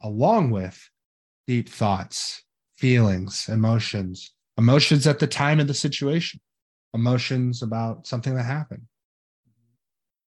along 0.00 0.50
with 0.50 0.90
deep 1.46 1.68
thoughts, 1.68 2.42
feelings, 2.76 3.48
emotions, 3.48 4.32
emotions 4.56 5.06
at 5.06 5.18
the 5.18 5.26
time 5.26 5.60
of 5.60 5.66
the 5.66 5.74
situation, 5.74 6.40
emotions 6.94 7.62
about 7.62 8.06
something 8.06 8.34
that 8.34 8.44
happened. 8.44 8.82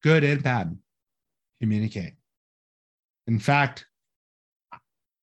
Good 0.03 0.23
and 0.23 0.43
bad. 0.43 0.77
Communicate. 1.61 2.13
In 3.25 3.39
fact, 3.39 3.85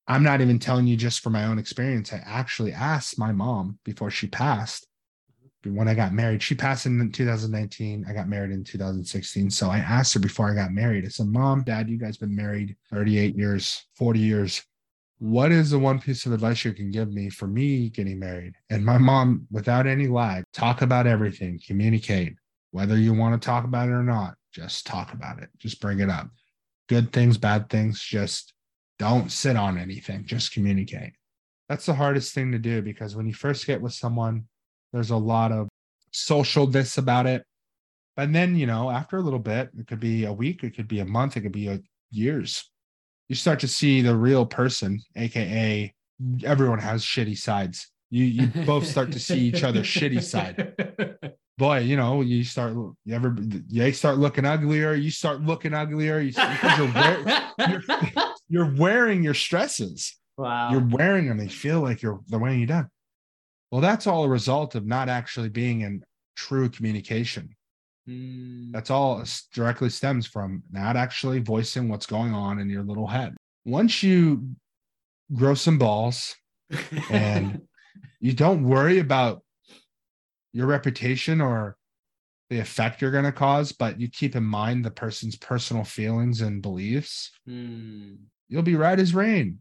I'm 0.07 0.23
not 0.23 0.41
even 0.41 0.59
telling 0.59 0.85
you 0.85 0.97
just 0.97 1.21
from 1.21 1.33
my 1.33 1.45
own 1.45 1.57
experience. 1.57 2.13
I 2.13 2.21
actually 2.25 2.73
asked 2.73 3.17
my 3.17 3.31
mom 3.31 3.79
before 3.83 4.11
she 4.11 4.27
passed 4.27 4.87
when 5.65 5.87
I 5.87 5.93
got 5.93 6.13
married. 6.13 6.41
She 6.43 6.55
passed 6.55 6.85
in 6.85 7.11
2019. 7.11 8.05
I 8.07 8.13
got 8.13 8.27
married 8.27 8.51
in 8.51 8.63
2016. 8.63 9.49
So 9.49 9.69
I 9.69 9.79
asked 9.79 10.13
her 10.13 10.19
before 10.19 10.51
I 10.51 10.55
got 10.55 10.71
married. 10.71 11.05
I 11.05 11.09
said, 11.09 11.27
Mom, 11.27 11.63
Dad, 11.63 11.89
you 11.89 11.97
guys 11.97 12.17
been 12.17 12.35
married 12.35 12.75
38 12.91 13.35
years, 13.35 13.85
40 13.95 14.19
years 14.19 14.63
what 15.19 15.51
is 15.51 15.69
the 15.69 15.79
one 15.79 15.99
piece 15.99 16.25
of 16.25 16.33
advice 16.33 16.65
you 16.65 16.73
can 16.73 16.91
give 16.91 17.11
me 17.11 17.29
for 17.29 17.47
me 17.47 17.89
getting 17.89 18.19
married? 18.19 18.55
And 18.69 18.85
my 18.85 18.97
mom, 18.97 19.47
without 19.49 19.87
any 19.87 20.07
lag, 20.07 20.43
talk 20.53 20.81
about 20.81 21.07
everything, 21.07 21.59
communicate, 21.65 22.35
whether 22.71 22.97
you 22.97 23.13
want 23.13 23.41
to 23.41 23.45
talk 23.45 23.63
about 23.63 23.87
it 23.87 23.93
or 23.93 24.03
not, 24.03 24.35
just 24.53 24.85
talk 24.85 25.13
about 25.13 25.41
it, 25.41 25.49
just 25.57 25.79
bring 25.79 25.99
it 25.99 26.09
up. 26.09 26.29
Good 26.89 27.13
things, 27.13 27.37
bad 27.37 27.69
things, 27.69 28.01
just 28.01 28.53
don't 28.99 29.31
sit 29.31 29.55
on 29.55 29.77
anything, 29.77 30.25
just 30.25 30.53
communicate. 30.53 31.13
That's 31.69 31.85
the 31.85 31.95
hardest 31.95 32.35
thing 32.35 32.51
to 32.51 32.59
do 32.59 32.81
because 32.81 33.15
when 33.15 33.25
you 33.25 33.33
first 33.33 33.65
get 33.65 33.81
with 33.81 33.93
someone, 33.93 34.45
there's 34.95 35.11
a 35.11 35.17
lot 35.17 35.51
of 35.51 35.67
social 36.11 36.65
this 36.65 36.97
about 36.97 37.27
it. 37.27 37.43
And 38.17 38.33
then, 38.33 38.55
you 38.55 38.65
know, 38.65 38.89
after 38.89 39.17
a 39.17 39.21
little 39.21 39.39
bit, 39.39 39.69
it 39.77 39.87
could 39.87 39.99
be 39.99 40.25
a 40.25 40.33
week, 40.33 40.63
it 40.63 40.75
could 40.75 40.87
be 40.87 41.01
a 41.01 41.05
month, 41.05 41.37
it 41.37 41.41
could 41.41 41.51
be 41.51 41.67
a, 41.67 41.79
years 42.11 42.71
you 43.27 43.35
start 43.35 43.59
to 43.59 43.67
see 43.67 44.01
the 44.01 44.15
real 44.15 44.45
person, 44.45 45.01
aka 45.15 45.93
everyone 46.43 46.79
has 46.79 47.03
shitty 47.03 47.37
sides. 47.37 47.91
You 48.09 48.25
you 48.25 48.47
both 48.65 48.85
start 48.85 49.11
to 49.13 49.19
see 49.19 49.39
each 49.39 49.63
other's 49.63 49.87
shitty 49.87 50.21
side. 50.23 50.73
Boy, 51.57 51.79
you 51.79 51.95
know, 51.95 52.21
you 52.21 52.43
start 52.43 52.73
you 52.73 52.95
ever 53.15 53.35
you 53.69 53.91
start 53.93 54.17
looking 54.17 54.45
uglier, 54.45 54.93
you 54.93 55.09
start 55.09 55.41
looking 55.41 55.73
uglier, 55.73 56.19
you 56.19 56.31
because 56.31 56.77
you're, 56.77 56.93
wear, 56.93 57.51
you're, 57.69 57.83
you're 58.49 58.75
wearing 58.75 59.23
your 59.23 59.33
stresses. 59.33 60.17
Wow. 60.37 60.71
You're 60.71 60.85
wearing 60.85 61.27
them. 61.27 61.37
They 61.37 61.47
feel 61.47 61.81
like 61.81 62.01
you're 62.01 62.19
they're 62.27 62.39
weighing 62.39 62.59
you 62.59 62.67
down. 62.67 62.89
Well, 63.75 63.81
that's 63.81 64.07
all 64.07 64.23
a 64.23 64.29
result 64.29 64.75
of 64.75 64.85
not 64.85 65.09
actually 65.09 65.49
being 65.49 65.81
in 65.81 66.01
true 66.37 66.69
communication. 66.69 67.53
Mm. 68.07 68.71
That's 68.71 68.89
all 68.89 69.21
directly 69.53 69.89
stems 69.89 70.25
from 70.25 70.63
not 70.71 70.95
actually 70.95 71.41
voicing 71.41 71.89
what's 71.89 72.05
going 72.05 72.33
on 72.33 72.59
in 72.59 72.69
your 72.69 72.83
little 72.83 73.05
head. 73.05 73.35
Once 73.65 74.01
you 74.01 74.47
grow 75.33 75.55
some 75.55 75.77
balls 75.77 76.37
and 77.09 77.63
you 78.21 78.31
don't 78.31 78.63
worry 78.63 78.99
about 78.99 79.43
your 80.53 80.67
reputation 80.67 81.41
or 81.41 81.75
the 82.49 82.59
effect 82.59 83.01
you're 83.01 83.11
going 83.11 83.25
to 83.25 83.33
cause, 83.33 83.73
but 83.73 83.99
you 83.99 84.07
keep 84.07 84.37
in 84.37 84.43
mind 84.45 84.85
the 84.85 84.91
person's 84.91 85.35
personal 85.35 85.83
feelings 85.83 86.39
and 86.39 86.61
beliefs, 86.61 87.29
Hmm. 87.45 88.13
you'll 88.47 88.61
be 88.61 88.77
right 88.77 89.01
as 89.01 89.13
rain. 89.13 89.59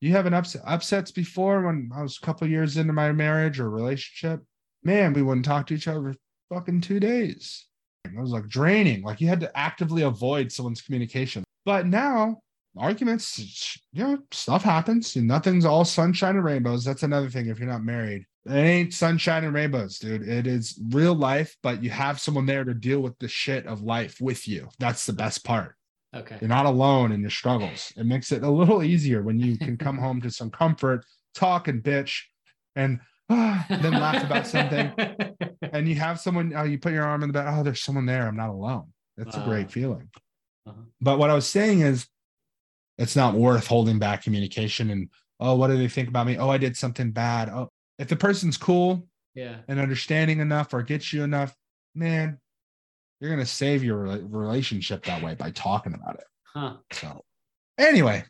You 0.00 0.12
have 0.12 0.26
an 0.26 0.34
upset 0.34 0.62
upsets 0.64 1.10
before 1.10 1.62
when 1.62 1.90
I 1.94 2.02
was 2.02 2.18
a 2.20 2.26
couple 2.26 2.46
years 2.46 2.76
into 2.76 2.92
my 2.92 3.12
marriage 3.12 3.58
or 3.58 3.68
relationship. 3.68 4.42
Man, 4.84 5.12
we 5.12 5.22
wouldn't 5.22 5.46
talk 5.46 5.66
to 5.66 5.74
each 5.74 5.88
other 5.88 6.12
for 6.12 6.54
fucking 6.54 6.82
two 6.82 7.00
days. 7.00 7.66
It 8.04 8.14
was 8.14 8.30
like 8.30 8.46
draining. 8.46 9.02
Like 9.02 9.20
you 9.20 9.28
had 9.28 9.40
to 9.40 9.58
actively 9.58 10.02
avoid 10.02 10.52
someone's 10.52 10.82
communication. 10.82 11.44
But 11.64 11.86
now 11.86 12.38
arguments, 12.76 13.78
you 13.92 14.04
know, 14.04 14.18
stuff 14.30 14.62
happens. 14.62 15.16
Nothing's 15.16 15.64
all 15.64 15.84
sunshine 15.84 16.36
and 16.36 16.44
rainbows. 16.44 16.84
That's 16.84 17.02
another 17.02 17.28
thing. 17.28 17.48
If 17.48 17.58
you're 17.58 17.68
not 17.68 17.84
married, 17.84 18.24
it 18.46 18.52
ain't 18.52 18.94
sunshine 18.94 19.44
and 19.44 19.52
rainbows, 19.52 19.98
dude. 19.98 20.26
It 20.26 20.46
is 20.46 20.80
real 20.90 21.14
life, 21.14 21.56
but 21.62 21.82
you 21.82 21.90
have 21.90 22.20
someone 22.20 22.46
there 22.46 22.64
to 22.64 22.74
deal 22.74 23.00
with 23.00 23.18
the 23.18 23.28
shit 23.28 23.66
of 23.66 23.82
life 23.82 24.18
with 24.20 24.46
you. 24.46 24.68
That's 24.78 25.06
the 25.06 25.12
best 25.12 25.44
part. 25.44 25.74
Okay. 26.14 26.38
You're 26.40 26.48
not 26.48 26.66
alone 26.66 27.12
in 27.12 27.20
your 27.20 27.30
struggles. 27.30 27.92
It 27.96 28.06
makes 28.06 28.32
it 28.32 28.42
a 28.42 28.50
little 28.50 28.82
easier 28.82 29.22
when 29.22 29.38
you 29.38 29.58
can 29.58 29.76
come 29.76 29.98
home 30.06 30.20
to 30.22 30.30
some 30.30 30.50
comfort, 30.50 31.04
talk 31.34 31.68
and 31.68 31.82
bitch, 31.82 32.22
and 32.76 33.00
ah, 33.28 33.64
then 33.68 33.92
laugh 33.92 34.24
about 34.24 34.46
something. 34.46 34.92
And 35.70 35.86
you 35.88 35.96
have 35.96 36.18
someone, 36.18 36.54
oh, 36.56 36.62
you 36.62 36.78
put 36.78 36.92
your 36.92 37.04
arm 37.04 37.22
in 37.22 37.28
the 37.28 37.32
bed. 37.32 37.46
Oh, 37.46 37.62
there's 37.62 37.82
someone 37.82 38.06
there. 38.06 38.26
I'm 38.26 38.36
not 38.36 38.48
alone. 38.48 38.86
That's 39.16 39.36
a 39.36 39.44
great 39.44 39.70
feeling. 39.70 40.08
Uh-huh. 40.66 40.80
But 41.00 41.18
what 41.18 41.30
I 41.30 41.34
was 41.34 41.46
saying 41.46 41.80
is, 41.80 42.06
it's 42.96 43.14
not 43.14 43.34
worth 43.34 43.66
holding 43.66 43.98
back 43.98 44.22
communication 44.22 44.90
and, 44.90 45.08
oh, 45.40 45.56
what 45.56 45.68
do 45.68 45.76
they 45.76 45.88
think 45.88 46.08
about 46.08 46.26
me? 46.26 46.38
Oh, 46.38 46.48
I 46.48 46.58
did 46.58 46.76
something 46.76 47.10
bad. 47.10 47.48
Oh, 47.48 47.70
if 47.98 48.08
the 48.08 48.16
person's 48.16 48.56
cool 48.56 49.06
yeah. 49.34 49.56
and 49.68 49.78
understanding 49.78 50.40
enough 50.40 50.72
or 50.72 50.82
gets 50.82 51.12
you 51.12 51.22
enough, 51.22 51.54
man, 51.94 52.38
you're 53.20 53.30
going 53.30 53.44
to 53.44 53.50
save 53.50 53.82
your 53.82 53.98
relationship 53.98 55.04
that 55.04 55.22
way 55.22 55.34
by 55.34 55.50
talking 55.50 55.94
about 55.94 56.14
it. 56.16 56.24
Huh. 56.44 56.74
So, 56.92 57.24
anyway, 57.78 58.24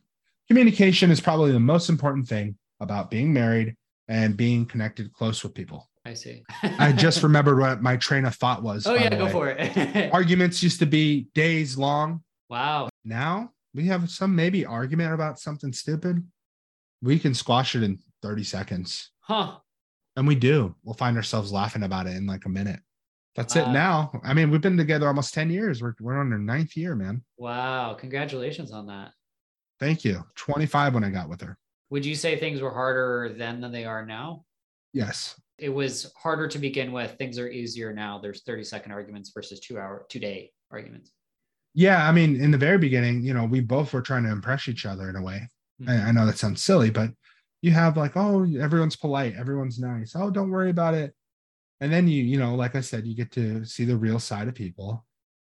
communication 0.49 1.11
is 1.11 1.21
probably 1.21 1.53
the 1.53 1.61
most 1.61 1.89
important 1.89 2.27
thing 2.27 2.57
about 2.81 3.11
being 3.11 3.33
married 3.33 3.77
and 4.09 4.37
being 4.37 4.65
connected 4.65 5.13
close 5.13 5.43
with 5.43 5.55
people. 5.55 5.89
I 6.05 6.15
see. 6.15 6.43
I 6.63 6.93
just 6.93 7.23
remembered 7.23 7.59
what 7.59 7.83
my 7.83 7.97
train 7.97 8.25
of 8.25 8.35
thought 8.35 8.63
was. 8.63 8.87
Oh 8.87 8.95
yeah, 8.95 9.11
go 9.11 9.27
way. 9.27 9.33
for 9.33 9.49
it. 9.51 10.13
Arguments 10.15 10.63
used 10.63 10.79
to 10.79 10.87
be 10.87 11.29
days 11.35 11.77
long. 11.77 12.23
wow. 12.49 12.89
Now 13.05 13.51
we 13.75 13.87
have 13.87 14.11
some 14.11 14.35
maybe 14.35 14.65
argument 14.65 15.13
about 15.13 15.39
something 15.39 15.73
stupid. 15.73 16.27
We 17.03 17.19
can 17.19 17.35
squash 17.35 17.77
it 17.77 17.83
in 17.83 17.99
30 18.23 18.45
seconds. 18.45 19.11
Huh. 19.21 19.57
And 20.17 20.27
we 20.27 20.35
do. 20.35 20.75
We'll 20.83 20.95
find 20.95 21.17
ourselves 21.17 21.53
laughing 21.53 21.83
about 21.83 22.07
it 22.07 22.17
in 22.17 22.27
like 22.27 22.45
a 22.47 22.49
minute. 22.49 22.81
That's 23.39 23.55
it 23.55 23.69
now. 23.69 24.11
I 24.25 24.35
mean, 24.35 24.51
we've 24.51 24.61
been 24.61 24.77
together 24.77 25.07
almost 25.07 25.33
10 25.33 25.49
years. 25.49 25.81
We're, 25.81 25.95
we're 26.01 26.19
on 26.19 26.33
our 26.33 26.39
ninth 26.39 26.77
year, 26.77 26.97
man. 26.97 27.23
Wow. 27.37 27.95
Congratulations 27.95 28.73
on 28.73 28.89
that. 28.89 29.13
Thank 29.79 30.05
you. 30.05 30.25
25 30.35 30.95
when 30.95 31.05
I 31.05 31.11
got 31.11 31.29
with 31.29 31.41
her. 31.43 31.57
Would 31.91 32.05
you 32.05 32.17
say 32.17 32.37
things 32.37 32.61
were 32.61 32.73
harder 32.73 33.33
then 33.39 33.61
than 33.61 33.71
they 33.71 33.85
are 33.85 34.05
now? 34.05 34.45
Yes. 34.93 35.41
It 35.57 35.69
was 35.69 36.13
harder 36.17 36.49
to 36.49 36.59
begin 36.59 36.91
with. 36.91 37.13
Things 37.13 37.39
are 37.39 37.49
easier 37.49 37.93
now. 37.93 38.19
There's 38.19 38.43
30 38.43 38.65
second 38.65 38.91
arguments 38.91 39.31
versus 39.33 39.61
two 39.61 39.79
hour, 39.79 40.05
two 40.09 40.19
day 40.19 40.51
arguments. 40.73 41.13
Yeah. 41.75 42.09
I 42.09 42.11
mean, 42.11 42.41
in 42.41 42.51
the 42.51 42.59
very 42.59 42.79
beginning, 42.79 43.23
you 43.23 43.35
know, 43.35 43.45
we 43.45 43.61
both 43.61 43.93
were 43.93 44.03
trying 44.03 44.25
to 44.25 44.33
impress 44.33 44.67
each 44.67 44.85
other 44.85 45.09
in 45.09 45.15
a 45.15 45.23
way. 45.23 45.49
I, 45.87 45.91
mm-hmm. 45.93 46.09
I 46.09 46.11
know 46.11 46.27
that 46.27 46.39
sounds 46.39 46.61
silly, 46.61 46.91
but 46.91 47.11
you 47.63 47.71
have 47.71 47.97
like, 47.97 48.17
oh, 48.17 48.45
everyone's 48.61 48.97
polite, 48.97 49.35
everyone's 49.37 49.79
nice. 49.79 50.15
Oh, 50.17 50.29
don't 50.29 50.51
worry 50.51 50.71
about 50.71 50.95
it. 50.95 51.15
And 51.81 51.93
then 51.93 52.09
you, 52.09 52.23
you 52.25 52.39
know, 52.39 52.55
like 52.55 52.75
I 52.75 52.81
said, 52.81 53.07
you 53.07 53.15
get 53.15 53.31
to 53.33 53.65
see 53.65 53.85
the 53.85 53.97
real 53.97 54.19
side 54.19 54.49
of 54.49 54.55
people. 54.55 55.05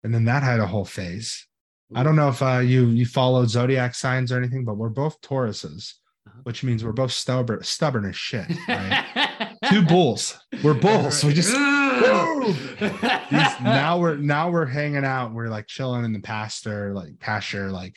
And 0.04 0.12
then 0.14 0.24
that 0.26 0.42
had 0.42 0.60
a 0.60 0.66
whole 0.66 0.84
phase. 0.84 1.46
I 1.94 2.02
don't 2.02 2.16
know 2.16 2.28
if 2.28 2.42
uh, 2.42 2.58
you 2.58 2.86
you 2.88 3.06
followed 3.06 3.48
zodiac 3.48 3.94
signs 3.94 4.32
or 4.32 4.38
anything, 4.38 4.64
but 4.64 4.76
we're 4.76 4.88
both 4.88 5.20
Tauruses, 5.20 5.94
Uh-huh. 6.26 6.40
which 6.42 6.64
means 6.64 6.82
we're 6.84 6.90
both 6.92 7.12
stubborn, 7.12 7.62
stubborn 7.62 8.04
as 8.06 8.16
shit. 8.16 8.46
Right? 8.68 9.56
Two 9.70 9.82
bulls. 9.82 10.36
We're 10.64 10.74
bulls. 10.74 11.22
We 11.24 11.32
just 11.32 11.52
these, 13.30 13.60
now 13.62 13.98
we're 13.98 14.16
now 14.16 14.50
we're 14.50 14.66
hanging 14.66 15.04
out. 15.04 15.32
We're 15.32 15.48
like 15.48 15.66
chilling 15.68 16.04
in 16.04 16.12
the 16.12 16.20
pasture, 16.20 16.92
like 16.92 17.18
pasture, 17.20 17.70
like 17.70 17.96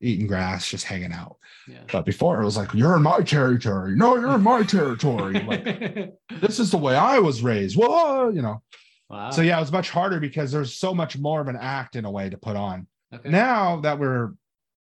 eating 0.00 0.26
grass, 0.26 0.68
just 0.68 0.84
hanging 0.84 1.12
out. 1.12 1.36
Yeah. 1.66 1.82
But 1.90 2.04
before 2.04 2.40
it 2.40 2.44
was 2.44 2.56
like, 2.56 2.72
you're 2.72 2.96
in 2.96 3.02
my 3.02 3.20
territory. 3.20 3.94
No, 3.96 4.16
you're 4.16 4.34
in 4.34 4.42
my 4.42 4.62
territory. 4.62 5.34
Like, 5.48 6.14
this 6.40 6.58
is 6.58 6.70
the 6.70 6.78
way 6.78 6.94
I 6.94 7.18
was 7.18 7.42
raised. 7.42 7.76
Whoa, 7.76 8.26
uh, 8.26 8.28
you 8.28 8.42
know. 8.42 8.62
wow. 9.08 9.30
So 9.30 9.42
yeah, 9.42 9.56
it 9.56 9.60
was 9.60 9.72
much 9.72 9.90
harder 9.90 10.20
because 10.20 10.52
there's 10.52 10.74
so 10.74 10.94
much 10.94 11.18
more 11.18 11.40
of 11.40 11.48
an 11.48 11.56
act 11.60 11.96
in 11.96 12.04
a 12.04 12.10
way 12.10 12.28
to 12.28 12.36
put 12.36 12.56
on. 12.56 12.86
Okay. 13.14 13.28
Now 13.28 13.80
that 13.80 13.98
we're 13.98 14.32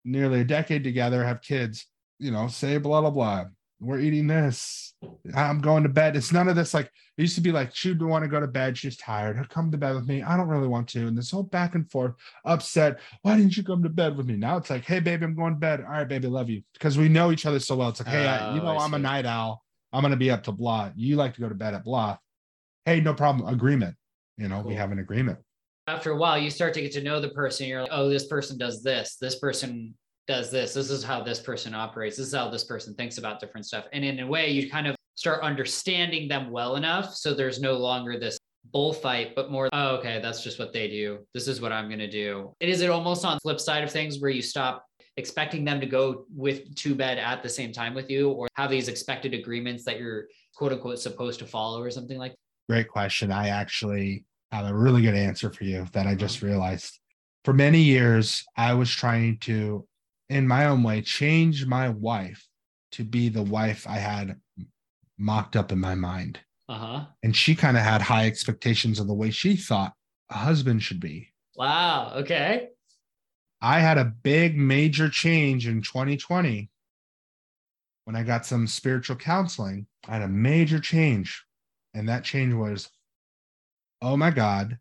nearly 0.05 0.41
a 0.41 0.45
decade 0.45 0.83
together, 0.83 1.23
have 1.23 1.41
kids, 1.41 1.87
you 2.19 2.31
know, 2.31 2.47
say 2.47 2.77
blah 2.77 3.01
blah 3.01 3.09
blah. 3.09 3.45
We're 3.83 3.99
eating 3.99 4.27
this. 4.27 4.93
I'm 5.35 5.59
going 5.59 5.83
to 5.83 5.89
bed. 5.89 6.15
It's 6.15 6.31
none 6.31 6.47
of 6.47 6.55
this. 6.55 6.73
Like 6.73 6.85
it 6.85 7.21
used 7.21 7.35
to 7.35 7.41
be 7.41 7.51
like 7.51 7.75
she'd 7.75 8.01
want 8.01 8.23
to 8.23 8.29
go 8.29 8.39
to 8.39 8.47
bed. 8.47 8.77
She's 8.77 8.97
tired. 8.97 9.35
Her 9.37 9.45
Come 9.45 9.71
to 9.71 9.77
bed 9.77 9.95
with 9.95 10.07
me. 10.07 10.23
I 10.23 10.37
don't 10.37 10.47
really 10.47 10.67
want 10.67 10.87
to. 10.89 11.07
And 11.07 11.17
this 11.17 11.31
whole 11.31 11.43
back 11.43 11.75
and 11.75 11.89
forth, 11.91 12.13
upset. 12.45 12.99
Why 13.21 13.35
didn't 13.37 13.57
you 13.57 13.63
come 13.63 13.83
to 13.83 13.89
bed 13.89 14.15
with 14.15 14.25
me? 14.25 14.35
Now 14.35 14.57
it's 14.57 14.69
like, 14.69 14.85
hey 14.85 14.99
baby, 14.99 15.25
I'm 15.25 15.35
going 15.35 15.53
to 15.53 15.59
bed. 15.59 15.81
All 15.81 15.91
right, 15.91 16.07
baby, 16.07 16.27
love 16.27 16.49
you. 16.49 16.61
Because 16.73 16.97
we 16.97 17.09
know 17.09 17.31
each 17.31 17.45
other 17.45 17.59
so 17.59 17.75
well. 17.75 17.89
It's 17.89 17.99
like, 17.99 18.09
hey, 18.09 18.25
I, 18.27 18.55
you 18.55 18.61
Oh, 18.61 18.65
know, 18.65 18.77
I 18.77 18.83
I'm 18.85 18.93
a 18.93 18.99
night 18.99 19.25
owl. 19.25 19.63
I'm 19.91 20.01
gonna 20.01 20.15
be 20.17 20.31
up 20.31 20.43
to 20.43 20.51
blah. 20.51 20.91
You 20.95 21.17
like 21.17 21.35
to 21.35 21.41
go 21.41 21.49
to 21.49 21.55
bed 21.55 21.73
at 21.73 21.83
blah. 21.83 22.17
Hey, 22.85 22.99
no 23.01 23.13
problem. 23.13 23.47
Agreement. 23.47 23.95
You 24.37 24.47
know, 24.47 24.61
we 24.61 24.73
have 24.73 24.91
an 24.91 24.99
agreement. 24.99 25.37
After 25.85 26.11
a 26.11 26.15
while, 26.15 26.37
you 26.37 26.49
start 26.49 26.73
to 26.75 26.81
get 26.81 26.93
to 26.93 27.03
know 27.03 27.19
the 27.19 27.29
person. 27.29 27.67
You're 27.67 27.81
like, 27.81 27.91
oh, 27.91 28.09
this 28.09 28.25
person 28.25 28.57
does 28.57 28.81
this. 28.81 29.17
This 29.17 29.37
person 29.37 29.93
does 30.27 30.51
this. 30.51 30.73
This 30.73 30.89
is 30.89 31.03
how 31.03 31.21
this 31.21 31.39
person 31.39 31.73
operates. 31.73 32.17
This 32.17 32.27
is 32.27 32.33
how 32.33 32.49
this 32.49 32.63
person 32.63 32.93
thinks 32.95 33.17
about 33.17 33.39
different 33.39 33.65
stuff. 33.65 33.85
And 33.93 34.03
in 34.05 34.19
a 34.19 34.27
way, 34.27 34.49
you 34.49 34.69
kind 34.69 34.87
of 34.87 34.95
start 35.15 35.43
understanding 35.43 36.27
them 36.27 36.51
well 36.51 36.75
enough. 36.75 37.13
So 37.13 37.33
there's 37.33 37.59
no 37.59 37.73
longer 37.73 38.17
this 38.17 38.37
bullfight, 38.71 39.35
but 39.35 39.51
more, 39.51 39.69
oh, 39.73 39.97
okay, 39.97 40.19
that's 40.21 40.43
just 40.43 40.59
what 40.59 40.73
they 40.73 40.87
do. 40.87 41.19
This 41.33 41.47
is 41.47 41.61
what 41.61 41.71
I'm 41.71 41.87
going 41.87 41.99
to 41.99 42.09
do. 42.09 42.55
It 42.59 42.69
is 42.69 42.81
it 42.81 42.89
almost 42.89 43.25
on 43.25 43.35
the 43.35 43.39
flip 43.41 43.59
side 43.59 43.83
of 43.83 43.91
things 43.91 44.19
where 44.19 44.31
you 44.31 44.41
stop 44.41 44.85
expecting 45.17 45.63
them 45.63 45.79
to 45.79 45.85
go 45.85 46.25
with 46.33 46.73
to 46.75 46.95
bed 46.95 47.19
at 47.19 47.43
the 47.43 47.49
same 47.49 47.71
time 47.71 47.93
with 47.93 48.09
you 48.09 48.31
or 48.31 48.47
have 48.55 48.71
these 48.71 48.87
expected 48.87 49.33
agreements 49.33 49.83
that 49.83 49.99
you're 49.99 50.25
quote 50.55 50.71
unquote 50.71 50.97
supposed 50.99 51.39
to 51.39 51.45
follow 51.45 51.81
or 51.81 51.91
something 51.91 52.17
like 52.17 52.33
Great 52.69 52.87
question. 52.87 53.31
I 53.31 53.49
actually 53.49 54.23
have 54.51 54.65
a 54.65 54.73
really 54.73 55.01
good 55.01 55.15
answer 55.15 55.51
for 55.51 55.63
you 55.65 55.85
that 55.93 56.07
I 56.07 56.15
just 56.15 56.37
uh-huh. 56.37 56.47
realized. 56.47 56.99
For 57.43 57.53
many 57.53 57.79
years, 57.79 58.45
I 58.55 58.73
was 58.73 58.89
trying 58.89 59.37
to, 59.39 59.85
in 60.33 60.47
my 60.47 60.65
own 60.65 60.83
way, 60.83 61.01
change 61.01 61.65
my 61.65 61.89
wife 61.89 62.47
to 62.93 63.03
be 63.03 63.29
the 63.29 63.43
wife 63.43 63.87
I 63.87 63.97
had 63.97 64.39
mocked 65.17 65.55
up 65.55 65.71
in 65.71 65.79
my 65.79 65.95
mind. 65.95 66.39
uh-huh 66.69 67.05
And 67.23 67.35
she 67.35 67.55
kind 67.55 67.77
of 67.77 67.83
had 67.83 68.01
high 68.01 68.25
expectations 68.25 68.99
of 68.99 69.07
the 69.07 69.13
way 69.13 69.31
she 69.31 69.55
thought 69.55 69.93
a 70.29 70.35
husband 70.35 70.83
should 70.83 70.99
be. 70.99 71.31
wow 71.55 72.13
okay 72.15 72.69
I 73.61 73.79
had 73.79 73.97
a 73.97 74.13
big 74.23 74.57
major 74.57 75.07
change 75.07 75.67
in 75.67 75.81
2020 75.81 76.69
when 78.03 78.15
I 78.15 78.23
got 78.23 78.45
some 78.45 78.67
spiritual 78.67 79.15
counseling. 79.15 79.87
I 80.05 80.15
had 80.15 80.21
a 80.21 80.27
major 80.27 80.79
change. 80.79 81.45
And 81.93 82.09
that 82.09 82.25
change 82.25 82.53
was 82.53 82.89
oh 84.01 84.17
my 84.17 84.31
God, 84.31 84.79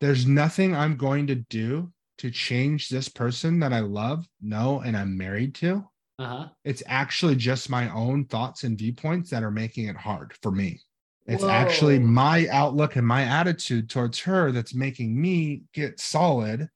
there's 0.00 0.26
nothing 0.26 0.74
I'm 0.74 0.96
going 0.96 1.26
to 1.26 1.34
do 1.34 1.92
to 2.18 2.30
change 2.30 2.88
this 2.88 3.08
person 3.08 3.58
that 3.60 3.72
I 3.72 3.80
love, 3.80 4.26
know, 4.40 4.80
and 4.80 4.96
I'm 4.96 5.16
married 5.16 5.54
to. 5.56 5.84
uh-huh 6.18 6.48
It's 6.64 6.82
actually 6.86 7.36
just 7.36 7.68
my 7.70 7.90
own 7.92 8.24
thoughts 8.26 8.64
and 8.64 8.78
viewpoints 8.78 9.30
that 9.30 9.42
are 9.42 9.50
making 9.50 9.86
it 9.88 9.96
hard 9.96 10.32
for 10.42 10.50
me. 10.50 10.80
It's 11.26 11.42
Whoa. 11.42 11.50
actually 11.50 11.98
my 11.98 12.46
outlook 12.48 12.96
and 12.96 13.06
my 13.06 13.22
attitude 13.24 13.90
towards 13.90 14.20
her 14.20 14.52
that's 14.52 14.74
making 14.74 15.20
me 15.20 15.62
get 15.74 15.98
solid. 16.00 16.68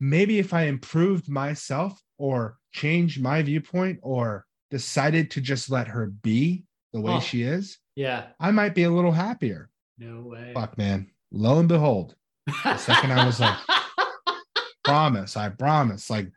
Maybe 0.00 0.38
if 0.38 0.54
I 0.54 0.62
improved 0.62 1.28
myself 1.28 2.00
or 2.18 2.56
changed 2.72 3.20
my 3.20 3.42
viewpoint 3.42 3.98
or 4.02 4.46
decided 4.70 5.30
to 5.32 5.40
just 5.40 5.70
let 5.70 5.88
her 5.88 6.06
be 6.06 6.64
the 6.92 7.00
way 7.00 7.20
she 7.20 7.42
is, 7.42 7.78
yeah 7.96 8.28
I 8.40 8.50
might 8.50 8.74
be 8.74 8.84
a 8.84 8.90
little 8.90 9.12
happier. 9.12 9.70
no 9.98 10.22
way 10.22 10.52
Fuck, 10.54 10.78
man. 10.78 11.10
Lo 11.30 11.58
and 11.58 11.68
behold, 11.68 12.14
the 12.46 12.76
second 12.78 13.12
I 13.12 13.26
was 13.26 13.38
like- 13.40 13.58
promise, 14.88 15.36
I 15.36 15.48
promise. 15.50 16.10
Like 16.10 16.30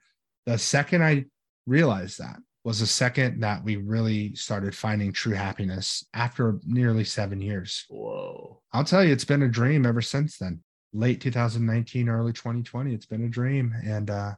the 0.46 0.58
second 0.58 1.04
I 1.04 1.26
realized 1.66 2.20
that 2.20 2.38
was 2.64 2.80
the 2.80 2.88
second 2.88 3.40
that 3.42 3.64
we 3.64 3.78
really 3.78 4.36
started 4.36 4.76
finding 4.76 5.12
true 5.12 5.34
happiness 5.34 6.06
after 6.14 6.60
nearly 6.66 7.04
seven 7.04 7.42
years. 7.42 7.86
whoa 7.90 8.62
I'll 8.74 8.84
tell 8.84 9.04
you, 9.04 9.12
it's 9.12 9.26
been 9.26 9.42
a 9.42 9.50
dream 9.50 9.86
ever 9.86 10.02
since 10.02 10.38
then. 10.38 10.62
Late 10.94 11.22
2019, 11.22 12.10
early 12.10 12.34
2020, 12.34 12.94
it's 12.94 13.06
been 13.06 13.24
a 13.24 13.30
dream. 13.30 13.74
And 13.84 14.10
uh, 14.10 14.34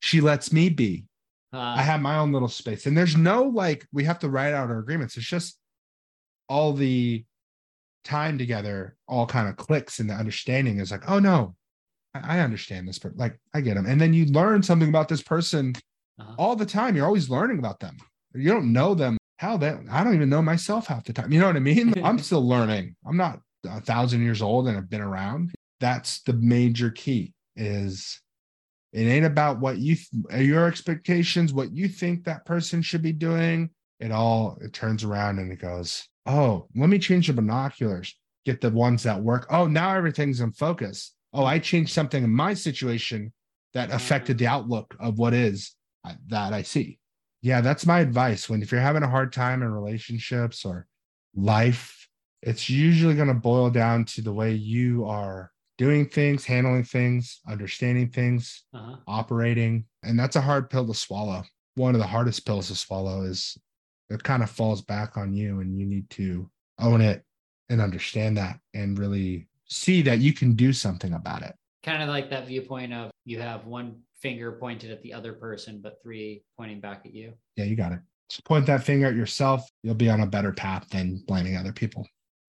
she 0.00 0.20
lets 0.20 0.52
me 0.52 0.68
be. 0.68 1.06
uh, 1.52 1.58
I 1.58 1.82
have 1.82 2.00
my 2.00 2.18
own 2.18 2.32
little 2.32 2.48
space. 2.48 2.86
And 2.86 2.96
there's 2.96 3.16
no 3.16 3.44
like, 3.44 3.86
we 3.92 4.04
have 4.04 4.18
to 4.20 4.28
write 4.28 4.52
out 4.52 4.70
our 4.70 4.78
agreements. 4.78 5.16
It's 5.16 5.26
just 5.26 5.58
all 6.48 6.72
the 6.72 7.24
time 8.04 8.38
together 8.38 8.96
all 9.08 9.26
kind 9.26 9.48
of 9.48 9.56
clicks 9.56 9.98
and 9.98 10.08
the 10.08 10.14
understanding 10.14 10.78
is 10.78 10.90
like, 10.90 11.10
oh 11.10 11.18
no, 11.18 11.56
I, 12.24 12.40
understand 12.40 12.88
this, 12.88 12.98
but 12.98 13.16
like 13.16 13.38
I 13.54 13.60
get 13.60 13.74
them. 13.74 13.86
And 13.86 14.00
then 14.00 14.12
you 14.14 14.26
learn 14.26 14.62
something 14.62 14.88
about 14.88 15.08
this 15.08 15.22
person 15.22 15.74
Uh-huh. 16.18 16.34
all 16.38 16.56
the 16.56 16.66
time. 16.66 16.96
You're 16.96 17.06
always 17.06 17.28
learning 17.30 17.58
about 17.58 17.80
them. 17.80 17.96
You 18.34 18.50
don't 18.50 18.72
know 18.72 18.94
them. 18.94 19.16
How 19.38 19.56
that 19.58 19.76
I 19.90 20.02
don't 20.02 20.14
even 20.14 20.30
know 20.30 20.40
myself 20.42 20.86
half 20.86 21.04
the 21.04 21.12
time. 21.12 21.30
You 21.32 21.40
know 21.40 21.46
what 21.46 21.56
I 21.56 21.60
mean? 21.60 21.92
I'm 22.04 22.18
still 22.18 22.46
learning. 22.46 22.96
I'm 23.06 23.16
not 23.18 23.40
a 23.68 23.80
thousand 23.80 24.22
years 24.22 24.40
old 24.40 24.66
and 24.68 24.76
I've 24.78 24.88
been 24.88 25.00
around. 25.02 25.52
That's 25.80 26.22
the 26.22 26.32
major 26.32 26.90
key 26.90 27.34
is 27.54 28.20
it 28.92 29.02
ain't 29.02 29.26
about 29.26 29.60
what 29.60 29.76
you 29.78 29.96
th- 29.96 30.46
your 30.46 30.66
expectations, 30.66 31.52
what 31.52 31.72
you 31.74 31.86
think 31.88 32.24
that 32.24 32.46
person 32.46 32.80
should 32.80 33.02
be 33.02 33.12
doing. 33.12 33.70
It 34.00 34.10
all 34.12 34.56
it 34.62 34.72
turns 34.72 35.04
around 35.04 35.38
and 35.38 35.52
it 35.52 35.60
goes, 35.60 36.06
oh, 36.26 36.66
let 36.74 36.88
me 36.88 36.98
change 36.98 37.26
the 37.26 37.32
binoculars, 37.34 38.14
get 38.46 38.60
the 38.62 38.70
ones 38.70 39.02
that 39.02 39.22
work. 39.22 39.46
Oh, 39.50 39.66
now 39.66 39.94
everything's 39.94 40.40
in 40.40 40.52
focus. 40.52 41.12
Oh, 41.32 41.44
I 41.44 41.58
changed 41.58 41.92
something 41.92 42.22
in 42.24 42.30
my 42.30 42.54
situation 42.54 43.32
that 43.74 43.90
affected 43.90 44.38
the 44.38 44.46
outlook 44.46 44.96
of 44.98 45.18
what 45.18 45.34
is 45.34 45.74
uh, 46.04 46.14
that 46.28 46.52
I 46.52 46.62
see. 46.62 46.98
Yeah, 47.42 47.60
that's 47.60 47.84
my 47.86 48.00
advice. 48.00 48.48
When 48.48 48.62
if 48.62 48.72
you're 48.72 48.80
having 48.80 49.02
a 49.02 49.08
hard 49.08 49.32
time 49.32 49.62
in 49.62 49.68
relationships 49.70 50.64
or 50.64 50.86
life, 51.34 52.08
it's 52.42 52.70
usually 52.70 53.14
going 53.14 53.28
to 53.28 53.34
boil 53.34 53.70
down 53.70 54.04
to 54.06 54.22
the 54.22 54.32
way 54.32 54.52
you 54.54 55.04
are 55.06 55.50
doing 55.78 56.08
things, 56.08 56.44
handling 56.44 56.84
things, 56.84 57.40
understanding 57.48 58.08
things, 58.10 58.64
Uh-huh. 58.72 58.96
operating. 59.06 59.84
And 60.02 60.18
that's 60.18 60.36
a 60.36 60.40
hard 60.40 60.70
pill 60.70 60.86
to 60.86 60.94
swallow. 60.94 61.44
One 61.74 61.94
of 61.94 62.00
the 62.00 62.06
hardest 62.06 62.46
pills 62.46 62.68
to 62.68 62.74
swallow 62.74 63.22
is 63.22 63.58
it 64.08 64.22
kind 64.22 64.42
of 64.42 64.50
falls 64.50 64.80
back 64.80 65.16
on 65.18 65.34
you, 65.34 65.60
and 65.60 65.78
you 65.78 65.84
need 65.84 66.08
to 66.10 66.48
own 66.78 67.00
it 67.02 67.22
and 67.68 67.80
understand 67.80 68.36
that 68.38 68.58
and 68.72 68.98
really 68.98 69.48
see 69.68 70.02
that 70.02 70.18
you 70.18 70.32
can 70.32 70.54
do 70.54 70.72
something 70.72 71.12
about 71.12 71.42
it. 71.42 71.54
Kind 71.82 72.02
of 72.02 72.08
like 72.08 72.30
that 72.30 72.46
viewpoint 72.46 72.92
of 72.92 73.10
you 73.24 73.40
have 73.40 73.66
one 73.66 74.00
finger 74.20 74.52
pointed 74.52 74.90
at 74.90 75.02
the 75.02 75.12
other 75.12 75.32
person, 75.32 75.80
but 75.82 76.02
three 76.02 76.42
pointing 76.56 76.80
back 76.80 77.02
at 77.04 77.14
you. 77.14 77.32
Yeah, 77.56 77.64
you 77.64 77.76
got 77.76 77.92
it. 77.92 78.00
Just 78.28 78.44
point 78.44 78.66
that 78.66 78.82
finger 78.82 79.06
at 79.06 79.14
yourself. 79.14 79.68
You'll 79.82 79.94
be 79.94 80.10
on 80.10 80.20
a 80.20 80.26
better 80.26 80.52
path 80.52 80.88
than 80.90 81.22
blaming 81.26 81.56
other 81.56 81.72
people. 81.72 82.06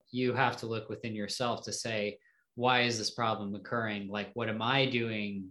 You 0.09 0.34
have 0.34 0.57
to 0.57 0.65
look 0.65 0.89
within 0.89 1.13
yourself 1.13 1.63
to 1.65 1.74
say, 1.74 2.18
why 2.55 2.82
is 2.82 2.97
this 2.97 3.11
problem 3.11 3.53
occurring? 3.53 4.07
Like, 4.07 4.32
what 4.34 4.49
am 4.49 4.61
I 4.61 4.86
doing 4.86 5.49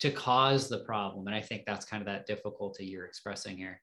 to 0.00 0.10
cause 0.10 0.68
the 0.68 0.80
problem? 0.80 1.28
And 1.28 1.36
I 1.36 1.40
think 1.40 1.62
that's 1.66 1.84
kind 1.84 2.00
of 2.00 2.06
that 2.06 2.26
difficulty 2.26 2.86
you're 2.86 3.06
expressing 3.06 3.56
here. 3.56 3.80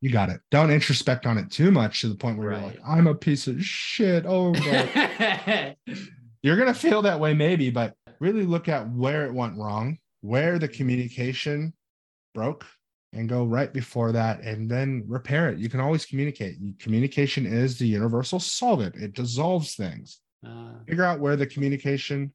You 0.00 0.10
got 0.10 0.30
it. 0.30 0.40
Don't 0.50 0.70
introspect 0.70 1.26
on 1.26 1.38
it 1.38 1.50
too 1.50 1.70
much 1.70 2.00
to 2.00 2.08
the 2.08 2.14
point 2.14 2.38
where 2.38 2.52
you're 2.52 2.60
like, 2.60 2.78
I'm 2.86 3.06
a 3.06 3.14
piece 3.14 3.46
of 3.46 3.62
shit. 3.62 4.26
Oh, 4.26 4.52
no. 4.52 5.74
you're 6.42 6.56
going 6.56 6.72
to 6.72 6.78
feel 6.78 7.02
that 7.02 7.20
way 7.20 7.34
maybe, 7.34 7.70
but 7.70 7.94
really 8.20 8.44
look 8.44 8.68
at 8.68 8.88
where 8.90 9.26
it 9.26 9.34
went 9.34 9.56
wrong, 9.56 9.98
where 10.20 10.58
the 10.58 10.68
communication 10.68 11.72
broke, 12.34 12.64
and 13.14 13.28
go 13.28 13.44
right 13.44 13.72
before 13.72 14.12
that 14.12 14.40
and 14.42 14.70
then 14.70 15.02
repair 15.08 15.48
it. 15.48 15.58
You 15.58 15.70
can 15.70 15.80
always 15.80 16.04
communicate. 16.04 16.56
Communication 16.78 17.46
is 17.46 17.78
the 17.78 17.86
universal 17.86 18.38
solvent, 18.38 18.96
it 18.96 19.14
dissolves 19.14 19.74
things. 19.74 20.20
Uh, 20.46 20.72
Figure 20.86 21.04
out 21.04 21.18
where 21.20 21.36
the 21.36 21.46
communication 21.46 22.32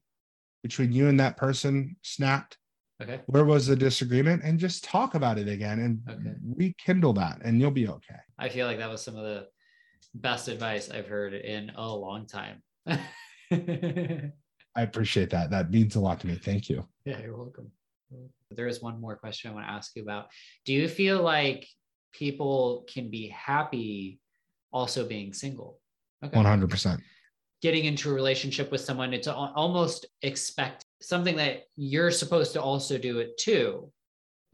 between 0.62 0.92
you 0.92 1.08
and 1.08 1.18
that 1.20 1.36
person 1.36 1.94
snapped. 2.02 2.58
okay. 3.02 3.20
Where 3.26 3.44
was 3.44 3.66
the 3.66 3.76
disagreement? 3.76 4.42
And 4.42 4.58
just 4.58 4.82
talk 4.84 5.14
about 5.14 5.38
it 5.38 5.48
again 5.48 5.78
and 5.78 6.00
Okay. 6.10 6.36
rekindle 6.56 7.12
that, 7.14 7.40
and 7.44 7.60
you'll 7.60 7.70
be 7.70 7.88
okay. 7.88 8.20
I 8.38 8.48
feel 8.48 8.66
like 8.66 8.78
that 8.78 8.90
was 8.90 9.02
some 9.02 9.16
of 9.16 9.24
the 9.24 9.46
best 10.14 10.48
advice 10.48 10.90
I've 10.90 11.06
heard 11.06 11.34
in 11.34 11.70
a 11.76 11.88
long 11.88 12.26
time. 12.26 12.62
yeah, 13.54 14.20
I 14.76 14.82
appreciate 14.82 15.30
that. 15.30 15.50
That 15.50 15.70
means 15.70 15.96
a 15.96 16.00
lot 16.00 16.20
to 16.20 16.26
me. 16.26 16.34
Thank 16.36 16.68
you. 16.68 16.86
Yeah, 17.04 17.20
you're 17.20 17.36
welcome. 17.36 17.70
There 18.50 18.66
is 18.68 18.82
one 18.82 19.00
more 19.00 19.16
question 19.16 19.50
I 19.50 19.54
want 19.54 19.66
to 19.66 19.72
ask 19.72 19.92
you 19.96 20.02
about. 20.02 20.26
Do 20.64 20.72
you 20.72 20.88
feel 20.88 21.22
like 21.22 21.66
people 22.12 22.84
can 22.92 23.10
be 23.10 23.28
happy 23.28 24.20
also 24.72 25.06
being 25.06 25.32
single? 25.32 25.80
Okay. 26.24 26.36
100%. 26.36 27.00
Getting 27.62 27.84
into 27.86 28.10
a 28.10 28.14
relationship 28.14 28.70
with 28.70 28.80
someone, 28.80 29.12
it's 29.14 29.28
almost 29.28 30.06
expect 30.22 30.84
something 31.00 31.36
that 31.36 31.62
you're 31.76 32.10
supposed 32.10 32.52
to 32.52 32.62
also 32.62 32.98
do 32.98 33.18
it 33.18 33.36
too. 33.38 33.90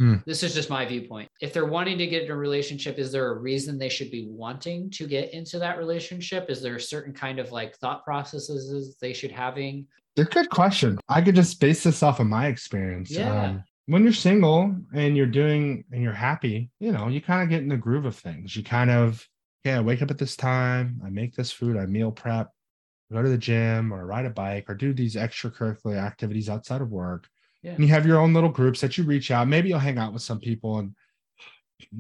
Hmm. 0.01 0.17
This 0.25 0.43
is 0.43 0.55
just 0.55 0.71
my 0.71 0.87
viewpoint. 0.87 1.29
If 1.43 1.53
they're 1.53 1.67
wanting 1.67 1.99
to 1.99 2.07
get 2.07 2.23
in 2.23 2.31
a 2.31 2.37
relationship, 2.37 2.99
is 2.99 3.13
there 3.13 3.29
a 3.29 3.39
reason 3.39 3.77
they 3.77 3.91
should 3.91 4.11
be 4.11 4.27
wanting 4.31 4.89
to 4.93 5.07
get 5.07 5.35
into 5.35 5.59
that 5.59 5.77
relationship? 5.77 6.49
Is 6.49 6.63
there 6.63 6.77
a 6.77 6.81
certain 6.81 7.13
kind 7.13 7.39
of 7.39 7.53
like 7.53 7.77
thought 7.77 8.03
processes 8.03 8.97
they 8.99 9.13
should 9.13 9.31
having? 9.31 9.87
A 10.17 10.25
good 10.25 10.49
question. 10.49 10.99
I 11.11 11.21
could 11.21 11.35
just 11.35 11.61
base 11.61 11.83
this 11.83 12.03
off 12.03 12.19
of 12.19 12.27
my 12.27 12.47
experience. 12.47 13.11
Yeah. 13.11 13.45
Um, 13.45 13.65
when 13.87 14.03
you're 14.03 14.15
single 14.15 14.75
and 14.95 15.19
you're 15.19 15.27
doing 15.27 15.85
and 15.93 16.03
you're 16.03 16.15
happy, 16.15 16.71
you 16.81 16.93
know, 16.93 17.09
you 17.09 17.21
kind 17.21 17.43
of 17.43 17.51
get 17.51 17.61
in 17.61 17.69
the 17.69 17.77
groove 17.77 18.07
of 18.07 18.17
things. 18.17 18.57
You 18.57 18.65
kind 18.65 18.91
of, 18.91 19.23
yeah, 19.65 19.77
I 19.77 19.81
wake 19.83 20.01
up 20.01 20.11
at 20.11 20.17
this 20.17 20.35
time, 20.35 20.99
I 21.05 21.11
make 21.11 21.35
this 21.35 21.53
food, 21.53 21.77
I 21.77 21.85
meal 21.85 22.11
prep, 22.11 22.49
go 23.13 23.23
to 23.23 23.29
the 23.29 23.37
gym 23.37 23.93
or 23.93 24.07
ride 24.07 24.25
a 24.25 24.31
bike 24.31 24.71
or 24.71 24.75
do 24.75 24.95
these 24.95 25.15
extracurricular 25.15 25.99
activities 25.99 26.49
outside 26.49 26.81
of 26.81 26.91
work. 26.91 27.29
Yeah. 27.63 27.73
And 27.73 27.81
you 27.85 27.89
have 27.89 28.07
your 28.07 28.19
own 28.19 28.33
little 28.33 28.49
groups 28.51 28.81
that 28.81 28.97
you 28.97 29.05
reach 29.05 29.31
out. 29.31 29.49
Maybe 29.49 29.69
you'll 29.69 29.79
hang 29.79 29.99
out 29.99 30.13
with 30.13 30.23
some 30.23 30.41
people 30.41 30.79
and 30.79 30.95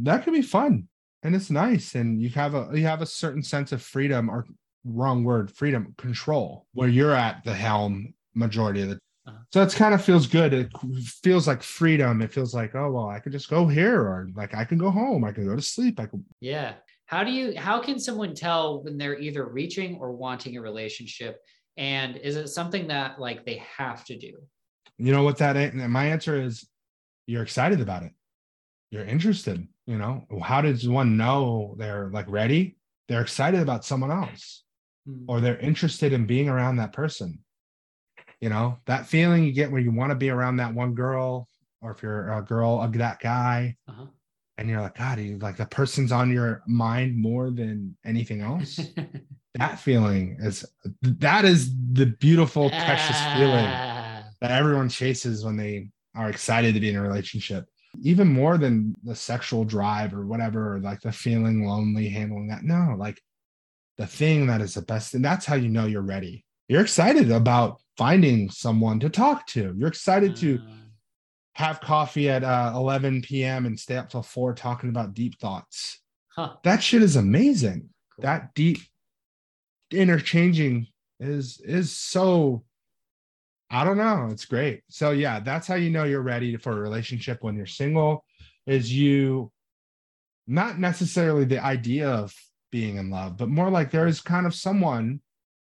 that 0.03 0.25
can 0.25 0.33
be 0.33 0.43
fun. 0.43 0.89
And 1.23 1.35
it's 1.35 1.51
nice. 1.51 1.95
And 1.95 2.21
you 2.21 2.31
have 2.31 2.55
a 2.55 2.71
you 2.73 2.85
have 2.87 3.03
a 3.03 3.07
certain 3.07 3.43
sense 3.43 3.73
of 3.73 3.83
freedom 3.83 4.31
or 4.31 4.47
wrong 4.85 5.25
word, 5.25 5.51
freedom, 5.51 5.95
control, 5.99 6.67
where 6.73 6.89
you're 6.89 7.15
at 7.15 7.45
the 7.45 7.55
helm 7.55 8.15
majority 8.35 8.83
of 8.83 8.89
the 8.91 8.99
Uh-huh. 9.27 9.37
so 9.53 9.63
it's 9.63 9.75
kind 9.75 9.93
of 9.95 10.03
feels 10.03 10.27
good. 10.27 10.55
It 10.55 10.69
feels 11.23 11.47
like 11.47 11.63
freedom. 11.63 12.23
It 12.23 12.33
feels 12.33 12.55
like, 12.55 12.75
oh 12.75 12.91
well, 12.91 13.09
I 13.09 13.21
could 13.21 13.33
just 13.33 13.51
go 13.51 13.67
here, 13.69 14.01
or 14.01 14.29
like 14.35 14.55
I 14.55 14.65
can 14.65 14.79
go 14.79 14.91
home, 14.91 15.25
I 15.25 15.33
can 15.33 15.47
go 15.47 15.55
to 15.57 15.63
sleep. 15.63 16.01
I 16.01 16.07
can 16.07 16.25
Yeah. 16.41 16.75
How 17.07 17.23
do 17.25 17.31
you 17.33 17.59
how 17.59 17.81
can 17.81 17.99
someone 17.99 18.35
tell 18.35 18.83
when 18.83 18.97
they're 18.97 19.19
either 19.19 19.45
reaching 19.47 19.99
or 20.01 20.13
wanting 20.13 20.57
a 20.57 20.63
relationship? 20.63 21.39
And 21.77 22.17
is 22.17 22.37
it 22.37 22.49
something 22.49 22.89
that 22.89 23.19
like 23.21 23.45
they 23.45 23.63
have 23.79 24.05
to 24.07 24.17
do? 24.17 24.33
You 25.01 25.13
know 25.13 25.23
what 25.23 25.39
that? 25.39 25.57
And 25.57 25.93
my 25.93 26.07
answer 26.07 26.41
is 26.41 26.67
you're 27.27 27.43
excited 27.43 27.81
about 27.81 28.03
it. 28.03 28.13
You're 28.91 29.05
interested. 29.05 29.67
You 29.87 29.99
know, 29.99 30.25
how 30.43 30.61
does 30.63 30.89
one 30.89 31.17
know 31.17 31.75
they're 31.79 32.11
like 32.13 32.27
ready? 32.29 32.77
They're 33.09 33.23
excited 33.23 33.61
about 33.61 33.85
someone 33.85 34.11
else. 34.11 34.63
Hmm. 35.07 35.25
or 35.29 35.41
they're 35.41 35.57
interested 35.59 36.13
in 36.13 36.27
being 36.27 36.49
around 36.51 36.77
that 36.77 36.93
person. 36.93 37.39
You 38.43 38.51
know, 38.51 38.79
that 38.85 39.07
feeling 39.07 39.45
you 39.45 39.53
get 39.53 39.71
when 39.73 39.83
you 39.83 39.91
want 39.93 40.11
to 40.11 40.15
be 40.15 40.29
around 40.29 40.57
that 40.57 40.75
one 40.75 40.95
girl, 40.95 41.49
or 41.81 41.93
if 41.93 42.03
you're 42.03 42.31
a 42.33 42.43
girl, 42.43 42.79
uh, 42.81 42.87
that 42.99 43.19
guy, 43.19 43.77
Uh-huh. 43.89 44.05
and 44.59 44.69
you're 44.69 44.81
like, 44.83 44.97
God, 44.99 45.19
you 45.19 45.39
like 45.39 45.57
the 45.57 45.65
person's 45.65 46.13
on 46.13 46.31
your 46.31 46.63
mind 46.67 47.17
more 47.17 47.51
than 47.51 47.97
anything 48.05 48.43
else. 48.43 48.79
that 49.55 49.79
feeling 49.81 50.37
is 50.41 50.67
that 51.03 51.45
is 51.47 51.73
the 51.93 52.07
beautiful, 52.07 52.69
precious 52.69 53.19
feeling. 53.37 53.65
that 54.41 54.51
everyone 54.51 54.89
chases 54.89 55.45
when 55.45 55.57
they 55.57 55.89
are 56.15 56.31
excited 56.31 56.75
to 56.75 56.81
be 56.81 56.91
in 56.91 56.97
a 56.97 57.03
relationship. 57.03 57.67
Even 58.03 58.29
more 58.29 58.57
than 58.57 58.95
the 59.03 59.15
sexual 59.15 59.65
drive 59.65 60.15
or 60.15 60.25
whatever, 60.27 60.77
or 60.77 60.81
like 60.81 61.01
the 61.01 61.11
feeling 61.13 61.65
lonely, 61.67 62.09
handling 62.09 62.49
that. 62.49 62.63
No, 62.63 62.95
like 62.97 63.21
the 63.99 64.07
thing 64.07 64.47
that 64.47 64.61
is 64.61 64.75
the 64.75 64.83
best 64.83 65.13
thing. 65.13 65.23
That's 65.23 65.45
how 65.47 65.57
you 65.57 65.69
know 65.69 65.87
you're 65.87 66.01
ready. 66.03 66.45
You're 66.69 66.83
excited 66.83 67.31
about 67.33 67.81
finding 67.99 68.49
someone 68.49 69.01
to 69.01 69.11
talk 69.11 69.47
to. 69.49 69.75
You're 69.77 69.89
excited 69.89 70.37
to 70.37 70.61
Uh, 70.63 70.75
have 71.55 71.81
coffee 71.81 72.31
at 72.31 72.45
uh, 72.45 72.73
11 72.75 73.23
p.m. 73.23 73.67
and 73.67 73.79
stay 73.79 73.97
up 73.97 74.09
till 74.09 74.23
four 74.23 74.55
talking 74.55 74.89
about 74.89 75.13
deep 75.15 75.39
thoughts. 75.41 75.99
huh. 76.35 76.55
That 76.63 76.83
shit 76.83 77.03
is 77.03 77.17
amazing. 77.17 77.91
Cool. 78.15 78.23
That 78.23 78.55
deep 78.55 78.79
interchanging 79.91 80.87
is 81.19 81.61
is 81.65 81.93
so 81.93 82.65
I 83.71 83.85
don't 83.85 83.97
know. 83.97 84.29
It's 84.31 84.45
great. 84.45 84.83
So 84.89 85.13
yeah, 85.13 85.41
that's 85.41 85.67
how 85.67 85.77
you 85.77 85.91
know 85.91 86.05
you're 86.05 86.23
ready 86.23 86.57
for 86.57 86.73
a 86.73 86.81
relationship 86.81 87.39
when 87.43 87.57
you're 87.57 87.67
single 87.67 88.25
is 88.67 88.93
you 88.93 89.51
not 90.47 90.79
necessarily 90.79 91.45
the 91.45 91.63
idea 91.63 92.09
of 92.09 92.35
being 92.73 92.97
in 92.97 93.11
love, 93.11 93.37
but 93.37 93.49
more 93.49 93.71
like 93.71 93.91
there 93.91 94.07
is 94.07 94.21
kind 94.21 94.47
of 94.47 94.55
someone 94.55 95.21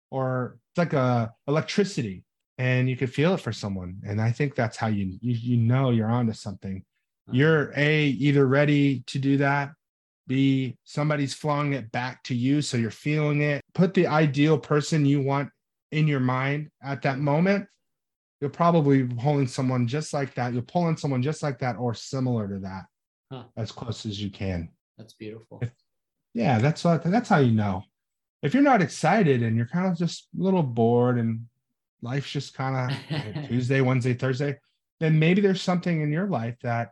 or 0.10 0.58
it's 0.72 0.78
like 0.78 0.94
a 0.94 1.32
electricity 1.48 2.24
and 2.58 2.90
you 2.90 2.96
could 2.96 3.14
feel 3.14 3.34
it 3.34 3.42
for 3.42 3.52
someone. 3.52 3.98
And 4.06 4.22
I 4.22 4.32
think 4.32 4.56
that's 4.56 4.78
how 4.78 4.88
you 4.88 5.18
you, 5.22 5.34
you 5.34 5.58
know 5.58 5.92
you're 5.92 6.10
onto 6.10 6.34
something. 6.34 6.84
Uh-huh. 7.28 7.38
You're 7.38 7.74
a 7.76 8.06
either 8.08 8.48
ready 8.48 9.04
to 9.08 9.20
do 9.20 9.38
that 9.38 9.72
B, 10.28 10.76
somebody's 10.84 11.34
flowing 11.34 11.74
it 11.74 11.92
back 11.92 12.24
to 12.24 12.36
you. 12.36 12.62
So 12.62 12.78
you're 12.78 12.92
feeling 12.92 13.42
it. 13.42 13.62
Put 13.74 13.94
the 13.94 14.08
ideal 14.08 14.58
person 14.58 15.06
you 15.06 15.22
want 15.22 15.50
in 15.92 16.08
your 16.08 16.20
mind 16.20 16.70
at 16.84 17.02
that 17.04 17.20
moment. 17.20 17.68
You're 18.42 18.50
probably 18.50 19.04
pulling 19.04 19.48
someone 19.48 19.88
just 19.88 20.14
like 20.14 20.36
that. 20.36 20.54
You're 20.54 20.62
pulling 20.62 20.98
someone 20.98 21.22
just 21.24 21.42
like 21.42 21.60
that 21.60 21.76
or 21.78 21.94
similar 21.94 22.48
to 22.48 22.60
that 22.60 22.84
Huh. 23.32 23.44
as 23.58 23.72
close 23.72 24.06
as 24.06 24.22
you 24.22 24.30
can. 24.30 24.70
That's 24.98 25.14
beautiful. 25.14 25.62
Yeah, 26.34 26.60
that's 26.60 26.84
what 26.84 27.04
that's 27.04 27.30
how 27.30 27.40
you 27.40 27.52
know. 27.52 27.84
if 28.44 28.54
you're 28.54 28.64
not 28.64 28.82
excited 28.82 29.42
and 29.44 29.58
you're 29.58 29.66
kind 29.68 29.88
of 29.88 29.98
just 29.98 30.28
a 30.40 30.44
little 30.44 30.62
bored 30.64 31.18
and 31.18 31.46
life's 32.02 32.30
just 32.32 32.54
kind 32.54 32.92
of 32.92 33.48
Tuesday, 33.48 33.82
Wednesday, 33.82 34.14
Thursday, 34.14 34.58
then 35.00 35.18
maybe 35.18 35.42
there's 35.42 35.62
something 35.62 36.02
in 36.02 36.12
your 36.12 36.28
life 36.28 36.56
that 36.62 36.92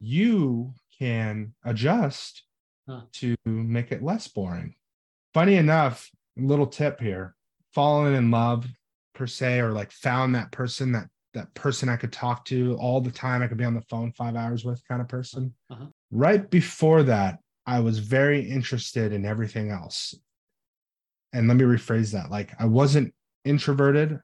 you 0.00 0.72
can 0.98 1.54
adjust 1.64 2.42
Huh. 2.88 3.00
to 3.12 3.34
make 3.46 3.92
it 3.92 4.02
less 4.02 4.28
boring. 4.28 4.74
Funny 5.32 5.56
enough, 5.56 6.10
little 6.36 6.66
tip 6.66 7.00
here 7.00 7.34
falling 7.72 8.14
in 8.14 8.30
love 8.30 8.66
per 9.14 9.26
se, 9.26 9.60
or 9.60 9.72
like 9.72 9.90
found 9.90 10.34
that 10.34 10.50
person 10.52 10.92
that 10.92 11.08
that 11.34 11.52
person 11.54 11.88
I 11.88 11.96
could 11.96 12.12
talk 12.12 12.44
to 12.46 12.76
all 12.80 13.00
the 13.00 13.10
time. 13.10 13.42
I 13.42 13.48
could 13.48 13.58
be 13.58 13.64
on 13.64 13.74
the 13.74 13.82
phone 13.82 14.12
five 14.12 14.36
hours 14.36 14.64
with 14.64 14.86
kind 14.86 15.00
of 15.00 15.08
person. 15.08 15.52
Uh-huh. 15.70 15.86
Right 16.10 16.48
before 16.48 17.02
that, 17.04 17.38
I 17.66 17.80
was 17.80 17.98
very 17.98 18.40
interested 18.40 19.12
in 19.12 19.26
everything 19.26 19.70
else. 19.70 20.14
And 21.32 21.48
let 21.48 21.56
me 21.56 21.64
rephrase 21.64 22.12
that. 22.12 22.30
Like 22.30 22.52
I 22.58 22.66
wasn't 22.66 23.12
introverted. 23.44 24.20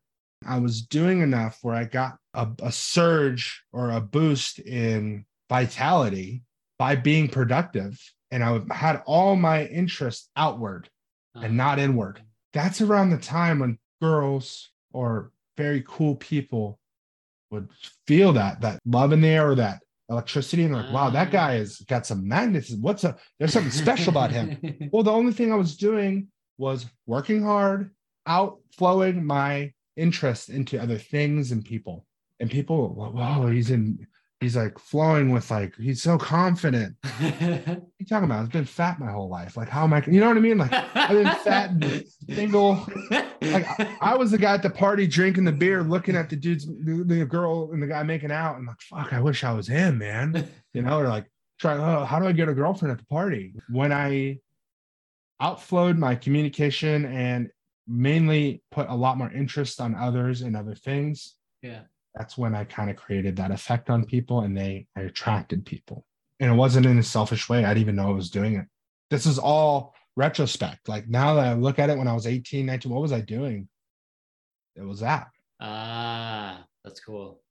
I 0.46 0.58
was 0.58 0.82
doing 0.82 1.20
enough 1.20 1.58
where 1.62 1.74
I 1.74 1.84
got 1.84 2.16
a, 2.34 2.48
a 2.62 2.72
surge 2.72 3.62
or 3.72 3.90
a 3.90 4.00
boost 4.00 4.60
in 4.60 5.26
vitality 5.48 6.44
by 6.78 6.94
being 6.94 7.28
productive. 7.28 7.98
And 8.30 8.44
I 8.44 8.60
had 8.72 9.02
all 9.06 9.34
my 9.34 9.66
interest 9.66 10.30
outward 10.36 10.88
and 11.34 11.56
not 11.56 11.78
inward. 11.78 12.22
That's 12.52 12.80
around 12.80 13.10
the 13.10 13.18
time 13.18 13.58
when 13.58 13.78
girls 14.00 14.70
or 14.92 15.32
very 15.56 15.82
cool 15.86 16.16
people 16.16 16.78
would 17.50 17.68
feel 18.06 18.32
that 18.32 18.60
that 18.60 18.80
love 18.84 19.12
in 19.12 19.20
there 19.20 19.50
or 19.50 19.54
that 19.56 19.80
electricity 20.08 20.64
and 20.64 20.74
like, 20.74 20.92
wow, 20.92 21.10
that 21.10 21.28
ah. 21.28 21.30
guy 21.30 21.54
has 21.54 21.78
got 21.78 22.06
some 22.06 22.26
magnetism. 22.26 22.82
What's 22.82 23.04
a 23.04 23.16
there's 23.38 23.52
something 23.52 23.72
special 23.72 24.10
about 24.10 24.30
him. 24.30 24.58
Well, 24.92 25.02
the 25.02 25.12
only 25.12 25.32
thing 25.32 25.52
I 25.52 25.56
was 25.56 25.76
doing 25.76 26.28
was 26.58 26.86
working 27.06 27.42
hard, 27.42 27.90
outflowing 28.26 29.24
my 29.24 29.72
interest 29.96 30.48
into 30.48 30.80
other 30.80 30.98
things 30.98 31.52
and 31.52 31.64
people. 31.64 32.06
And 32.40 32.50
people, 32.50 32.88
whoa, 32.94 33.46
he's 33.48 33.70
in, 33.70 34.06
he's 34.40 34.56
like 34.56 34.78
flowing 34.78 35.30
with 35.30 35.50
like, 35.50 35.76
he's 35.76 36.02
so 36.02 36.18
confident. 36.18 36.96
What 37.20 37.42
are 37.42 37.82
you 37.98 38.06
talking 38.06 38.24
about? 38.24 38.40
I've 38.40 38.50
been 38.50 38.64
fat 38.64 38.98
my 38.98 39.10
whole 39.10 39.28
life. 39.28 39.56
Like, 39.56 39.68
how 39.68 39.84
am 39.84 39.92
I, 39.92 40.02
you 40.06 40.20
know 40.20 40.28
what 40.28 40.38
I 40.38 40.40
mean? 40.40 40.56
Like, 40.56 40.72
I've 40.72 41.10
been 41.10 41.34
fat 41.44 41.70
and 41.70 42.04
single. 42.28 42.86
Like, 43.10 43.66
I, 43.78 43.96
I 44.00 44.16
was 44.16 44.30
the 44.30 44.38
guy 44.38 44.54
at 44.54 44.62
the 44.62 44.70
party 44.70 45.06
drinking 45.06 45.44
the 45.44 45.52
beer, 45.52 45.82
looking 45.82 46.16
at 46.16 46.30
the 46.30 46.36
dudes, 46.36 46.66
the, 46.66 47.04
the 47.06 47.26
girl 47.26 47.72
and 47.72 47.82
the 47.82 47.86
guy 47.86 48.02
making 48.02 48.32
out, 48.32 48.56
and 48.56 48.66
like, 48.66 48.80
fuck, 48.80 49.12
I 49.12 49.20
wish 49.20 49.44
I 49.44 49.52
was 49.52 49.68
him, 49.68 49.98
man. 49.98 50.48
You 50.72 50.82
know, 50.82 51.00
or 51.00 51.08
like, 51.08 51.30
try, 51.58 51.76
oh, 51.76 52.04
how 52.04 52.18
do 52.18 52.26
I 52.26 52.32
get 52.32 52.48
a 52.48 52.54
girlfriend 52.54 52.92
at 52.92 52.98
the 52.98 53.06
party? 53.06 53.54
When 53.68 53.92
I 53.92 54.38
outflowed 55.40 55.98
my 55.98 56.14
communication 56.14 57.04
and 57.04 57.50
mainly 57.86 58.62
put 58.70 58.88
a 58.88 58.94
lot 58.94 59.18
more 59.18 59.30
interest 59.30 59.80
on 59.80 59.94
others 59.94 60.42
and 60.42 60.56
other 60.56 60.74
things, 60.74 61.36
yeah. 61.62 61.80
That's 62.14 62.36
when 62.36 62.54
I 62.54 62.64
kind 62.64 62.90
of 62.90 62.96
created 62.96 63.36
that 63.36 63.50
effect 63.50 63.90
on 63.90 64.04
people 64.04 64.40
and 64.40 64.56
they 64.56 64.86
I 64.96 65.02
attracted 65.02 65.64
people. 65.64 66.04
And 66.40 66.50
it 66.50 66.56
wasn't 66.56 66.86
in 66.86 66.98
a 66.98 67.02
selfish 67.02 67.48
way. 67.48 67.64
I 67.64 67.68
didn't 67.68 67.82
even 67.82 67.96
know 67.96 68.08
I 68.08 68.14
was 68.14 68.30
doing 68.30 68.56
it. 68.56 68.66
This 69.10 69.26
is 69.26 69.38
all 69.38 69.94
retrospect. 70.16 70.88
Like 70.88 71.08
now 71.08 71.34
that 71.34 71.46
I 71.46 71.52
look 71.54 71.78
at 71.78 71.90
it 71.90 71.98
when 71.98 72.08
I 72.08 72.14
was 72.14 72.26
18, 72.26 72.66
19, 72.66 72.90
what 72.90 73.02
was 73.02 73.12
I 73.12 73.20
doing? 73.20 73.68
It 74.76 74.82
was 74.82 75.00
that. 75.00 75.28
Ah, 75.60 76.64
that's 76.84 77.00
cool. 77.00 77.42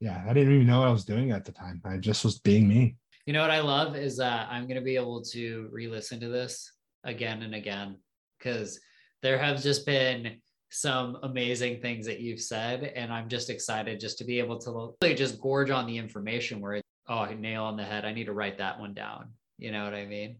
Yeah, 0.00 0.22
I 0.28 0.32
didn't 0.32 0.54
even 0.54 0.66
know 0.66 0.80
what 0.80 0.88
I 0.88 0.92
was 0.92 1.04
doing 1.04 1.30
at 1.30 1.44
the 1.44 1.52
time. 1.52 1.80
I 1.84 1.96
just 1.96 2.24
was 2.24 2.38
being 2.40 2.68
me. 2.68 2.96
You 3.26 3.32
know 3.32 3.40
what 3.40 3.50
I 3.50 3.60
love 3.60 3.96
is 3.96 4.16
that 4.18 4.48
I'm 4.50 4.64
going 4.64 4.78
to 4.78 4.84
be 4.84 4.96
able 4.96 5.22
to 5.22 5.68
re 5.72 5.88
listen 5.88 6.20
to 6.20 6.28
this 6.28 6.70
again 7.04 7.42
and 7.42 7.54
again 7.54 7.96
because 8.38 8.80
there 9.22 9.38
have 9.38 9.62
just 9.62 9.86
been 9.86 10.40
some 10.74 11.18
amazing 11.22 11.80
things 11.80 12.04
that 12.06 12.20
you've 12.20 12.40
said. 12.40 12.84
And 12.96 13.12
I'm 13.12 13.28
just 13.28 13.48
excited 13.48 14.00
just 14.00 14.18
to 14.18 14.24
be 14.24 14.38
able 14.40 14.58
to 14.58 14.94
really 15.02 15.14
just 15.14 15.40
gorge 15.40 15.70
on 15.70 15.86
the 15.86 15.96
information 15.96 16.60
where, 16.60 16.74
it's, 16.74 16.84
oh, 17.08 17.26
nail 17.26 17.64
on 17.64 17.76
the 17.76 17.84
head. 17.84 18.04
I 18.04 18.12
need 18.12 18.24
to 18.24 18.32
write 18.32 18.58
that 18.58 18.78
one 18.80 18.92
down. 18.92 19.28
You 19.58 19.70
know 19.70 19.84
what 19.84 19.94
I 19.94 20.04
mean? 20.04 20.36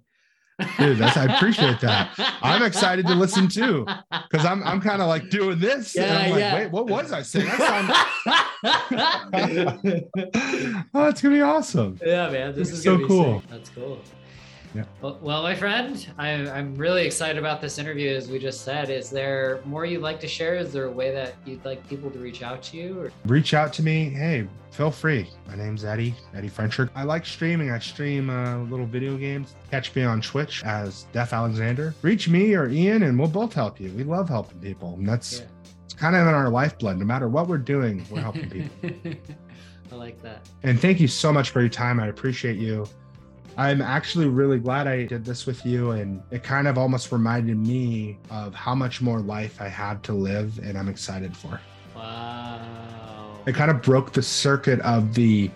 Dude, 0.78 0.98
that's 0.98 1.16
I 1.16 1.24
appreciate 1.34 1.80
that. 1.80 2.14
I'm 2.42 2.62
excited 2.62 3.06
to 3.08 3.14
listen 3.14 3.48
too. 3.48 3.86
Because 4.30 4.46
I'm 4.46 4.62
I'm 4.62 4.80
kind 4.80 5.02
of 5.02 5.08
like 5.08 5.28
doing 5.28 5.58
this. 5.58 5.96
and 5.96 6.12
I'm 6.12 6.30
like, 6.30 6.38
Yeah, 6.40 6.52
yeah. 6.52 6.54
wait, 6.62 6.70
what 6.70 6.86
was 6.86 7.10
I 7.12 7.22
saying? 7.22 7.46
That 7.46 7.58
sounds- 8.64 10.04
oh, 10.94 11.08
it's 11.08 11.20
gonna 11.22 11.34
be 11.34 11.40
awesome. 11.42 11.98
Yeah, 12.04 12.30
man, 12.30 12.54
this 12.54 12.68
It's 12.70 12.78
is 12.78 12.84
so 12.84 13.04
cool. 13.06 13.40
sick. 13.40 13.50
That's 13.50 13.70
cool. 13.70 14.00
Yeah. 14.74 14.84
Well, 15.00 15.18
well, 15.22 15.42
my 15.42 15.54
friend, 15.54 16.04
I, 16.18 16.30
I'm 16.30 16.74
really 16.74 17.06
excited 17.06 17.38
about 17.38 17.60
this 17.60 17.78
interview. 17.78 18.10
As 18.12 18.28
we 18.28 18.40
just 18.40 18.62
said, 18.62 18.90
is 18.90 19.08
there 19.08 19.60
more 19.64 19.84
you'd 19.84 20.02
like 20.02 20.18
to 20.20 20.26
share? 20.28 20.56
Is 20.56 20.72
there 20.72 20.86
a 20.86 20.90
way 20.90 21.12
that 21.14 21.34
you'd 21.46 21.64
like 21.64 21.86
people 21.88 22.10
to 22.10 22.18
reach 22.18 22.42
out 22.42 22.60
to 22.64 22.76
you? 22.76 23.00
Or 23.00 23.12
reach 23.26 23.54
out 23.54 23.72
to 23.74 23.82
me. 23.84 24.10
Hey, 24.10 24.48
feel 24.72 24.90
free. 24.90 25.28
My 25.46 25.54
name's 25.54 25.84
Eddie, 25.84 26.12
Eddie 26.34 26.48
Frencher. 26.48 26.90
I 26.96 27.04
like 27.04 27.24
streaming. 27.24 27.70
I 27.70 27.78
stream 27.78 28.30
uh, 28.30 28.58
little 28.64 28.86
video 28.86 29.16
games. 29.16 29.54
Catch 29.70 29.94
me 29.94 30.02
on 30.02 30.20
Twitch 30.20 30.64
as 30.64 31.04
Def 31.12 31.32
Alexander. 31.32 31.94
Reach 32.02 32.28
me 32.28 32.54
or 32.54 32.68
Ian, 32.68 33.04
and 33.04 33.16
we'll 33.16 33.28
both 33.28 33.52
help 33.52 33.78
you. 33.80 33.92
We 33.92 34.02
love 34.02 34.28
helping 34.28 34.58
people, 34.58 34.94
and 34.94 35.08
that's 35.08 35.38
Yeah. 35.38 35.44
it's 35.84 35.94
kind 35.94 36.16
of 36.16 36.26
in 36.26 36.34
our 36.34 36.48
lifeblood. 36.48 36.98
No 36.98 37.04
matter 37.04 37.28
what 37.28 37.46
we're 37.46 37.58
doing, 37.58 38.04
we're 38.10 38.22
helping 38.22 38.50
people. 38.50 39.12
I 39.92 39.94
like 39.94 40.20
that. 40.22 40.48
and 40.64 40.80
thank 40.80 40.98
you 40.98 41.06
so 41.06 41.32
much 41.32 41.50
for 41.50 41.60
your 41.60 41.68
time. 41.68 42.00
I 42.00 42.08
appreciate 42.08 42.56
you. 42.56 42.86
I'm 43.56 43.80
actually 43.80 44.26
really 44.26 44.58
glad 44.58 44.86
I 44.86 45.04
did 45.04 45.24
this 45.24 45.46
with 45.46 45.64
you, 45.64 45.92
and 45.92 46.22
it 46.30 46.42
kind 46.42 46.66
of 46.66 46.76
almost 46.76 47.12
reminded 47.12 47.56
me 47.56 48.18
of 48.30 48.54
how 48.54 48.74
much 48.74 49.00
more 49.00 49.20
life 49.20 49.60
I 49.60 49.68
have 49.68 50.02
to 50.02 50.12
live, 50.12 50.58
and 50.58 50.76
I'm 50.76 50.88
excited 50.88 51.36
for. 51.36 51.60
Wow. 51.94 53.38
it 53.46 53.54
kind 53.54 53.70
of 53.70 53.80
broke 53.82 54.12
the 54.12 54.22
circuit 54.22 54.80
of 54.80 55.14
the 55.14 55.50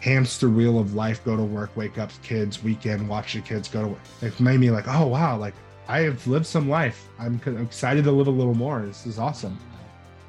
hamster 0.00 0.48
wheel 0.48 0.78
of 0.78 0.94
life 0.94 1.24
go 1.24 1.36
to 1.36 1.42
work 1.42 1.74
wake 1.76 1.96
up 1.98 2.10
kids 2.22 2.62
weekend 2.62 3.08
watch 3.08 3.34
the 3.34 3.40
kids 3.40 3.68
go 3.68 3.82
to 3.82 3.88
work 3.88 3.98
it 4.20 4.38
made 4.40 4.58
me 4.60 4.70
like 4.70 4.84
oh 4.88 5.06
wow 5.06 5.36
like 5.36 5.54
i 5.88 6.00
have 6.00 6.26
lived 6.26 6.44
some 6.46 6.68
life 6.68 7.08
i'm 7.18 7.40
excited 7.60 8.04
to 8.04 8.10
live 8.12 8.26
a 8.26 8.30
little 8.30 8.54
more 8.54 8.82
this 8.84 9.06
is 9.06 9.18
awesome 9.18 9.58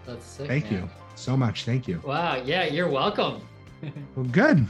That's 0.05 0.25
sick. 0.25 0.47
thank 0.47 0.71
man. 0.71 0.83
you 0.83 0.89
so 1.15 1.35
much 1.35 1.65
thank 1.65 1.87
you 1.87 2.01
Wow. 2.05 2.35
Yeah, 2.45 2.65
you're 2.65 2.89
welcome. 2.89 3.41
well 4.15 4.25
good 4.31 4.65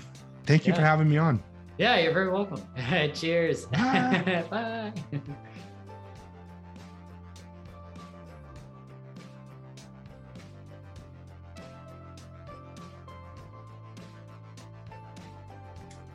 thank 0.46 0.66
you 0.66 0.74
for 0.74 0.82
having 0.82 1.10
me 1.10 1.18
on 1.18 1.42
Yeah, 1.78 1.98
you're 2.00 2.14
very 2.14 2.30
welcome. 2.32 2.62
Cheers. 3.14 3.66
Bye. 3.68 4.46
Bye. 4.50 4.94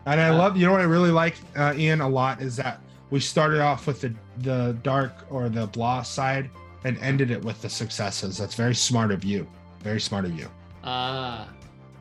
and 0.07 0.21
i 0.21 0.29
Uh, 0.29 0.35
love 0.37 0.57
you 0.57 0.67
know 0.67 0.73
what 0.73 0.81
i 0.81 0.85
really 0.85 1.11
like 1.11 1.37
uh, 1.57 1.75
ian 1.77 2.01
a 2.01 2.09
lot 2.09 2.41
is 2.41 2.57
that 2.57 2.81
we 3.11 3.21
started 3.21 3.61
off 3.61 3.87
with 3.87 4.01
the 4.01 4.15
the 4.39 4.77
dark 4.83 5.27
or 5.31 5.49
the 5.49 5.67
blah 5.69 6.03
side 6.03 6.49
and 6.85 6.97
ended 6.99 7.31
it 7.31 7.45
with 7.45 7.61
the 7.61 7.69
successes 7.69 8.39
that's 8.39 8.55
very 8.55 8.75
smart 8.75 9.11
of 9.11 9.25
you 9.25 9.47
very 9.81 10.01
smart 10.01 10.25
of 10.25 10.37
you 10.39 10.49
Ah. 10.83 11.47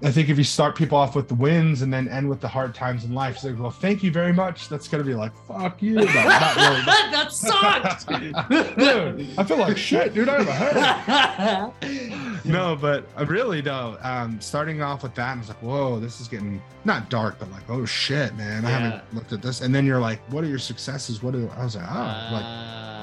I 0.01 0.11
think 0.11 0.29
if 0.29 0.37
you 0.37 0.45
start 0.45 0.77
people 0.77 0.97
off 0.97 1.13
with 1.13 1.27
the 1.27 1.35
wins 1.35 1.81
and 1.81 1.91
then 1.93 2.07
end 2.07 2.29
with 2.29 2.39
the 2.39 2.47
hard 2.47 2.73
times 2.73 3.03
in 3.03 3.13
life, 3.13 3.35
it's 3.35 3.43
like, 3.43 3.59
well, 3.59 3.69
thank 3.69 4.01
you 4.01 4.11
very 4.11 4.31
much. 4.31 4.69
That's 4.69 4.87
gonna 4.87 5.03
be 5.03 5.13
like, 5.13 5.33
fuck 5.45 5.81
you. 5.81 5.95
No, 5.95 6.03
not 6.05 6.55
really. 6.55 6.81
that 6.85 7.27
sucked. 7.31 8.07
dude, 8.77 9.27
I 9.37 9.43
feel 9.43 9.57
like 9.57 9.77
shit, 9.77 10.13
dude. 10.13 10.29
I 10.29 10.41
have 10.43 10.47
a 10.47 10.53
headache. 11.81 12.13
No, 12.45 12.77
but 12.77 13.05
uh, 13.19 13.25
really 13.25 13.59
though, 13.59 13.97
um, 14.01 14.39
starting 14.39 14.81
off 14.81 15.03
with 15.03 15.13
that, 15.15 15.35
I 15.35 15.39
was 15.39 15.49
like, 15.49 15.61
whoa, 15.61 15.99
this 15.99 16.21
is 16.21 16.29
getting 16.29 16.61
not 16.85 17.09
dark, 17.09 17.37
but 17.37 17.51
like, 17.51 17.69
oh 17.69 17.83
shit, 17.85 18.33
man, 18.37 18.63
I 18.65 18.69
Yeah. 18.69 18.79
haven't 18.79 19.13
looked 19.13 19.33
at 19.33 19.41
this. 19.41 19.59
And 19.59 19.75
then 19.75 19.85
you're 19.85 19.99
like, 19.99 20.21
what 20.31 20.45
are 20.45 20.47
your 20.47 20.57
successes? 20.57 21.21
What 21.21 21.35
are 21.35 21.49
I 21.57 21.65
was 21.65 21.75
like, 21.75 21.85
oh, 21.85 21.93
like 21.93 22.43
Ah. 22.45 22.98